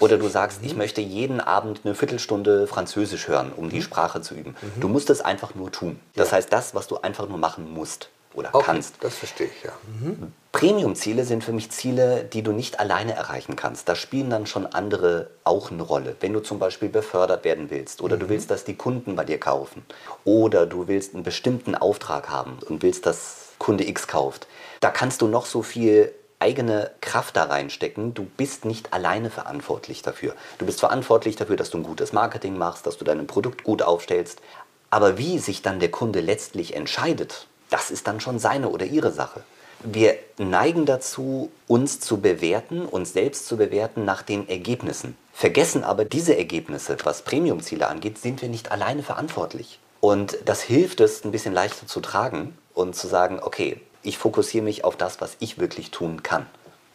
Oder 0.00 0.18
du 0.18 0.28
sagst, 0.28 0.60
ich 0.62 0.76
möchte 0.76 1.00
jeden 1.00 1.40
Abend 1.40 1.80
eine 1.84 1.94
Viertelstunde 1.94 2.66
Französisch 2.66 3.28
hören, 3.28 3.52
um 3.54 3.70
die 3.70 3.76
mhm. 3.76 3.82
Sprache 3.82 4.20
zu 4.20 4.34
üben. 4.34 4.56
Mhm. 4.60 4.80
Du 4.80 4.88
musst 4.88 5.10
es 5.10 5.20
einfach 5.20 5.54
nur 5.54 5.72
tun. 5.72 5.98
Das 6.14 6.32
heißt, 6.32 6.52
das, 6.52 6.74
was 6.74 6.86
du 6.86 6.98
einfach 6.98 7.28
nur 7.28 7.38
machen 7.38 7.72
musst 7.72 8.10
oder 8.34 8.50
okay, 8.52 8.64
kannst. 8.66 8.96
Das 9.00 9.16
verstehe 9.16 9.46
ich, 9.46 9.64
ja. 9.64 9.72
Mhm. 10.00 10.32
Premium-Ziele 10.52 11.24
sind 11.24 11.42
für 11.44 11.52
mich 11.52 11.70
Ziele, 11.70 12.24
die 12.24 12.42
du 12.42 12.52
nicht 12.52 12.78
alleine 12.78 13.14
erreichen 13.14 13.56
kannst. 13.56 13.88
Da 13.88 13.94
spielen 13.94 14.30
dann 14.30 14.46
schon 14.46 14.66
andere 14.66 15.30
auch 15.44 15.70
eine 15.70 15.82
Rolle. 15.82 16.16
Wenn 16.20 16.32
du 16.32 16.40
zum 16.40 16.58
Beispiel 16.58 16.88
befördert 16.88 17.44
werden 17.44 17.70
willst 17.70 18.02
oder 18.02 18.16
mhm. 18.16 18.20
du 18.20 18.28
willst, 18.28 18.50
dass 18.50 18.64
die 18.64 18.76
Kunden 18.76 19.16
bei 19.16 19.24
dir 19.24 19.38
kaufen 19.38 19.84
oder 20.24 20.66
du 20.66 20.88
willst 20.88 21.14
einen 21.14 21.22
bestimmten 21.22 21.74
Auftrag 21.74 22.28
haben 22.28 22.58
und 22.68 22.82
willst, 22.82 23.06
dass 23.06 23.48
Kunde 23.58 23.88
X 23.88 24.08
kauft, 24.08 24.46
da 24.80 24.90
kannst 24.90 25.22
du 25.22 25.28
noch 25.28 25.46
so 25.46 25.62
viel 25.62 26.12
eigene 26.38 26.90
Kraft 27.00 27.36
da 27.36 27.44
reinstecken. 27.44 28.14
Du 28.14 28.24
bist 28.36 28.64
nicht 28.64 28.92
alleine 28.92 29.30
verantwortlich 29.30 30.02
dafür. 30.02 30.34
Du 30.58 30.66
bist 30.66 30.80
verantwortlich 30.80 31.36
dafür, 31.36 31.56
dass 31.56 31.70
du 31.70 31.78
ein 31.78 31.84
gutes 31.84 32.12
Marketing 32.12 32.58
machst, 32.58 32.86
dass 32.86 32.98
du 32.98 33.04
dein 33.04 33.26
Produkt 33.26 33.64
gut 33.64 33.82
aufstellst. 33.82 34.40
Aber 34.90 35.18
wie 35.18 35.38
sich 35.38 35.62
dann 35.62 35.80
der 35.80 35.90
Kunde 35.90 36.20
letztlich 36.20 36.74
entscheidet, 36.76 37.46
das 37.70 37.90
ist 37.90 38.06
dann 38.06 38.20
schon 38.20 38.38
seine 38.38 38.68
oder 38.68 38.86
ihre 38.86 39.10
Sache. 39.10 39.42
wir 39.84 40.16
neigen 40.38 40.86
dazu, 40.86 41.50
uns 41.66 42.00
zu 42.00 42.20
bewerten, 42.20 42.86
uns 42.86 43.12
selbst 43.12 43.46
zu 43.46 43.56
bewerten 43.56 44.04
nach 44.04 44.22
den 44.22 44.48
Ergebnissen. 44.48 45.16
Vergessen 45.32 45.84
aber 45.84 46.04
diese 46.04 46.36
Ergebnisse, 46.36 46.96
was 47.04 47.22
Premium-Ziele 47.22 47.86
angeht, 47.86 48.18
sind 48.18 48.40
wir 48.40 48.48
nicht 48.48 48.72
alleine 48.72 49.02
verantwortlich. 49.02 49.78
Und 50.00 50.38
das 50.44 50.62
hilft 50.62 51.00
es, 51.00 51.24
ein 51.24 51.32
bisschen 51.32 51.54
leichter 51.54 51.86
zu 51.86 52.00
tragen 52.00 52.56
und 52.72 52.94
zu 52.94 53.08
sagen, 53.08 53.40
okay, 53.42 53.80
ich 54.04 54.18
fokussiere 54.18 54.64
mich 54.64 54.84
auf 54.84 54.96
das, 54.96 55.20
was 55.20 55.36
ich 55.40 55.58
wirklich 55.58 55.90
tun 55.90 56.22
kann. 56.22 56.46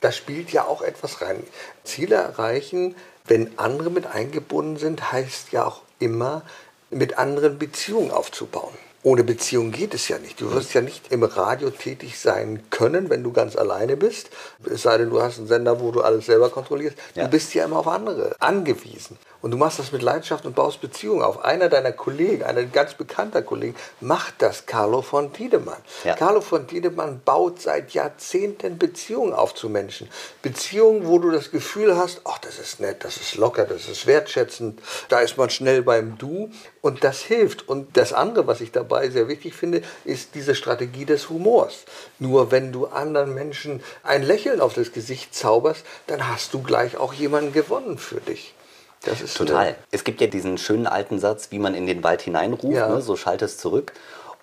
Da 0.02 0.12
spielt 0.12 0.52
ja 0.52 0.66
auch 0.66 0.82
etwas 0.82 1.22
rein. 1.22 1.44
Ziele 1.84 2.16
erreichen, 2.16 2.96
wenn 3.26 3.58
andere 3.60 3.90
mit 3.90 4.08
eingebunden 4.08 4.78
sind, 4.78 5.12
heißt 5.12 5.52
ja 5.52 5.66
auch 5.66 5.82
immer, 6.00 6.44
mit 6.90 7.18
anderen 7.18 7.60
Beziehungen 7.60 8.12
aufzubauen. 8.12 8.74
Ohne 9.02 9.24
Beziehung 9.24 9.72
geht 9.72 9.94
es 9.94 10.10
ja 10.10 10.18
nicht. 10.20 10.42
Du 10.42 10.52
wirst 10.52 10.74
ja 10.74 10.82
nicht 10.82 11.12
im 11.12 11.24
Radio 11.24 11.70
tätig 11.70 12.20
sein 12.20 12.64
können, 12.70 13.10
wenn 13.10 13.24
du 13.24 13.32
ganz 13.32 13.56
alleine 13.56 13.96
bist. 13.96 14.30
Es 14.70 14.82
sei 14.82 14.98
denn, 14.98 15.10
du 15.10 15.22
hast 15.22 15.38
einen 15.38 15.48
Sender, 15.48 15.80
wo 15.80 15.92
du 15.92 16.02
alles 16.02 16.26
selber 16.26 16.50
kontrollierst. 16.50 16.98
Ja. 17.16 17.24
Du 17.24 17.30
bist 17.30 17.54
ja 17.54 17.64
immer 17.64 17.78
auf 17.78 17.88
andere 17.88 18.36
angewiesen. 18.40 19.18
Und 19.42 19.52
du 19.52 19.58
machst 19.58 19.80
das 19.80 19.94
mit 19.94 20.02
Leidenschaft 20.02 20.46
und 20.46 20.54
baust 20.54 20.82
Beziehungen 20.82 21.24
auf. 21.24 21.46
Einer 21.46 21.70
deiner 21.70 21.94
Kollegen, 21.94 22.44
ein 22.44 22.72
ganz 22.74 22.94
bekannter 22.94 23.42
Kollege, 23.42 23.76
macht 24.02 24.36
das, 24.40 24.66
Carlo 24.66 25.02
von 25.02 25.32
Tiedemann. 25.32 25.78
Ja. 26.04 26.16
Carlo 26.16 26.42
von 26.42 26.68
Tiedemann 26.68 27.22
baut 27.24 27.62
seit 27.62 27.92
Jahrzehnten 27.92 28.78
Beziehungen 28.78 29.34
auf 29.34 29.56
zu 29.56 29.70
Menschen. 29.70 30.10
Beziehungen, 30.42 31.08
wo 31.08 31.20
du 31.20 31.32
das 31.32 31.52
Gefühl 31.52 31.98
hast, 31.98 32.22
ach, 32.26 32.40
das 32.40 32.60
ist 32.60 32.82
nett, 32.82 33.06
das 33.06 33.16
ist 33.16 33.36
locker, 33.36 33.64
das 33.64 33.88
ist 33.88 34.06
wertschätzend, 34.06 34.82
da 35.08 35.20
ist 35.20 35.38
man 35.38 35.50
schnell 35.50 35.84
beim 35.84 36.18
Du 36.18 36.50
und 36.82 37.06
das 37.06 37.22
hilft. 37.22 37.70
Und 37.70 37.96
das 37.96 38.12
andere, 38.12 38.46
was 38.46 38.60
ich 38.60 38.74
dabei 38.74 39.10
sehr 39.10 39.30
wichtig 39.30 39.54
finde, 39.54 39.84
ist 40.04 40.36
diese 40.36 40.54
Strategie 40.54 41.06
des 41.06 41.30
Humors. 41.30 41.86
Nur 42.20 42.52
wenn 42.52 42.74
du 42.74 42.88
anderen 42.88 43.34
Menschen 43.34 43.82
ein 44.04 44.24
Lächeln 44.24 44.60
auf 44.60 44.74
das 44.74 44.92
Gesicht 44.92 45.34
zauberst, 45.34 45.86
dann 46.08 46.28
hast 46.28 46.54
du 46.54 46.62
gleich 46.62 46.98
auch 46.98 47.14
jemanden 47.14 47.54
gewonnen 47.54 47.98
für 47.98 48.20
dich. 48.20 48.54
Das 49.04 49.22
ist 49.22 49.38
Total. 49.38 49.76
Es 49.92 50.04
gibt 50.04 50.22
ja 50.22 50.28
diesen 50.28 50.58
schönen 50.58 50.88
alten 50.88 51.20
Satz, 51.20 51.52
wie 51.52 51.60
man 51.60 51.74
in 51.74 51.88
den 51.88 52.04
Wald 52.04 52.22
hineinruft, 52.22 52.74
ja. 52.74 52.90
ne, 52.90 53.02
so 53.02 53.16
schallt 53.16 53.42
es 53.42 53.58
zurück. 53.58 53.94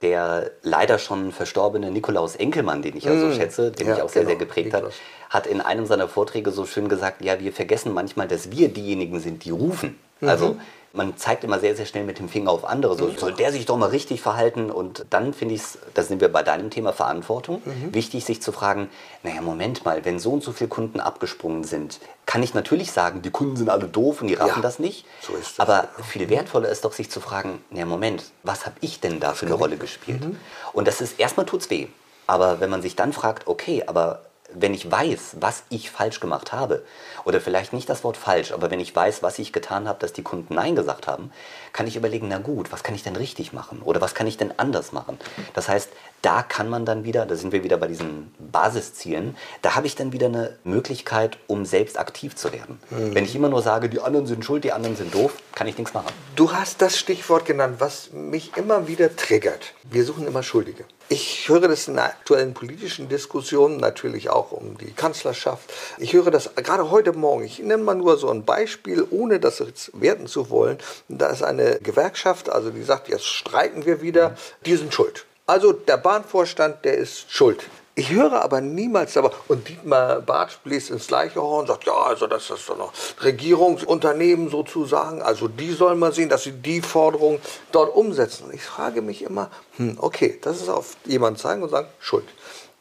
Der 0.03 0.51
leider 0.63 0.99
schon 0.99 1.33
verstorbene 1.33 1.91
Nikolaus 1.91 2.37
Enkelmann, 2.37 2.83
den 2.83 2.97
ich 2.97 3.05
ja 3.05 3.19
so 3.19 3.27
mm. 3.29 3.33
schätze, 3.33 3.71
den 3.71 3.87
ja, 3.87 3.95
mich 3.95 4.03
auch 4.03 4.11
sehr, 4.11 4.23
genau. 4.23 4.33
sehr 4.33 4.39
geprägt 4.39 4.75
hat, 4.75 4.85
hat 5.31 5.47
in 5.47 5.63
einem 5.63 5.87
seiner 5.87 6.07
Vorträge 6.07 6.51
so 6.51 6.67
schön 6.67 6.89
gesagt, 6.89 7.25
ja, 7.25 7.41
wir 7.41 7.51
vergessen 7.51 7.95
manchmal, 7.95 8.29
dass 8.29 8.51
wir 8.51 8.69
diejenigen 8.69 9.21
sind, 9.21 9.45
die 9.47 9.51
rufen. 9.51 9.99
Mhm. 10.21 10.29
Also 10.29 10.57
man 10.97 11.17
zeigt 11.17 11.45
immer 11.45 11.61
sehr, 11.61 11.77
sehr 11.77 11.87
schnell 11.87 12.05
mit 12.05 12.19
dem 12.19 12.29
Finger 12.29 12.51
auf 12.51 12.65
andere. 12.65 12.97
So, 12.97 13.07
mhm. 13.07 13.19
soll 13.19 13.33
der 13.33 13.53
sich 13.53 13.67
doch 13.67 13.77
mal 13.77 13.91
richtig 13.91 14.21
verhalten? 14.21 14.71
Und 14.71 15.07
dann 15.11 15.35
finde 15.35 15.55
ich 15.55 15.61
es, 15.61 15.79
da 15.95 16.03
sind 16.03 16.21
wir 16.21 16.29
bei 16.33 16.43
deinem 16.43 16.71
Thema 16.71 16.93
Verantwortung, 16.93 17.63
mhm. 17.65 17.95
wichtig, 17.95 18.25
sich 18.25 18.43
zu 18.43 18.53
fragen, 18.53 18.89
naja, 19.23 19.41
Moment 19.43 19.85
mal, 19.85 20.05
wenn 20.05 20.19
so 20.19 20.33
und 20.33 20.43
so 20.43 20.53
viele 20.53 20.69
Kunden 20.69 21.01
abgesprungen 21.01 21.65
sind, 21.65 22.01
kann 22.25 22.43
ich 22.43 22.55
natürlich 22.55 22.91
sagen, 22.91 23.23
die 23.23 23.31
Kunden 23.31 23.57
sind 23.57 23.71
alle 23.71 23.87
doof 23.87 24.23
und 24.23 24.29
die 24.29 24.35
raffen 24.35 24.57
ja, 24.57 24.63
das 24.63 24.79
nicht. 24.79 25.07
So 25.21 25.35
das. 25.35 25.61
Aber 25.61 25.89
viel 26.03 26.29
wertvoller 26.29 26.69
ist 26.69 26.85
doch, 26.85 26.93
sich 26.93 27.11
zu 27.11 27.21
fragen, 27.21 27.63
naja, 27.71 27.87
Moment, 27.87 28.25
was 28.43 28.67
habe 28.67 28.77
ich 28.81 29.01
denn 29.01 29.21
da 29.21 29.35
für 29.35 29.47
eine 29.47 29.55
Rolle 29.55 29.77
gespielt? 29.77 30.25
Mhm. 30.25 30.37
Und 30.73 30.89
das 30.89 31.01
ist, 31.01 31.21
erstmal 31.21 31.47
tut 31.47 31.61
es 31.61 31.71
weh. 31.71 31.87
Aber 32.27 32.61
wenn 32.61 32.71
man 32.71 32.83
sich 32.83 32.97
dann 32.97 33.13
fragt, 33.13 33.47
okay, 33.47 33.85
aber 33.87 34.26
wenn 34.53 34.75
ich 34.75 34.91
weiß, 34.91 35.37
was 35.41 35.65
ich 35.69 35.91
falsch 35.91 36.21
gemacht 36.21 36.53
habe, 36.53 36.85
oder 37.25 37.41
vielleicht 37.41 37.73
nicht 37.73 37.89
das 37.89 38.05
Wort 38.05 38.17
falsch, 38.17 38.53
aber 38.53 38.71
wenn 38.71 38.81
ich 38.81 38.95
weiß, 38.95 39.23
was 39.23 39.39
ich 39.39 39.53
getan 39.53 39.89
habe, 39.89 39.99
dass 39.99 40.13
die 40.13 40.23
Kunden 40.23 40.55
Nein 40.55 40.77
gesagt 40.77 41.07
haben, 41.07 41.33
kann 41.73 41.87
ich 41.87 41.97
überlegen, 41.97 42.29
na 42.29 42.39
gut, 42.39 42.73
was 42.73 42.83
kann 42.83 42.95
ich 42.95 43.03
denn 43.03 43.17
richtig 43.17 43.53
machen 43.53 43.83
oder 43.83 44.01
was 44.01 44.15
kann 44.15 44.27
ich 44.27 44.37
denn 44.37 44.55
anders 44.59 44.93
machen? 44.93 45.19
Das 45.55 45.69
heißt, 45.69 45.91
da 46.23 46.43
kann 46.43 46.69
man 46.69 46.85
dann 46.85 47.05
wieder, 47.05 47.27
da 47.27 47.37
sind 47.37 47.53
wir 47.53 47.63
wieder 47.65 47.77
bei 47.77 47.89
diesen 47.89 48.35
Basiszielen, 48.39 49.37
da 49.63 49.75
habe 49.75 49.87
ich 49.87 49.95
dann 49.97 50.13
wieder 50.13 50.27
eine 50.27 50.57
Möglichkeit, 50.65 51.39
um 51.47 51.65
selbst 51.65 51.99
aktiv 51.99 52.35
zu 52.37 52.53
werden. 52.53 52.81
Mhm. 52.91 53.15
Wenn 53.15 53.25
ich 53.25 53.35
immer 53.35 53.49
nur 53.49 53.63
sage, 53.63 53.89
die 53.89 54.01
anderen 54.01 54.27
sind 54.27 54.45
schuld, 54.45 54.65
die 54.65 54.73
anderen 54.73 54.97
sind 54.97 55.15
doof, 55.15 55.35
kann 55.55 55.67
ich 55.67 55.79
nichts 55.79 55.95
machen. 55.95 56.13
Du 56.35 56.53
hast 56.53 56.83
das 56.83 56.99
Stichwort 56.99 57.45
genannt, 57.45 57.77
was 57.79 58.13
mich 58.13 58.57
immer 58.57 58.89
wieder 58.89 59.15
triggert. 59.15 59.75
Wir 59.85 60.05
suchen 60.05 60.27
immer 60.27 60.43
Schuldige. 60.43 60.85
Ich 61.09 61.49
höre 61.49 61.69
das 61.69 61.87
in 61.87 62.01
aktuellen 62.01 62.53
politischen 62.53 63.09
Diskussionen, 63.09 63.77
natürlich 63.77 64.29
auch 64.29 64.51
um 64.51 64.77
die 64.77 64.91
Kanzlerschaft. 64.91 65.73
Ich 65.99 66.15
höre 66.15 66.33
das 66.33 66.51
gerade 66.57 66.91
heute 66.91 67.13
Morgen. 67.13 67.45
Ich 67.45 67.61
nenne 67.61 67.85
mal 67.85 67.95
nur 67.95 68.17
so 68.17 68.29
ein 68.29 68.45
Beispiel, 68.45 69.07
ohne 69.11 69.39
das 69.39 69.61
jetzt 69.61 69.93
werten 70.01 70.27
zu 70.27 70.51
wollen. 70.51 70.79
Da 71.09 71.29
ist 71.29 71.45
eine 71.45 71.79
Gewerkschaft, 71.79 72.49
also 72.49 72.71
die 72.71 72.83
sagt, 72.83 73.09
jetzt 73.09 73.27
streiken 73.27 73.87
wir 73.87 74.03
wieder, 74.03 74.37
die 74.65 74.75
sind 74.75 74.93
schuld. 74.93 75.27
Also 75.47 75.73
der 75.73 75.97
Bahnvorstand, 75.97 76.85
der 76.85 76.95
ist 76.95 77.31
schuld. 77.31 77.63
Ich 77.99 78.11
höre 78.11 78.43
aber 78.43 78.61
niemals 78.61 79.17
aber, 79.17 79.33
und 79.49 79.67
Dietmar 79.71 80.21
Bartsch 80.21 80.59
bläst 80.63 80.91
ins 80.91 81.07
gleiche 81.07 81.41
Horn 81.41 81.61
und 81.61 81.69
sagt, 81.69 81.87
ja, 81.87 81.95
also 81.95 82.27
das 82.27 82.51
ist 82.51 82.69
doch 82.69 82.77
noch 82.77 82.93
Regierungsunternehmen 83.23 84.51
sozusagen, 84.51 85.23
also 85.23 85.49
die 85.49 85.73
sollen 85.73 85.99
mal 85.99 86.13
sehen, 86.13 86.29
dass 86.29 86.43
sie 86.43 86.53
die 86.53 86.83
Forderung 86.83 87.41
dort 87.73 87.97
umsetzen. 87.97 88.45
Und 88.45 88.55
ich 88.55 88.63
frage 88.63 89.01
mich 89.01 89.23
immer, 89.23 89.51
hm, 89.79 89.97
okay, 89.99 90.39
das 90.43 90.61
ist 90.61 90.69
auf 90.69 90.99
jemanden 91.07 91.39
zeigen 91.39 91.63
und 91.63 91.71
sagen, 91.71 91.89
Schuld. 91.99 92.27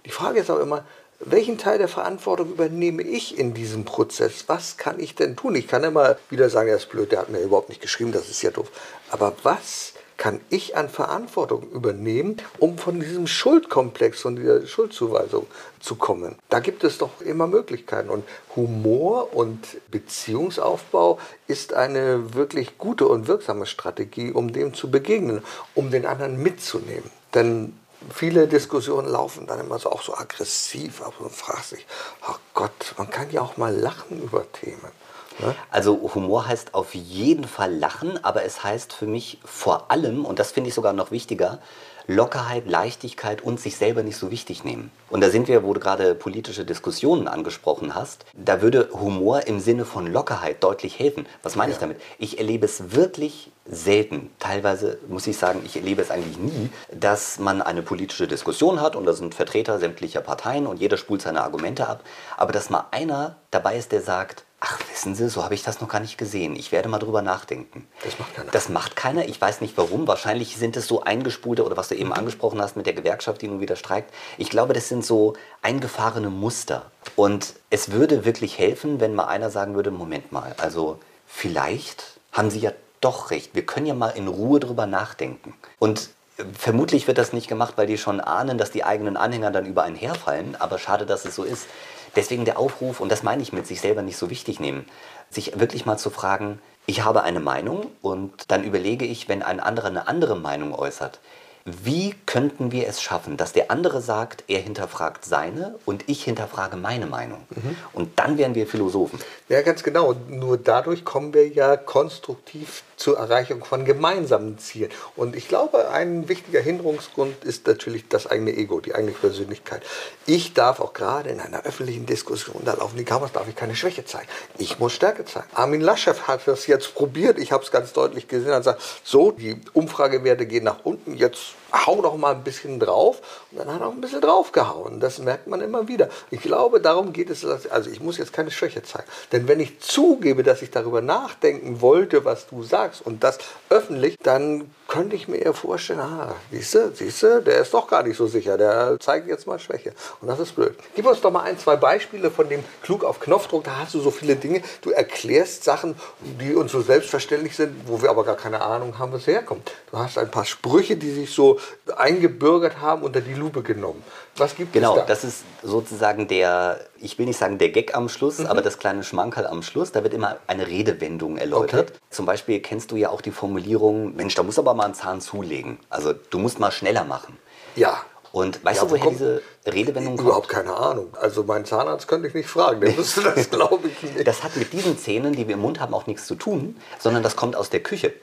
Die 0.06 0.12
Frage 0.12 0.41
ist 0.41 0.49
aber 0.49 0.60
immer, 0.60 0.84
welchen 1.21 1.58
Teil 1.58 1.78
der 1.78 1.88
Verantwortung 1.88 2.49
übernehme 2.49 3.01
ich 3.01 3.39
in 3.39 3.54
diesem 3.54 3.86
Prozess? 3.86 4.43
Was 4.47 4.75
kann 4.75 4.99
ich 4.99 5.15
denn 5.15 5.38
tun? 5.38 5.56
Ich 5.56 5.69
kann 5.69 5.86
immer 5.86 6.17
wieder 6.30 6.49
sagen, 6.49 6.67
er 6.67 6.75
ist 6.75 6.89
blöd, 6.89 7.13
der 7.13 7.19
hat 7.19 7.30
mir 7.30 7.39
überhaupt 7.39 7.69
nicht 7.69 7.82
geschrieben, 7.82 8.12
das 8.12 8.28
ist 8.28 8.41
ja 8.41 8.51
doof. 8.51 8.67
Aber 9.12 9.34
was 9.43 9.93
kann 10.17 10.39
ich 10.49 10.78
an 10.78 10.89
Verantwortung 10.89 11.69
übernehmen, 11.71 12.38
um 12.60 12.78
von 12.78 12.99
diesem 12.99 13.28
Schuldkomplex, 13.28 14.21
von 14.21 14.36
dieser 14.36 14.65
Schuldzuweisung 14.65 15.47
zu 15.80 15.95
kommen. 15.95 16.36
Da 16.49 16.60
gibt 16.60 16.84
es 16.84 16.97
doch 16.97 17.21
immer 17.21 17.47
Möglichkeiten. 17.47 18.10
Und 18.10 18.23
Humor 18.56 19.36
und 19.36 19.60
Beziehungsaufbau 19.91 21.19
ist 21.47 21.73
eine 21.73 22.34
wirklich 22.34 22.78
gute 22.78 23.08
und 23.08 23.28
wirksame 23.28 23.65
Strategie, 23.65 24.32
um 24.32 24.54
dem 24.54 24.73
zu 24.73 24.89
begegnen, 24.89 25.43
um 25.73 25.91
den 25.91 26.06
anderen 26.06 26.41
mitzunehmen. 26.41 27.10
Denn 27.34 27.78
viele 28.13 28.47
Diskussionen 28.47 29.08
laufen 29.08 29.47
dann 29.47 29.60
immer 29.60 29.80
so 29.80 29.91
auch 29.91 30.01
so 30.01 30.15
aggressiv 30.15 31.01
ab 31.01 31.15
und 31.19 31.32
fragt 31.32 31.65
sich, 31.65 31.86
oh 32.28 32.36
Gott, 32.54 32.93
man 32.97 33.10
kann 33.10 33.32
ja 33.32 33.41
auch 33.41 33.58
mal 33.58 33.75
lachen 33.75 34.21
über 34.21 34.45
Themen. 34.51 34.91
Ne? 35.39 35.56
Also 35.71 36.12
Humor 36.13 36.48
heißt 36.48 36.74
auf 36.74 36.93
jeden 36.95 37.45
Fall 37.45 37.74
lachen, 37.74 38.24
aber 38.24 38.43
es 38.43 38.63
heißt 38.63 38.93
für 38.93 39.08
mich 39.08 39.39
vor 39.43 39.91
allem, 39.91 40.26
und 40.26 40.39
das 40.39 40.52
finde 40.52 40.69
ich 40.69 40.74
sogar 40.74 40.93
noch 40.93 41.12
wichtiger, 41.12 41.60
Lockerheit, 42.08 42.67
Leichtigkeit 42.67 43.41
und 43.41 43.60
sich 43.60 43.78
selber 43.78 44.04
nicht 44.04 44.17
so 44.17 44.30
wichtig 44.30 44.63
nehmen. 44.63 44.91
Und 45.10 45.21
da 45.21 45.30
sind 45.30 45.48
wir, 45.48 45.63
wo 45.63 45.74
du 45.74 45.80
gerade 45.80 46.13
politische 46.13 46.63
Diskussionen 46.63 47.28
angesprochen 47.28 47.95
hast, 47.95 48.26
da 48.34 48.62
würde 48.62 48.89
Humor 48.93 49.48
im 49.48 49.60
Sinne 49.60 49.86
von 49.86 50.06
Lockerheit 50.06 50.63
deutlich 50.63 51.00
helfen. 51.00 51.26
Was 51.41 51.56
meine 51.56 51.71
ja. 51.71 51.76
ich 51.76 51.80
damit? 51.80 52.00
Ich 52.19 52.38
erlebe 52.38 52.65
es 52.65 52.93
wirklich 52.93 53.52
selten, 53.67 54.30
teilweise 54.38 55.00
muss 55.08 55.26
ich 55.26 55.38
sagen, 55.38 55.62
ich 55.65 55.76
erlebe 55.76 56.02
es 56.02 56.12
eigentlich 56.12 56.38
nie, 56.38 56.69
dass 56.91 57.39
man 57.39 57.63
eine 57.63 57.82
politische 57.82 58.28
Diskussion 58.28 58.80
hat 58.80 58.95
und 58.95 59.06
da 59.06 59.13
sind 59.13 59.34
Vertreter 59.34 59.80
sämtlicher 59.80 60.21
Parteien 60.21 60.67
und 60.67 60.80
jeder 60.80 60.98
spult 60.98 61.24
seine 61.24 61.41
Argumente 61.43 61.88
ab, 61.88 62.04
aber 62.38 62.52
dass 62.52 62.69
mal 62.69 62.86
einer 62.91 63.38
dabei 63.50 63.78
ist, 63.78 63.91
der 63.91 64.04
sagt, 64.04 64.44
Ach, 64.67 64.80
wissen 64.89 65.13
Sie, 65.13 65.30
so 65.30 65.43
habe 65.43 65.54
ich 65.54 65.62
das 65.62 65.80
noch 65.80 65.89
gar 65.89 65.99
nicht 65.99 66.17
gesehen. 66.17 66.56
Ich 66.56 66.71
werde 66.71 66.89
mal 66.89 66.97
drüber 66.97 67.21
nachdenken. 67.21 67.88
Das 68.04 68.17
macht 68.17 68.34
keiner. 68.36 68.51
Das 68.51 68.69
macht 68.69 68.95
keiner. 68.95 69.28
Ich 69.28 69.39
weiß 69.39 69.62
nicht 69.62 69.78
warum. 69.78 70.08
Wahrscheinlich 70.08 70.58
sind 70.58 70.75
es 70.75 70.88
so 70.88 71.04
eingespulte 71.04 71.63
oder 71.63 71.78
was 71.78 71.89
du 71.89 71.95
eben 71.95 72.12
angesprochen 72.12 72.60
hast 72.60 72.75
mit 72.75 72.88
der 72.88 72.93
Gewerkschaft, 72.93 73.43
die 73.43 73.47
nun 73.47 73.60
wieder 73.60 73.75
streikt. 73.75 74.12
Ich 74.39 74.49
glaube, 74.49 74.73
das 74.73 74.89
sind 74.89 75.06
so 75.06 75.34
eingefahrene 75.62 76.32
Muster. 76.32 76.89
Und 77.15 77.54
es 77.69 77.91
würde 77.91 78.25
wirklich 78.25 78.58
helfen, 78.58 78.99
wenn 78.99 79.13
mal 79.13 79.25
einer 79.25 79.51
sagen 79.51 79.75
würde, 79.75 79.91
Moment 79.91 80.32
mal, 80.32 80.56
also 80.58 80.97
vielleicht 81.28 82.19
haben 82.32 82.49
Sie 82.49 82.60
ja 82.60 82.71
doch 83.01 83.30
recht. 83.30 83.54
Wir 83.54 83.67
können 83.67 83.86
ja 83.86 83.93
mal 83.93 84.10
in 84.10 84.28
Ruhe 84.28 84.60
drüber 84.60 84.88
nachdenken. 84.88 85.54
Und 85.78 86.10
vermutlich 86.58 87.06
wird 87.06 87.19
das 87.19 87.34
nicht 87.34 87.47
gemacht, 87.47 87.73
weil 87.78 87.86
die 87.86 87.99
schon 87.99 88.19
ahnen, 88.19 88.58
dass 88.58 88.71
die 88.71 88.84
eigenen 88.84 89.15
Anhänger 89.15 89.51
dann 89.51 89.67
über 89.67 89.84
einen 89.84 89.95
herfallen. 89.95 90.56
Aber 90.58 90.80
schade, 90.80 91.06
dass 91.06 91.23
es 91.23 91.36
so 91.36 91.43
ist. 91.43 91.67
Deswegen 92.15 92.45
der 92.45 92.58
Aufruf, 92.58 92.99
und 92.99 93.12
das 93.12 93.23
meine 93.23 93.41
ich 93.41 93.54
mit 93.54 93.67
sich 93.67 93.82
selber 93.82 94.01
nicht 94.01 94.17
so 94.17 94.30
wichtig 94.30 94.60
nehmen, 94.60 94.86
sich 95.30 95.60
wirklich 95.60 95.86
mal 95.86 95.97
zu 95.97 96.10
fragen, 96.10 96.60
ich 96.86 97.04
habe 97.04 97.23
eine 97.23 97.39
Meinung 97.39 97.88
und 98.01 98.51
dann 98.51 98.63
überlege 98.63 99.06
ich, 99.06 99.28
wenn 99.28 99.41
ein 99.41 99.60
anderer 99.60 99.88
eine 99.88 100.08
andere 100.08 100.36
Meinung 100.36 100.73
äußert, 100.73 101.19
wie 101.65 102.13
könnten 102.28 102.71
wir 102.71 102.88
es 102.88 103.01
schaffen, 103.01 103.38
dass 103.38 103.51
der 103.51 103.71
andere 103.71 103.99
sagt, 103.99 104.43
er 104.47 104.60
hinterfragt 104.60 105.25
seine 105.25 105.80
und 105.86 106.08
ich 106.08 106.23
hinterfrage 106.23 106.78
meine 106.78 107.08
Meinung? 107.08 107.39
Mhm. 107.49 107.75
Und 107.91 108.19
dann 108.19 108.38
wären 108.38 108.54
wir 108.54 108.67
Philosophen. 108.67 109.19
Ja, 109.49 109.63
ganz 109.63 109.82
genau. 109.82 110.13
Nur 110.30 110.60
dadurch 110.60 111.04
kommen 111.04 111.34
wir 111.34 111.47
ja 111.47 111.75
konstruktiv 111.75 112.84
zur 112.97 113.17
Erreichung 113.17 113.63
von 113.63 113.86
gemeinsamen 113.86 114.58
Zielen. 114.58 114.91
Und 115.15 115.36
ich 115.36 115.47
glaube, 115.47 115.89
ein 115.89 116.29
wichtiger 116.29 116.62
Hinderungsgrund 116.62 117.43
ist 117.43 117.67
natürlich 117.67 118.08
das 118.08 118.27
eigene 118.27 118.51
Ego, 118.51 118.79
die 118.79 118.95
eigene 118.95 119.12
Persönlichkeit. 119.12 119.84
Ich 120.25 120.53
darf 120.53 120.79
auch 120.79 120.93
gerade 120.93 121.29
in 121.29 121.39
einer 121.39 121.63
öffentlichen 121.63 122.05
Diskussion, 122.05 122.62
da 122.65 122.73
laufen 122.73 122.97
die 122.97 123.05
Kameras, 123.05 123.31
darf 123.31 123.47
ich 123.47 123.55
keine 123.55 123.75
Schwäche 123.75 124.05
zeigen. 124.05 124.27
Ich 124.58 124.79
muss 124.79 124.93
Stärke 124.93 125.25
zeigen. 125.25 125.47
Armin 125.53 125.81
Laschet 125.81 126.27
hat 126.27 126.47
das 126.47 126.67
jetzt 126.67 126.95
probiert. 126.95 127.38
Ich 127.38 127.51
habe 127.51 127.63
es 127.63 127.71
ganz 127.71 127.93
deutlich 127.93 128.27
gesehen. 128.27 128.51
Er 128.51 128.63
sagt, 128.63 128.81
so, 129.03 129.31
die 129.31 129.60
Umfragewerte 129.73 130.45
gehen 130.45 130.63
nach 130.63 130.84
unten. 130.84 131.15
Jetzt 131.15 131.55
hau 131.85 132.01
doch 132.01 132.17
mal 132.17 132.35
ein 132.35 132.43
bisschen 132.43 132.79
drauf. 132.79 133.21
Und 133.51 133.59
dann 133.59 133.73
hat 133.73 133.81
er 133.81 133.88
auch 133.88 133.91
ein 133.91 134.01
bisschen 134.01 134.21
draufgehauen. 134.21 134.99
Das 134.99 135.19
merkt 135.19 135.47
man 135.47 135.61
immer 135.61 135.88
wieder. 135.88 136.09
Ich 136.31 136.41
glaube, 136.41 136.79
darum 136.79 137.13
geht 137.13 137.29
es. 137.29 137.45
Also 137.45 137.89
ich 137.89 137.99
muss 137.99 138.17
jetzt 138.17 138.33
keine 138.33 138.51
Schwäche 138.51 138.83
zeigen. 138.83 139.07
Denn 139.31 139.47
wenn 139.47 139.59
ich 139.59 139.79
zugebe, 139.79 140.43
dass 140.43 140.61
ich 140.61 140.71
darüber 140.71 141.01
nachdenken 141.01 141.81
wollte, 141.81 142.25
was 142.25 142.47
du 142.47 142.63
sagst 142.63 143.05
und 143.05 143.23
das 143.23 143.38
öffentlich, 143.69 144.17
dann 144.21 144.69
könnte 144.95 145.17
ich 145.17 145.27
mir 145.27 145.38
eher 145.38 145.53
vorstellen, 145.53 145.99
ah, 145.99 146.34
siehst 146.51 146.73
du, 146.73 146.91
siehst 146.93 147.21
du, 147.21 147.41
der 147.41 147.60
ist 147.60 147.73
doch 147.73 147.86
gar 147.88 148.01
nicht 148.03 148.15
so 148.15 148.27
sicher, 148.27 148.58
der 148.58 148.97
zeigt 148.99 149.27
jetzt 149.27 149.45
mal 149.45 149.60
Schwäche. 149.60 149.91
Und 150.21 150.29
das 150.29 150.39
ist 150.39 150.55
blöd. 150.55 150.73
Gib 150.95 151.05
uns 151.05 151.19
doch 151.19 151.31
mal 151.31 151.41
ein, 151.41 151.60
zwei 151.60 151.75
Beispiele 151.75 152.31
von 152.31 152.47
dem 152.47 152.63
Klug 152.81 153.03
auf 153.03 153.19
Knopfdruck. 153.19 153.65
Da 153.65 153.79
hast 153.79 153.93
du 153.93 153.99
so 153.99 154.10
viele 154.10 154.38
Dinge. 154.38 154.62
Du 154.81 154.91
erklärst 154.91 155.65
Sachen, 155.65 155.95
die 156.39 156.55
uns 156.55 156.71
so 156.71 156.81
selbstverständlich 156.81 157.58
sind, 157.58 157.75
wo 157.88 158.01
wir 158.01 158.10
aber 158.10 158.23
gar 158.23 158.38
keine 158.38 158.62
Ahnung 158.62 158.97
haben, 158.97 159.12
wo 159.12 159.17
es 159.17 159.27
herkommt. 159.27 159.69
Du 159.91 159.97
hast 159.97 160.17
ein 160.17 160.31
paar 160.31 160.45
Sprüche, 160.45 160.95
die 160.95 161.12
sich 161.12 161.31
so 161.31 161.60
eingebürgert 161.97 162.79
haben, 162.79 163.03
unter 163.03 163.19
die 163.19 163.34
Lupe 163.34 163.63
genommen. 163.63 164.01
Was 164.38 164.55
gibt 164.55 164.71
genau, 164.71 164.93
es 164.95 165.01
da? 165.01 165.05
das 165.08 165.23
ist 165.25 165.43
sozusagen 165.62 166.27
der, 166.29 166.79
ich 166.99 167.17
will 167.19 167.25
nicht 167.25 167.38
sagen 167.38 167.58
der 167.58 167.69
Gag 167.69 167.95
am 167.95 168.10
Schluss, 168.10 168.39
mhm. 168.39 168.47
aber 168.47 168.62
das 168.62 168.77
kleine 168.77 169.03
Schmankerl 169.03 169.47
am 169.47 169.62
Schluss. 169.62 169.91
Da 169.91 170.03
wird 170.03 170.13
immer 170.13 170.38
eine 170.47 170.67
Redewendung 170.67 171.38
erläutert. 171.38 171.91
Okay. 171.91 171.99
Zum 172.10 172.25
Beispiel 172.25 172.60
kennst 172.60 172.91
du 172.91 172.95
ja 172.95 173.10
auch 173.10 173.21
die 173.21 173.31
Formulierung, 173.31 174.15
Mensch, 174.15 174.36
da 174.36 174.43
muss 174.43 174.60
aber 174.60 174.73
mal 174.73 174.86
einen 174.86 174.93
Zahn 174.93 175.21
zulegen. 175.21 175.79
Also 175.89 176.13
du 176.13 176.39
musst 176.39 176.60
mal 176.60 176.71
schneller 176.71 177.03
machen. 177.03 177.38
Ja. 177.75 178.01
Und 178.31 178.65
weißt 178.65 178.81
ja, 178.81 178.88
du, 178.88 178.91
woher 178.91 179.12
diese 179.12 179.41
Redewendung 179.65 180.17
kommt? 180.17 180.27
Überhaupt 180.27 180.49
keine 180.49 180.75
Ahnung. 180.75 181.08
Also 181.21 181.43
meinen 181.43 181.63
Zahnarzt 181.63 182.08
könnte 182.08 182.27
ich 182.27 182.34
nicht 182.34 182.49
fragen, 182.49 182.81
der 182.81 182.97
wüsste 182.97 183.21
das, 183.21 183.49
glaube 183.49 183.88
ich 183.88 184.03
nicht. 184.03 184.27
Das 184.27 184.43
hat 184.43 184.58
mit 184.58 184.73
diesen 184.73 184.97
Zähnen, 184.97 185.34
die 185.34 185.47
wir 185.47 185.53
im 185.53 185.62
Mund 185.62 185.79
haben, 185.79 185.93
auch 185.93 186.05
nichts 186.05 186.27
zu 186.27 186.36
tun, 186.36 186.75
sondern 186.99 187.23
das 187.23 187.38
kommt 187.38 187.55
aus 187.55 187.69
der 187.69 187.81
Küche. 187.81 188.13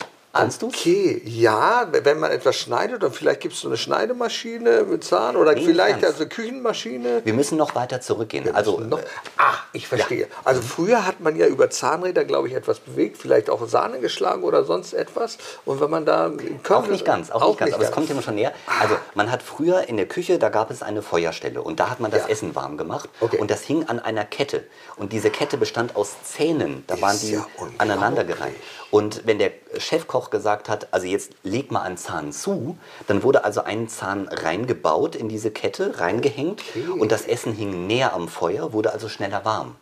Du? 0.58 0.68
Okay, 0.68 1.20
ja, 1.26 1.88
wenn 1.90 2.18
man 2.18 2.30
etwas 2.30 2.56
schneidet, 2.56 3.04
oder 3.04 3.12
vielleicht 3.12 3.42
gibt 3.42 3.52
es 3.52 3.60
so 3.60 3.68
eine 3.68 3.76
Schneidemaschine 3.76 4.84
mit 4.84 5.04
Zahn 5.04 5.36
oder 5.36 5.52
nee, 5.52 5.62
vielleicht 5.62 6.02
also 6.02 6.20
eine 6.20 6.28
Küchenmaschine. 6.28 7.20
Wir 7.22 7.34
müssen 7.34 7.58
noch 7.58 7.74
weiter 7.74 8.00
zurückgehen. 8.00 8.54
also, 8.54 8.80
noch, 8.80 9.00
ah, 9.36 9.56
ich 9.74 9.86
verstehe. 9.86 10.22
Ja. 10.22 10.26
Also 10.44 10.62
früher 10.62 11.04
hat 11.04 11.20
man 11.20 11.36
ja 11.36 11.46
über 11.46 11.68
Zahnräder, 11.68 12.24
glaube 12.24 12.48
ich, 12.48 12.54
etwas 12.54 12.78
bewegt, 12.78 13.18
vielleicht 13.18 13.50
auch 13.50 13.68
Sahne 13.68 14.00
geschlagen 14.00 14.42
oder 14.42 14.64
sonst 14.64 14.94
etwas. 14.94 15.36
Und 15.66 15.82
wenn 15.82 15.90
man 15.90 16.06
da 16.06 16.32
Auch 16.70 16.86
nicht 16.86 17.04
ganz, 17.04 17.30
auch, 17.30 17.42
auch 17.42 17.48
nicht 17.48 17.58
ganz, 17.58 17.74
aber 17.74 17.84
es 17.84 17.92
kommt 17.92 18.08
immer 18.08 18.22
schon 18.22 18.36
näher. 18.36 18.52
Also 18.80 18.96
man 19.14 19.30
hat 19.30 19.42
früher 19.42 19.86
in 19.86 19.98
der 19.98 20.06
Küche, 20.06 20.38
da 20.38 20.48
gab 20.48 20.70
es 20.70 20.82
eine 20.82 21.02
Feuerstelle 21.02 21.60
und 21.60 21.78
da 21.78 21.90
hat 21.90 22.00
man 22.00 22.10
das 22.10 22.22
ja. 22.22 22.28
Essen 22.28 22.54
warm 22.54 22.78
gemacht 22.78 23.10
okay. 23.20 23.36
und 23.36 23.50
das 23.50 23.62
hing 23.62 23.84
an 23.86 23.98
einer 23.98 24.24
Kette. 24.24 24.64
Und 24.96 25.12
diese 25.12 25.28
Kette 25.28 25.58
bestand 25.58 25.94
aus 25.94 26.14
Zähnen, 26.24 26.84
da 26.86 26.98
waren 27.02 27.20
die 27.20 27.32
ja 27.32 27.46
aneinandergereiht. 27.76 28.56
Und 28.90 29.26
wenn 29.26 29.38
der 29.38 29.52
Chefkoch 29.78 30.21
gesagt 30.30 30.68
hat, 30.68 30.88
also 30.92 31.06
jetzt 31.06 31.32
leg 31.42 31.70
mal 31.70 31.82
einen 31.82 31.96
Zahn 31.96 32.32
zu, 32.32 32.76
dann 33.06 33.22
wurde 33.22 33.44
also 33.44 33.62
ein 33.62 33.88
Zahn 33.88 34.28
reingebaut 34.28 35.16
in 35.16 35.28
diese 35.28 35.50
Kette, 35.50 35.98
reingehängt 36.00 36.62
okay. 36.70 36.84
und 36.98 37.12
das 37.12 37.26
Essen 37.26 37.52
hing 37.52 37.86
näher 37.86 38.12
am 38.14 38.28
Feuer, 38.28 38.72
wurde 38.72 38.92
also 38.92 39.08
schneller 39.08 39.44
warm. 39.44 39.76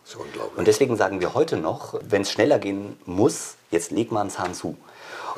Und 0.57 0.67
deswegen 0.67 0.97
sagen 0.97 1.21
wir 1.21 1.35
heute 1.35 1.57
noch, 1.57 1.95
wenn 2.03 2.23
es 2.23 2.31
schneller 2.31 2.59
gehen 2.59 2.97
muss, 3.07 3.55
jetzt 3.71 3.91
leg 3.91 4.13
mal 4.13 4.23
einen 4.23 4.31
Zahn 4.31 4.55
zu. 4.55 4.77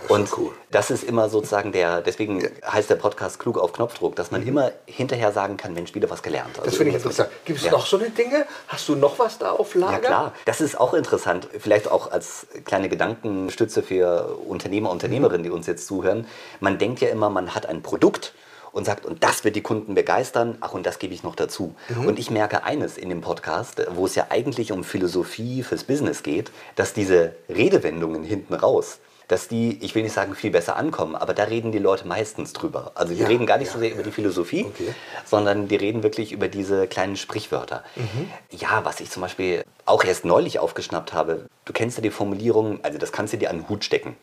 Und 0.08 0.36
cool. 0.36 0.52
das 0.70 0.90
ist 0.90 1.04
immer 1.04 1.28
sozusagen 1.28 1.72
der, 1.72 2.00
deswegen 2.00 2.40
ja. 2.40 2.48
heißt 2.66 2.90
der 2.90 2.96
Podcast 2.96 3.38
klug 3.38 3.58
auf 3.58 3.72
Knopfdruck, 3.72 4.16
dass 4.16 4.30
man 4.30 4.42
mhm. 4.42 4.48
immer 4.48 4.72
hinterher 4.86 5.32
sagen 5.32 5.56
kann, 5.56 5.74
Mensch, 5.74 5.94
wieder 5.94 6.10
was 6.10 6.22
gelernt. 6.22 6.58
Also 6.58 6.64
das 6.64 6.76
finde 6.76 6.90
ich 6.90 6.96
interessant. 6.96 7.30
Gibt 7.44 7.58
es 7.58 7.66
ja. 7.66 7.72
noch 7.72 7.86
so 7.86 7.98
eine 7.98 8.10
Dinge? 8.10 8.46
Hast 8.68 8.88
du 8.88 8.96
noch 8.96 9.18
was 9.18 9.38
da 9.38 9.52
auf 9.52 9.74
Lager? 9.74 9.92
Ja 9.92 9.98
klar, 9.98 10.34
das 10.44 10.60
ist 10.60 10.78
auch 10.78 10.94
interessant. 10.94 11.48
Vielleicht 11.58 11.90
auch 11.90 12.10
als 12.10 12.46
kleine 12.64 12.88
Gedankenstütze 12.88 13.82
für 13.82 14.36
Unternehmer, 14.46 14.90
Unternehmerinnen, 14.90 15.44
die 15.44 15.50
uns 15.50 15.66
jetzt 15.66 15.86
zuhören. 15.86 16.26
Man 16.60 16.78
denkt 16.78 17.00
ja 17.00 17.08
immer, 17.08 17.30
man 17.30 17.54
hat 17.54 17.66
ein 17.66 17.82
Produkt 17.82 18.34
und 18.72 18.86
sagt, 18.86 19.06
und 19.06 19.22
das 19.22 19.44
wird 19.44 19.54
die 19.54 19.62
Kunden 19.62 19.94
begeistern, 19.94 20.56
ach, 20.60 20.72
und 20.72 20.86
das 20.86 20.98
gebe 20.98 21.14
ich 21.14 21.22
noch 21.22 21.36
dazu. 21.36 21.74
Mhm. 21.88 22.06
Und 22.06 22.18
ich 22.18 22.30
merke 22.30 22.64
eines 22.64 22.96
in 22.96 23.10
dem 23.10 23.20
Podcast, 23.20 23.82
wo 23.94 24.06
es 24.06 24.14
ja 24.14 24.26
eigentlich 24.30 24.72
um 24.72 24.82
Philosophie 24.82 25.62
fürs 25.62 25.84
Business 25.84 26.22
geht, 26.22 26.50
dass 26.74 26.94
diese 26.94 27.34
Redewendungen 27.48 28.24
hinten 28.24 28.54
raus, 28.54 28.98
dass 29.32 29.48
die, 29.48 29.78
ich 29.82 29.94
will 29.94 30.02
nicht 30.02 30.12
sagen, 30.12 30.34
viel 30.34 30.50
besser 30.50 30.76
ankommen, 30.76 31.16
aber 31.16 31.32
da 31.32 31.44
reden 31.44 31.72
die 31.72 31.78
Leute 31.78 32.06
meistens 32.06 32.52
drüber. 32.52 32.92
Also 32.94 33.14
die 33.14 33.20
ja, 33.20 33.28
reden 33.28 33.46
gar 33.46 33.56
nicht 33.56 33.68
ja, 33.68 33.72
so 33.72 33.78
sehr 33.78 33.88
ja. 33.88 33.94
über 33.94 34.02
die 34.02 34.12
Philosophie, 34.12 34.66
okay. 34.66 34.94
sondern 35.24 35.68
die 35.68 35.76
reden 35.76 36.02
wirklich 36.02 36.32
über 36.32 36.48
diese 36.48 36.86
kleinen 36.86 37.16
Sprichwörter. 37.16 37.82
Mhm. 37.96 38.30
Ja, 38.50 38.84
was 38.84 39.00
ich 39.00 39.10
zum 39.10 39.22
Beispiel 39.22 39.64
auch 39.86 40.04
erst 40.04 40.26
neulich 40.26 40.58
aufgeschnappt 40.58 41.14
habe, 41.14 41.46
du 41.64 41.72
kennst 41.72 41.96
ja 41.96 42.02
die 42.02 42.10
Formulierung, 42.10 42.80
also 42.84 42.98
das 42.98 43.10
kannst 43.10 43.32
du 43.32 43.38
dir 43.38 43.48
an 43.48 43.60
den 43.60 43.68
Hut 43.70 43.84
stecken. 43.84 44.16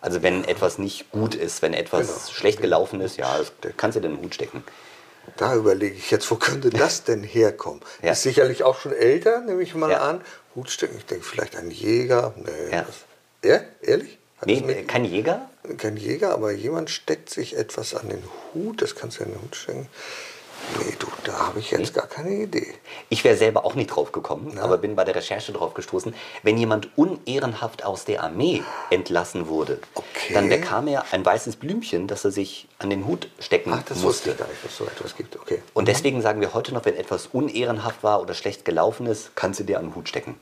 Also 0.00 0.22
wenn 0.22 0.42
etwas 0.44 0.78
nicht 0.78 1.10
gut 1.10 1.34
ist, 1.34 1.60
wenn 1.60 1.74
etwas 1.74 2.06
genau. 2.06 2.32
schlecht 2.32 2.62
gelaufen 2.62 3.02
ist, 3.02 3.18
ja, 3.18 3.38
das 3.60 3.72
kannst 3.76 3.96
du 3.96 4.00
dir 4.00 4.08
in 4.08 4.16
den 4.16 4.24
Hut 4.24 4.34
stecken. 4.34 4.64
Da 5.36 5.54
überlege 5.54 5.96
ich 5.96 6.10
jetzt, 6.10 6.30
wo 6.30 6.36
könnte 6.36 6.70
das 6.70 7.04
denn 7.04 7.22
herkommen? 7.22 7.82
Ja. 8.00 8.12
Ist 8.12 8.22
sicherlich 8.22 8.62
auch 8.64 8.80
schon 8.80 8.94
älter, 8.94 9.42
nehme 9.42 9.62
ich 9.62 9.74
mal 9.74 9.90
ja. 9.90 10.00
an. 10.00 10.22
Hutstecken, 10.54 10.96
ich 10.96 11.04
denke 11.04 11.24
vielleicht 11.24 11.56
ein 11.56 11.70
Jäger. 11.70 12.32
Nee, 12.36 12.72
ja. 12.72 12.84
Das, 12.84 13.04
ja, 13.44 13.60
ehrlich? 13.82 14.18
Nee, 14.46 14.84
kein 14.84 15.04
Jäger? 15.04 15.48
Kein 15.78 15.96
Jäger, 15.96 16.32
aber 16.32 16.52
jemand 16.52 16.90
steckt 16.90 17.30
sich 17.30 17.56
etwas 17.56 17.94
an 17.94 18.08
den 18.08 18.22
Hut, 18.54 18.80
das 18.80 18.94
kannst 18.94 19.18
du 19.18 19.24
ja 19.24 19.26
in 19.26 19.34
den 19.34 19.42
Hut 19.42 19.56
stecken. 19.56 19.88
Nee, 20.78 20.94
du, 20.98 21.06
da 21.24 21.48
habe 21.48 21.58
ich 21.58 21.70
jetzt 21.70 21.94
nee. 21.94 22.00
gar 22.00 22.06
keine 22.06 22.30
Idee. 22.30 22.74
Ich 23.08 23.24
wäre 23.24 23.36
selber 23.36 23.64
auch 23.64 23.74
nicht 23.74 23.88
drauf 23.88 24.10
gekommen, 24.12 24.54
ja. 24.56 24.62
aber 24.62 24.78
bin 24.78 24.96
bei 24.96 25.04
der 25.04 25.14
Recherche 25.14 25.52
drauf 25.52 25.74
gestoßen. 25.74 26.14
Wenn 26.42 26.58
jemand 26.58 26.88
unehrenhaft 26.96 27.84
aus 27.84 28.04
der 28.04 28.22
Armee 28.22 28.62
entlassen 28.90 29.48
wurde, 29.48 29.80
okay. 29.94 30.34
dann 30.34 30.48
bekam 30.48 30.88
er 30.88 31.04
ein 31.12 31.24
weißes 31.24 31.56
Blümchen, 31.56 32.06
das 32.06 32.24
er 32.24 32.30
sich 32.30 32.68
an 32.78 32.90
den 32.90 33.06
Hut 33.06 33.28
stecken 33.38 33.72
Ach, 33.74 33.82
das 33.82 33.98
musste. 33.98 34.30
Ich 34.30 34.38
gar 34.38 34.48
nicht, 34.48 34.64
dass 34.64 34.72
es 34.72 34.78
so 34.78 34.84
etwas 34.84 35.16
gibt. 35.16 35.36
Okay. 35.36 35.62
Und 35.74 35.84
mhm. 35.84 35.86
deswegen 35.86 36.22
sagen 36.22 36.40
wir 36.40 36.54
heute 36.54 36.72
noch, 36.72 36.84
wenn 36.84 36.96
etwas 36.96 37.28
unehrenhaft 37.28 38.02
war 38.02 38.20
oder 38.20 38.34
schlecht 38.34 38.64
gelaufen 38.64 39.06
ist, 39.06 39.36
kannst 39.36 39.60
du 39.60 39.64
dir 39.64 39.78
an 39.78 39.86
den 39.86 39.94
Hut 39.94 40.08
stecken. 40.08 40.36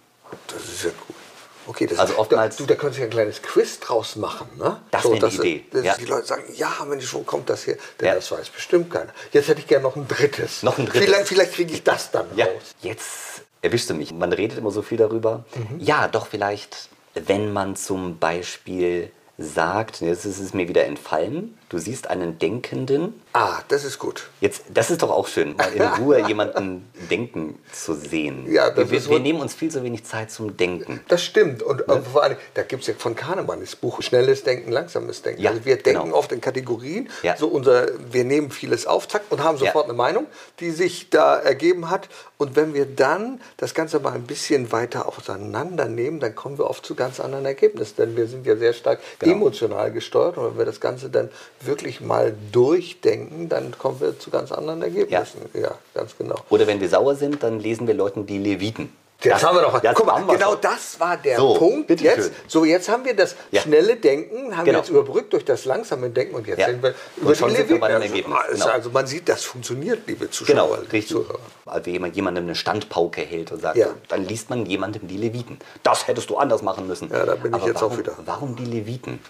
Das 0.48 0.64
ist 0.64 0.84
ja 0.84 0.90
gut. 0.90 1.16
Okay, 1.66 1.86
das 1.86 1.98
also 1.98 2.18
oftmals. 2.18 2.56
Da, 2.56 2.64
du, 2.64 2.68
da 2.68 2.74
könntest 2.74 3.00
du 3.00 3.04
ein 3.04 3.10
kleines 3.10 3.42
Quiz 3.42 3.80
draus 3.80 4.16
machen, 4.16 4.48
ne? 4.58 4.80
Das 4.90 5.02
so, 5.02 5.12
wäre 5.12 5.28
die 5.28 5.36
Idee. 5.36 5.64
Dass 5.70 5.84
ja. 5.84 5.96
die 5.96 6.04
Leute 6.04 6.26
sagen, 6.26 6.44
ja, 6.54 6.72
Mensch, 6.86 7.12
wo 7.12 7.20
kommt 7.20 7.48
das 7.50 7.66
her? 7.66 7.76
Denn 8.00 8.08
ja. 8.08 8.14
das 8.14 8.30
weiß 8.30 8.50
bestimmt 8.50 8.90
keiner. 8.90 9.12
Jetzt 9.32 9.48
hätte 9.48 9.60
ich 9.60 9.66
gerne 9.66 9.84
noch 9.84 9.96
ein 9.96 10.06
drittes. 10.08 10.62
Noch 10.62 10.78
ein 10.78 10.86
drittes. 10.86 11.04
Vielleicht, 11.04 11.28
vielleicht 11.28 11.52
kriege 11.52 11.72
ich 11.72 11.82
das 11.82 12.10
dann 12.10 12.26
ja. 12.36 12.46
raus. 12.46 12.74
Jetzt 12.82 13.42
erwischst 13.62 13.90
du 13.90 13.94
mich. 13.94 14.12
Man 14.12 14.32
redet 14.32 14.58
immer 14.58 14.70
so 14.70 14.82
viel 14.82 14.98
darüber. 14.98 15.44
Mhm. 15.54 15.80
Ja, 15.80 16.08
doch 16.08 16.26
vielleicht, 16.26 16.88
wenn 17.14 17.52
man 17.52 17.76
zum 17.76 18.18
Beispiel 18.18 19.10
sagt, 19.38 20.00
jetzt 20.00 20.24
ist 20.24 20.38
es 20.38 20.54
mir 20.54 20.68
wieder 20.68 20.84
entfallen, 20.84 21.58
du 21.74 21.80
siehst 21.80 22.08
einen 22.08 22.38
Denkenden. 22.38 23.20
Ah, 23.32 23.58
das 23.66 23.84
ist 23.84 23.98
gut. 23.98 24.30
Jetzt, 24.40 24.62
das 24.72 24.92
ist 24.92 25.02
doch 25.02 25.10
auch 25.10 25.26
schön, 25.26 25.56
mal 25.56 25.72
in 25.72 25.82
Ruhe 25.98 26.24
jemanden 26.28 26.88
denken 27.10 27.58
zu 27.72 27.94
sehen. 27.94 28.50
Ja, 28.50 28.70
das 28.70 28.90
wir, 28.90 28.98
ist 28.98 29.10
wir 29.10 29.18
nehmen 29.18 29.40
uns 29.40 29.54
viel 29.54 29.72
zu 29.72 29.82
wenig 29.82 30.04
Zeit 30.04 30.30
zum 30.30 30.56
Denken. 30.56 31.00
Das 31.08 31.24
stimmt. 31.24 31.64
Und 31.64 31.86
ne? 31.88 32.00
vor 32.12 32.22
allem, 32.22 32.36
da 32.54 32.62
gibt 32.62 32.82
es 32.82 32.86
ja 32.86 32.94
von 32.96 33.16
Kahnemann 33.16 33.58
das 33.58 33.74
Buch 33.74 34.00
Schnelles 34.02 34.44
Denken, 34.44 34.70
Langsames 34.70 35.22
Denken. 35.22 35.42
Ja, 35.42 35.50
also 35.50 35.64
wir 35.64 35.76
denken 35.76 36.04
genau. 36.04 36.16
oft 36.16 36.30
in 36.30 36.40
Kategorien. 36.40 37.08
Ja. 37.24 37.36
So 37.36 37.48
unser, 37.48 37.88
wir 38.12 38.22
nehmen 38.22 38.52
vieles 38.52 38.86
auf 38.86 39.08
zack, 39.08 39.22
und 39.30 39.42
haben 39.42 39.58
sofort 39.58 39.86
ja. 39.86 39.90
eine 39.90 39.94
Meinung, 39.94 40.26
die 40.60 40.70
sich 40.70 41.10
da 41.10 41.36
ergeben 41.36 41.90
hat. 41.90 42.08
Und 42.38 42.54
wenn 42.54 42.72
wir 42.72 42.86
dann 42.86 43.40
das 43.56 43.74
Ganze 43.74 43.98
mal 43.98 44.12
ein 44.12 44.24
bisschen 44.24 44.70
weiter 44.70 45.08
auseinandernehmen, 45.08 46.20
dann 46.20 46.36
kommen 46.36 46.56
wir 46.56 46.70
oft 46.70 46.86
zu 46.86 46.94
ganz 46.94 47.18
anderen 47.18 47.46
Ergebnissen. 47.46 47.96
Denn 47.98 48.16
wir 48.16 48.28
sind 48.28 48.46
ja 48.46 48.54
sehr 48.56 48.74
stark 48.74 49.00
genau. 49.18 49.32
emotional 49.34 49.90
gesteuert. 49.90 50.38
Und 50.38 50.52
wenn 50.52 50.58
wir 50.58 50.66
das 50.66 50.80
Ganze 50.80 51.10
dann 51.10 51.30
wirklich 51.66 52.00
mal 52.00 52.34
durchdenken, 52.52 53.48
dann 53.48 53.76
kommen 53.78 54.00
wir 54.00 54.18
zu 54.18 54.30
ganz 54.30 54.52
anderen 54.52 54.82
Ergebnissen. 54.82 55.42
Ja, 55.52 55.60
ja 55.60 55.74
ganz 55.94 56.16
genau. 56.16 56.36
Oder 56.50 56.66
wenn 56.66 56.80
wir 56.80 56.88
sauer 56.88 57.14
sind, 57.14 57.42
dann 57.42 57.60
lesen 57.60 57.86
wir 57.86 57.94
Leuten 57.94 58.26
die 58.26 58.38
Leviten. 58.38 58.90
Das, 59.20 59.40
das 59.40 59.44
haben 59.44 59.56
wir 59.56 59.62
doch. 59.62 59.94
Guck 59.94 60.06
mal, 60.06 60.22
genau 60.26 60.54
das 60.56 61.00
war 61.00 61.16
der 61.16 61.38
so, 61.38 61.54
Punkt. 61.54 61.88
Jetzt, 61.88 62.24
schön. 62.24 62.32
so, 62.46 62.64
jetzt 62.64 62.88
haben 62.88 63.04
wir 63.04 63.16
das 63.16 63.36
ja. 63.50 63.62
schnelle 63.62 63.96
Denken, 63.96 64.56
haben 64.56 64.64
genau. 64.64 64.66
wir 64.66 64.72
jetzt 64.80 64.90
überbrückt 64.90 65.32
durch 65.32 65.44
das 65.44 65.64
langsame 65.64 66.10
Denken 66.10 66.34
und 66.34 66.46
jetzt 66.46 66.58
ja. 66.58 66.66
sind 66.66 66.82
wir 66.82 66.94
über 67.16 67.30
und 67.30 67.36
schon 67.36 67.50
sind 67.50 67.70
dem 67.70 67.82
also, 67.82 68.02
Ergebnis. 68.02 68.36
Also, 68.36 68.52
genau. 68.52 68.74
also, 68.74 68.90
man 68.90 69.06
sieht, 69.06 69.28
das 69.28 69.44
funktioniert, 69.44 70.00
liebe 70.06 70.30
Zuschauer. 70.30 70.54
Genau, 70.54 70.74
richtig. 70.92 71.08
Zuhörer. 71.08 71.38
Also 71.64 71.90
jemand 71.90 72.16
jemandem 72.16 72.44
eine 72.44 72.54
Standpauke 72.54 73.22
hält 73.22 73.52
und 73.52 73.62
sagt, 73.62 73.76
ja. 73.76 73.88
dann 74.08 74.26
liest 74.26 74.50
man 74.50 74.66
jemandem 74.66 75.08
die 75.08 75.16
Leviten. 75.16 75.58
Das 75.82 76.06
hättest 76.06 76.28
du 76.28 76.36
anders 76.36 76.62
machen 76.62 76.86
müssen. 76.86 77.10
Ja, 77.10 77.24
da 77.24 77.34
bin 77.36 77.54
Aber 77.54 77.62
ich 77.62 77.68
jetzt 77.68 77.80
warum, 77.80 77.94
auch 77.94 77.98
wieder. 77.98 78.16
Warum 78.26 78.56
die 78.56 78.66
Leviten? 78.66 79.20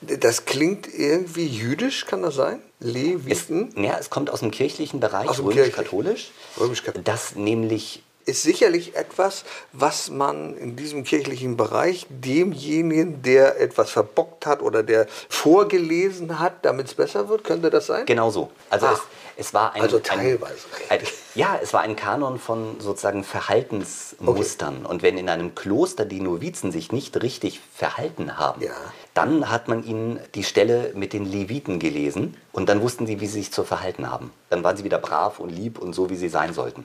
Das 0.00 0.44
klingt 0.44 0.92
irgendwie 0.92 1.46
jüdisch, 1.46 2.06
kann 2.06 2.22
das 2.22 2.34
sein? 2.34 2.60
Leviten? 2.80 3.72
Es, 3.74 3.82
ja, 3.82 3.96
es 3.98 4.10
kommt 4.10 4.30
aus 4.30 4.40
dem 4.40 4.50
kirchlichen 4.50 5.00
Bereich, 5.00 5.38
römisch-katholisch. 5.38 6.32
Römisch-katholisch. 6.58 7.04
Das 7.04 7.36
nämlich 7.36 8.02
ist 8.24 8.42
sicherlich 8.42 8.94
etwas, 8.96 9.44
was 9.72 10.10
man 10.10 10.56
in 10.56 10.76
diesem 10.76 11.04
kirchlichen 11.04 11.56
Bereich 11.56 12.06
demjenigen, 12.08 13.22
der 13.22 13.60
etwas 13.60 13.90
verbockt 13.90 14.46
hat 14.46 14.62
oder 14.62 14.82
der 14.82 15.06
vorgelesen 15.28 16.38
hat, 16.38 16.64
damit 16.64 16.88
es 16.88 16.94
besser 16.94 17.28
wird, 17.28 17.44
könnte 17.44 17.70
das 17.70 17.86
sein? 17.86 18.06
Genau 18.06 18.30
so. 18.30 18.50
Also 18.70 18.86
es, 18.86 19.00
es, 19.36 19.54
war 19.54 19.74
ein, 19.74 19.82
also 19.82 19.98
teilweise. 19.98 20.66
Ein, 20.88 21.00
ein, 21.00 21.06
ja, 21.34 21.58
es 21.60 21.72
war 21.72 21.80
ein 21.80 21.96
Kanon 21.96 22.38
von 22.38 22.80
sozusagen 22.80 23.24
Verhaltensmustern. 23.24 24.78
Okay. 24.82 24.90
Und 24.92 25.02
wenn 25.02 25.18
in 25.18 25.28
einem 25.28 25.54
Kloster 25.54 26.04
die 26.04 26.20
Novizen 26.20 26.70
sich 26.70 26.92
nicht 26.92 27.20
richtig 27.22 27.60
verhalten 27.74 28.38
haben, 28.38 28.62
ja. 28.62 28.74
Dann 29.14 29.50
hat 29.50 29.68
man 29.68 29.84
ihnen 29.84 30.18
die 30.34 30.44
Stelle 30.44 30.92
mit 30.94 31.12
den 31.12 31.24
Leviten 31.24 31.78
gelesen 31.78 32.36
und 32.52 32.68
dann 32.68 32.80
wussten 32.80 33.06
sie, 33.06 33.20
wie 33.20 33.26
sie 33.26 33.40
sich 33.40 33.52
zu 33.52 33.64
verhalten 33.64 34.10
haben. 34.10 34.32
Dann 34.50 34.64
waren 34.64 34.76
sie 34.76 34.84
wieder 34.84 34.98
brav 34.98 35.38
und 35.38 35.50
lieb 35.50 35.78
und 35.78 35.92
so, 35.92 36.08
wie 36.10 36.16
sie 36.16 36.28
sein 36.28 36.54
sollten. 36.54 36.84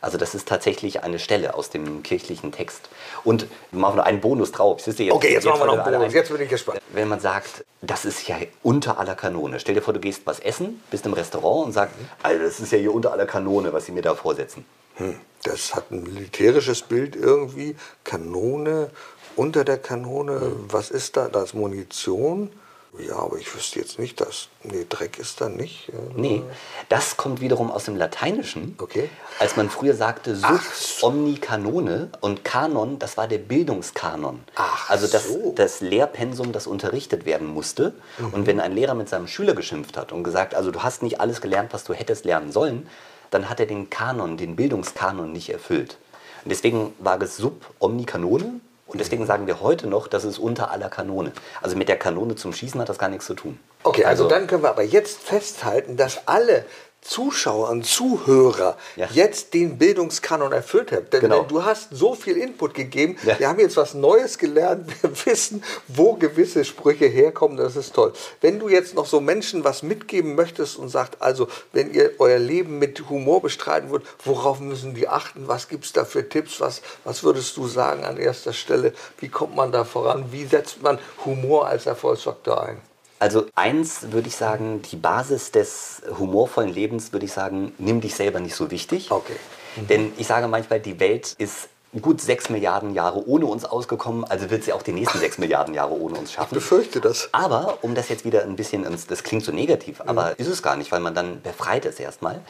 Also 0.00 0.18
das 0.18 0.34
ist 0.34 0.46
tatsächlich 0.46 1.02
eine 1.02 1.18
Stelle 1.18 1.54
aus 1.54 1.70
dem 1.70 2.02
kirchlichen 2.02 2.52
Text. 2.52 2.88
Und 3.24 3.46
wir 3.72 3.80
machen 3.80 3.96
noch 3.96 4.04
einen 4.04 4.20
Bonus 4.20 4.52
drauf. 4.52 4.86
Jetzt, 4.86 5.00
okay, 5.00 5.08
jetzt, 5.08 5.44
jetzt 5.44 5.46
machen 5.46 5.60
wir 5.60 5.66
noch 5.66 5.84
einen 5.84 5.98
Bonus. 5.98 6.14
Jetzt 6.14 6.30
bin 6.30 6.40
ich 6.40 6.48
gespannt. 6.48 6.80
Wenn 6.92 7.08
man 7.08 7.18
sagt, 7.18 7.64
das 7.82 8.04
ist 8.04 8.28
ja 8.28 8.36
unter 8.62 8.98
aller 8.98 9.14
Kanone. 9.14 9.58
Stell 9.58 9.74
dir 9.74 9.82
vor, 9.82 9.94
du 9.94 10.00
gehst 10.00 10.22
was 10.24 10.38
essen, 10.38 10.82
bist 10.90 11.06
im 11.06 11.12
Restaurant 11.12 11.66
und 11.66 11.72
sagst, 11.72 11.94
also 12.22 12.42
das 12.42 12.60
ist 12.60 12.70
ja 12.70 12.78
hier 12.78 12.94
unter 12.94 13.12
aller 13.12 13.26
Kanone, 13.26 13.72
was 13.72 13.86
sie 13.86 13.92
mir 13.92 14.02
da 14.02 14.14
vorsetzen. 14.14 14.64
Hm, 14.96 15.16
das 15.42 15.74
hat 15.74 15.90
ein 15.90 16.02
militärisches 16.02 16.82
Bild 16.82 17.16
irgendwie. 17.16 17.76
Kanone, 18.04 18.90
unter 19.36 19.64
der 19.64 19.78
Kanone, 19.78 20.40
hm. 20.40 20.64
was 20.68 20.90
ist 20.90 21.16
da? 21.16 21.28
Das 21.28 21.54
Munition. 21.54 22.50
Ja, 22.98 23.16
aber 23.16 23.36
ich 23.36 23.54
wüsste 23.54 23.78
jetzt 23.78 23.98
nicht, 23.98 24.20
dass. 24.20 24.48
Nee, 24.62 24.86
Dreck 24.88 25.18
ist 25.18 25.40
da 25.40 25.48
nicht. 25.48 25.92
Nee, 26.14 26.42
das 26.88 27.16
kommt 27.16 27.40
wiederum 27.40 27.70
aus 27.70 27.84
dem 27.84 27.96
Lateinischen. 27.96 28.74
Okay. 28.78 29.10
Als 29.38 29.56
man 29.56 29.68
früher 29.68 29.94
sagte, 29.94 30.34
sub 30.34 30.60
omni 31.02 31.34
canone 31.34 32.10
und 32.20 32.44
Kanon, 32.44 32.98
das 32.98 33.16
war 33.16 33.28
der 33.28 33.38
Bildungskanon. 33.38 34.40
Ach, 34.54 34.88
also 34.88 35.06
das, 35.06 35.28
so. 35.28 35.52
das 35.54 35.80
Lehrpensum, 35.82 36.52
das 36.52 36.66
unterrichtet 36.66 37.26
werden 37.26 37.46
musste. 37.46 37.94
Mhm. 38.18 38.32
Und 38.32 38.46
wenn 38.46 38.60
ein 38.60 38.72
Lehrer 38.72 38.94
mit 38.94 39.08
seinem 39.08 39.28
Schüler 39.28 39.54
geschimpft 39.54 39.96
hat 39.96 40.12
und 40.12 40.24
gesagt, 40.24 40.54
also 40.54 40.70
du 40.70 40.82
hast 40.82 41.02
nicht 41.02 41.20
alles 41.20 41.40
gelernt, 41.40 41.74
was 41.74 41.84
du 41.84 41.92
hättest 41.92 42.24
lernen 42.24 42.50
sollen, 42.50 42.88
dann 43.30 43.48
hat 43.48 43.60
er 43.60 43.66
den 43.66 43.90
Kanon, 43.90 44.36
den 44.36 44.56
Bildungskanon 44.56 45.32
nicht 45.32 45.50
erfüllt. 45.50 45.98
Und 46.44 46.50
deswegen 46.50 46.94
war 46.98 47.20
es 47.20 47.36
sub 47.36 47.66
omni 47.78 48.04
canone 48.04 48.60
und 48.86 49.00
deswegen 49.00 49.26
sagen 49.26 49.46
wir 49.46 49.60
heute 49.60 49.88
noch, 49.88 50.06
das 50.06 50.24
ist 50.24 50.38
unter 50.38 50.70
aller 50.70 50.88
Kanone. 50.88 51.32
Also 51.60 51.76
mit 51.76 51.88
der 51.88 51.98
Kanone 51.98 52.36
zum 52.36 52.52
Schießen 52.52 52.80
hat 52.80 52.88
das 52.88 52.98
gar 52.98 53.08
nichts 53.08 53.26
zu 53.26 53.34
tun. 53.34 53.58
Okay, 53.82 54.04
also, 54.04 54.24
also 54.24 54.34
dann 54.34 54.46
können 54.46 54.62
wir 54.62 54.70
aber 54.70 54.82
jetzt 54.82 55.22
festhalten, 55.22 55.96
dass 55.96 56.26
alle 56.28 56.64
Zuschauer 57.06 57.70
und 57.70 57.86
Zuhörer 57.86 58.76
ja. 58.96 59.08
jetzt 59.12 59.54
den 59.54 59.78
Bildungskanon 59.78 60.52
erfüllt 60.52 60.92
haben. 60.92 61.08
Denn, 61.10 61.20
genau. 61.20 61.42
du 61.44 61.64
hast 61.64 61.88
so 61.92 62.14
viel 62.14 62.36
Input 62.36 62.74
gegeben. 62.74 63.16
Ja. 63.24 63.38
Wir 63.38 63.48
haben 63.48 63.60
jetzt 63.60 63.76
was 63.76 63.94
Neues 63.94 64.38
gelernt. 64.38 64.90
Wir 65.02 65.10
wissen, 65.26 65.62
wo 65.88 66.14
gewisse 66.14 66.64
Sprüche 66.64 67.06
herkommen. 67.06 67.56
Das 67.56 67.76
ist 67.76 67.94
toll. 67.94 68.12
Wenn 68.40 68.58
du 68.58 68.68
jetzt 68.68 68.94
noch 68.94 69.06
so 69.06 69.20
Menschen 69.20 69.64
was 69.64 69.82
mitgeben 69.82 70.34
möchtest 70.34 70.76
und 70.76 70.88
sagst, 70.88 71.14
also 71.20 71.48
wenn 71.72 71.92
ihr 71.92 72.12
euer 72.18 72.38
Leben 72.38 72.78
mit 72.78 73.08
Humor 73.08 73.42
bestreiten 73.42 73.90
wollt, 73.90 74.04
worauf 74.24 74.60
müssen 74.60 74.94
die 74.94 75.08
achten? 75.08 75.48
Was 75.48 75.68
gibt 75.68 75.84
es 75.84 75.92
da 75.92 76.04
für 76.04 76.28
Tipps? 76.28 76.60
Was, 76.60 76.82
was 77.04 77.22
würdest 77.22 77.56
du 77.56 77.66
sagen 77.66 78.04
an 78.04 78.16
erster 78.16 78.52
Stelle? 78.52 78.92
Wie 79.18 79.28
kommt 79.28 79.54
man 79.54 79.72
da 79.72 79.84
voran? 79.84 80.26
Wie 80.32 80.44
setzt 80.44 80.82
man 80.82 80.98
Humor 81.24 81.66
als 81.66 81.86
Erfolgsfaktor 81.86 82.62
ein? 82.62 82.80
Also 83.18 83.46
eins 83.54 84.12
würde 84.12 84.28
ich 84.28 84.36
sagen, 84.36 84.82
die 84.82 84.96
Basis 84.96 85.50
des 85.50 86.02
humorvollen 86.18 86.72
Lebens 86.72 87.12
würde 87.12 87.26
ich 87.26 87.32
sagen, 87.32 87.72
nimm 87.78 88.00
dich 88.00 88.14
selber 88.14 88.40
nicht 88.40 88.54
so 88.54 88.70
wichtig. 88.70 89.10
Okay. 89.10 89.36
Mhm. 89.76 89.86
Denn 89.86 90.12
ich 90.18 90.26
sage 90.26 90.48
manchmal, 90.48 90.80
die 90.80 91.00
Welt 91.00 91.34
ist 91.38 91.68
gut 92.02 92.20
sechs 92.20 92.50
Milliarden 92.50 92.94
Jahre 92.94 93.26
ohne 93.26 93.46
uns 93.46 93.64
ausgekommen, 93.64 94.24
also 94.24 94.50
wird 94.50 94.64
sie 94.64 94.72
auch 94.72 94.82
die 94.82 94.92
nächsten 94.92 95.18
sechs 95.18 95.38
Milliarden 95.38 95.72
Jahre 95.72 95.94
ohne 95.94 96.18
uns 96.18 96.32
schaffen. 96.32 96.48
Ich 96.50 96.62
befürchte 96.62 97.00
das. 97.00 97.30
Aber, 97.32 97.78
um 97.82 97.94
das 97.94 98.08
jetzt 98.08 98.24
wieder 98.24 98.42
ein 98.42 98.56
bisschen, 98.56 98.84
das 99.08 99.22
klingt 99.22 99.44
so 99.44 99.52
negativ, 99.52 100.02
aber 100.04 100.30
mhm. 100.30 100.34
ist 100.36 100.48
es 100.48 100.62
gar 100.62 100.76
nicht, 100.76 100.92
weil 100.92 101.00
man 101.00 101.14
dann 101.14 101.40
befreit 101.40 101.84
ist 101.86 102.00
erstmal. 102.00 102.40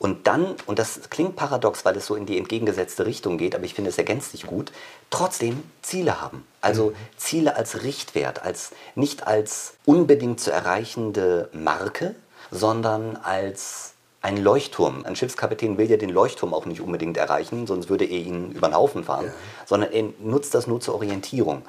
Und 0.00 0.26
dann, 0.26 0.56
und 0.64 0.78
das 0.78 1.10
klingt 1.10 1.36
paradox, 1.36 1.84
weil 1.84 1.94
es 1.94 2.06
so 2.06 2.14
in 2.14 2.24
die 2.24 2.38
entgegengesetzte 2.38 3.04
Richtung 3.04 3.36
geht, 3.36 3.54
aber 3.54 3.64
ich 3.64 3.74
finde, 3.74 3.90
es 3.90 3.98
ergänzt 3.98 4.32
sich 4.32 4.46
gut, 4.46 4.72
trotzdem 5.10 5.62
Ziele 5.82 6.22
haben. 6.22 6.46
Also 6.62 6.86
mhm. 6.86 6.94
Ziele 7.18 7.54
als 7.54 7.82
Richtwert, 7.82 8.42
als, 8.42 8.70
nicht 8.94 9.26
als 9.26 9.74
unbedingt 9.84 10.40
zu 10.40 10.50
erreichende 10.50 11.50
Marke, 11.52 12.14
sondern 12.50 13.16
als 13.16 13.92
ein 14.22 14.38
Leuchtturm. 14.38 15.04
Ein 15.04 15.16
Schiffskapitän 15.16 15.76
will 15.76 15.90
ja 15.90 15.98
den 15.98 16.10
Leuchtturm 16.10 16.54
auch 16.54 16.64
nicht 16.64 16.80
unbedingt 16.80 17.18
erreichen, 17.18 17.66
sonst 17.66 17.90
würde 17.90 18.06
er 18.06 18.18
ihn 18.18 18.52
über 18.52 18.68
den 18.68 18.74
Haufen 18.74 19.04
fahren, 19.04 19.26
ja. 19.26 19.32
sondern 19.66 19.92
er 19.92 20.04
nutzt 20.18 20.54
das 20.54 20.66
nur 20.66 20.80
zur 20.80 20.94
Orientierung. 20.94 21.60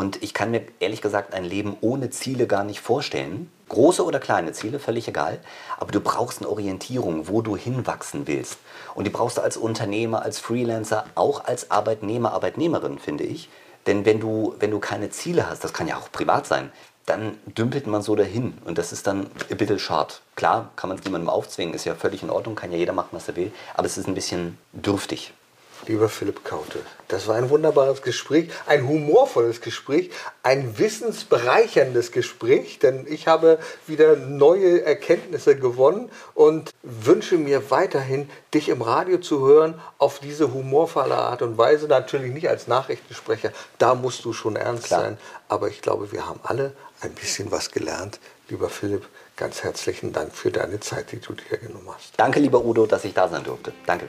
Und 0.00 0.22
ich 0.22 0.32
kann 0.32 0.50
mir 0.50 0.62
ehrlich 0.78 1.02
gesagt 1.02 1.34
ein 1.34 1.44
Leben 1.44 1.76
ohne 1.82 2.08
Ziele 2.08 2.46
gar 2.46 2.64
nicht 2.64 2.80
vorstellen. 2.80 3.52
Große 3.68 4.02
oder 4.02 4.18
kleine 4.18 4.52
Ziele, 4.52 4.78
völlig 4.78 5.06
egal. 5.08 5.40
Aber 5.78 5.92
du 5.92 6.00
brauchst 6.00 6.38
eine 6.38 6.48
Orientierung, 6.48 7.28
wo 7.28 7.42
du 7.42 7.54
hinwachsen 7.54 8.26
willst. 8.26 8.56
Und 8.94 9.04
die 9.04 9.10
brauchst 9.10 9.36
du 9.36 9.42
als 9.42 9.58
Unternehmer, 9.58 10.22
als 10.22 10.38
Freelancer, 10.38 11.04
auch 11.16 11.44
als 11.44 11.70
Arbeitnehmer, 11.70 12.32
Arbeitnehmerin, 12.32 12.98
finde 12.98 13.24
ich. 13.24 13.50
Denn 13.86 14.06
wenn 14.06 14.20
du, 14.20 14.54
wenn 14.58 14.70
du 14.70 14.78
keine 14.78 15.10
Ziele 15.10 15.50
hast, 15.50 15.64
das 15.64 15.74
kann 15.74 15.86
ja 15.86 15.98
auch 15.98 16.10
privat 16.10 16.46
sein, 16.46 16.72
dann 17.04 17.36
dümpelt 17.44 17.86
man 17.86 18.00
so 18.00 18.16
dahin. 18.16 18.56
Und 18.64 18.78
das 18.78 18.92
ist 18.92 19.06
dann 19.06 19.26
ein 19.50 19.56
bisschen 19.58 19.78
schade. 19.78 20.14
Klar, 20.34 20.70
kann 20.76 20.88
man 20.88 20.98
es 20.98 21.04
niemandem 21.04 21.28
aufzwingen, 21.28 21.74
ist 21.74 21.84
ja 21.84 21.94
völlig 21.94 22.22
in 22.22 22.30
Ordnung, 22.30 22.54
kann 22.54 22.72
ja 22.72 22.78
jeder 22.78 22.94
machen, 22.94 23.10
was 23.12 23.28
er 23.28 23.36
will. 23.36 23.52
Aber 23.74 23.84
es 23.84 23.98
ist 23.98 24.08
ein 24.08 24.14
bisschen 24.14 24.56
dürftig 24.72 25.34
lieber 25.86 26.08
Philipp 26.08 26.44
Kaute. 26.44 26.80
Das 27.08 27.26
war 27.26 27.34
ein 27.36 27.50
wunderbares 27.50 28.02
Gespräch, 28.02 28.50
ein 28.66 28.86
humorvolles 28.86 29.60
Gespräch, 29.60 30.10
ein 30.42 30.78
wissensbereicherndes 30.78 32.12
Gespräch, 32.12 32.78
denn 32.78 33.06
ich 33.08 33.26
habe 33.26 33.58
wieder 33.86 34.16
neue 34.16 34.82
Erkenntnisse 34.82 35.56
gewonnen 35.56 36.10
und 36.34 36.70
wünsche 36.82 37.36
mir 37.36 37.70
weiterhin, 37.70 38.30
dich 38.54 38.68
im 38.68 38.82
Radio 38.82 39.18
zu 39.18 39.46
hören, 39.46 39.80
auf 39.98 40.20
diese 40.20 40.52
humorvolle 40.54 41.16
Art 41.16 41.42
und 41.42 41.58
Weise. 41.58 41.88
Natürlich 41.88 42.32
nicht 42.32 42.48
als 42.48 42.68
Nachrichtensprecher, 42.68 43.50
da 43.78 43.94
musst 43.94 44.24
du 44.24 44.32
schon 44.32 44.56
ernst 44.56 44.84
Klar. 44.84 45.00
sein, 45.00 45.18
aber 45.48 45.68
ich 45.68 45.82
glaube, 45.82 46.12
wir 46.12 46.28
haben 46.28 46.40
alle 46.44 46.72
ein 47.00 47.12
bisschen 47.12 47.50
was 47.50 47.70
gelernt. 47.70 48.20
Lieber 48.48 48.68
Philipp, 48.68 49.06
ganz 49.36 49.62
herzlichen 49.62 50.12
Dank 50.12 50.32
für 50.34 50.50
deine 50.50 50.80
Zeit, 50.80 51.12
die 51.12 51.20
du 51.20 51.32
dir 51.32 51.58
genommen 51.58 51.88
hast. 51.92 52.12
Danke, 52.16 52.38
lieber 52.40 52.64
Udo, 52.64 52.86
dass 52.86 53.04
ich 53.04 53.14
da 53.14 53.28
sein 53.28 53.42
durfte. 53.42 53.72
Danke. 53.86 54.08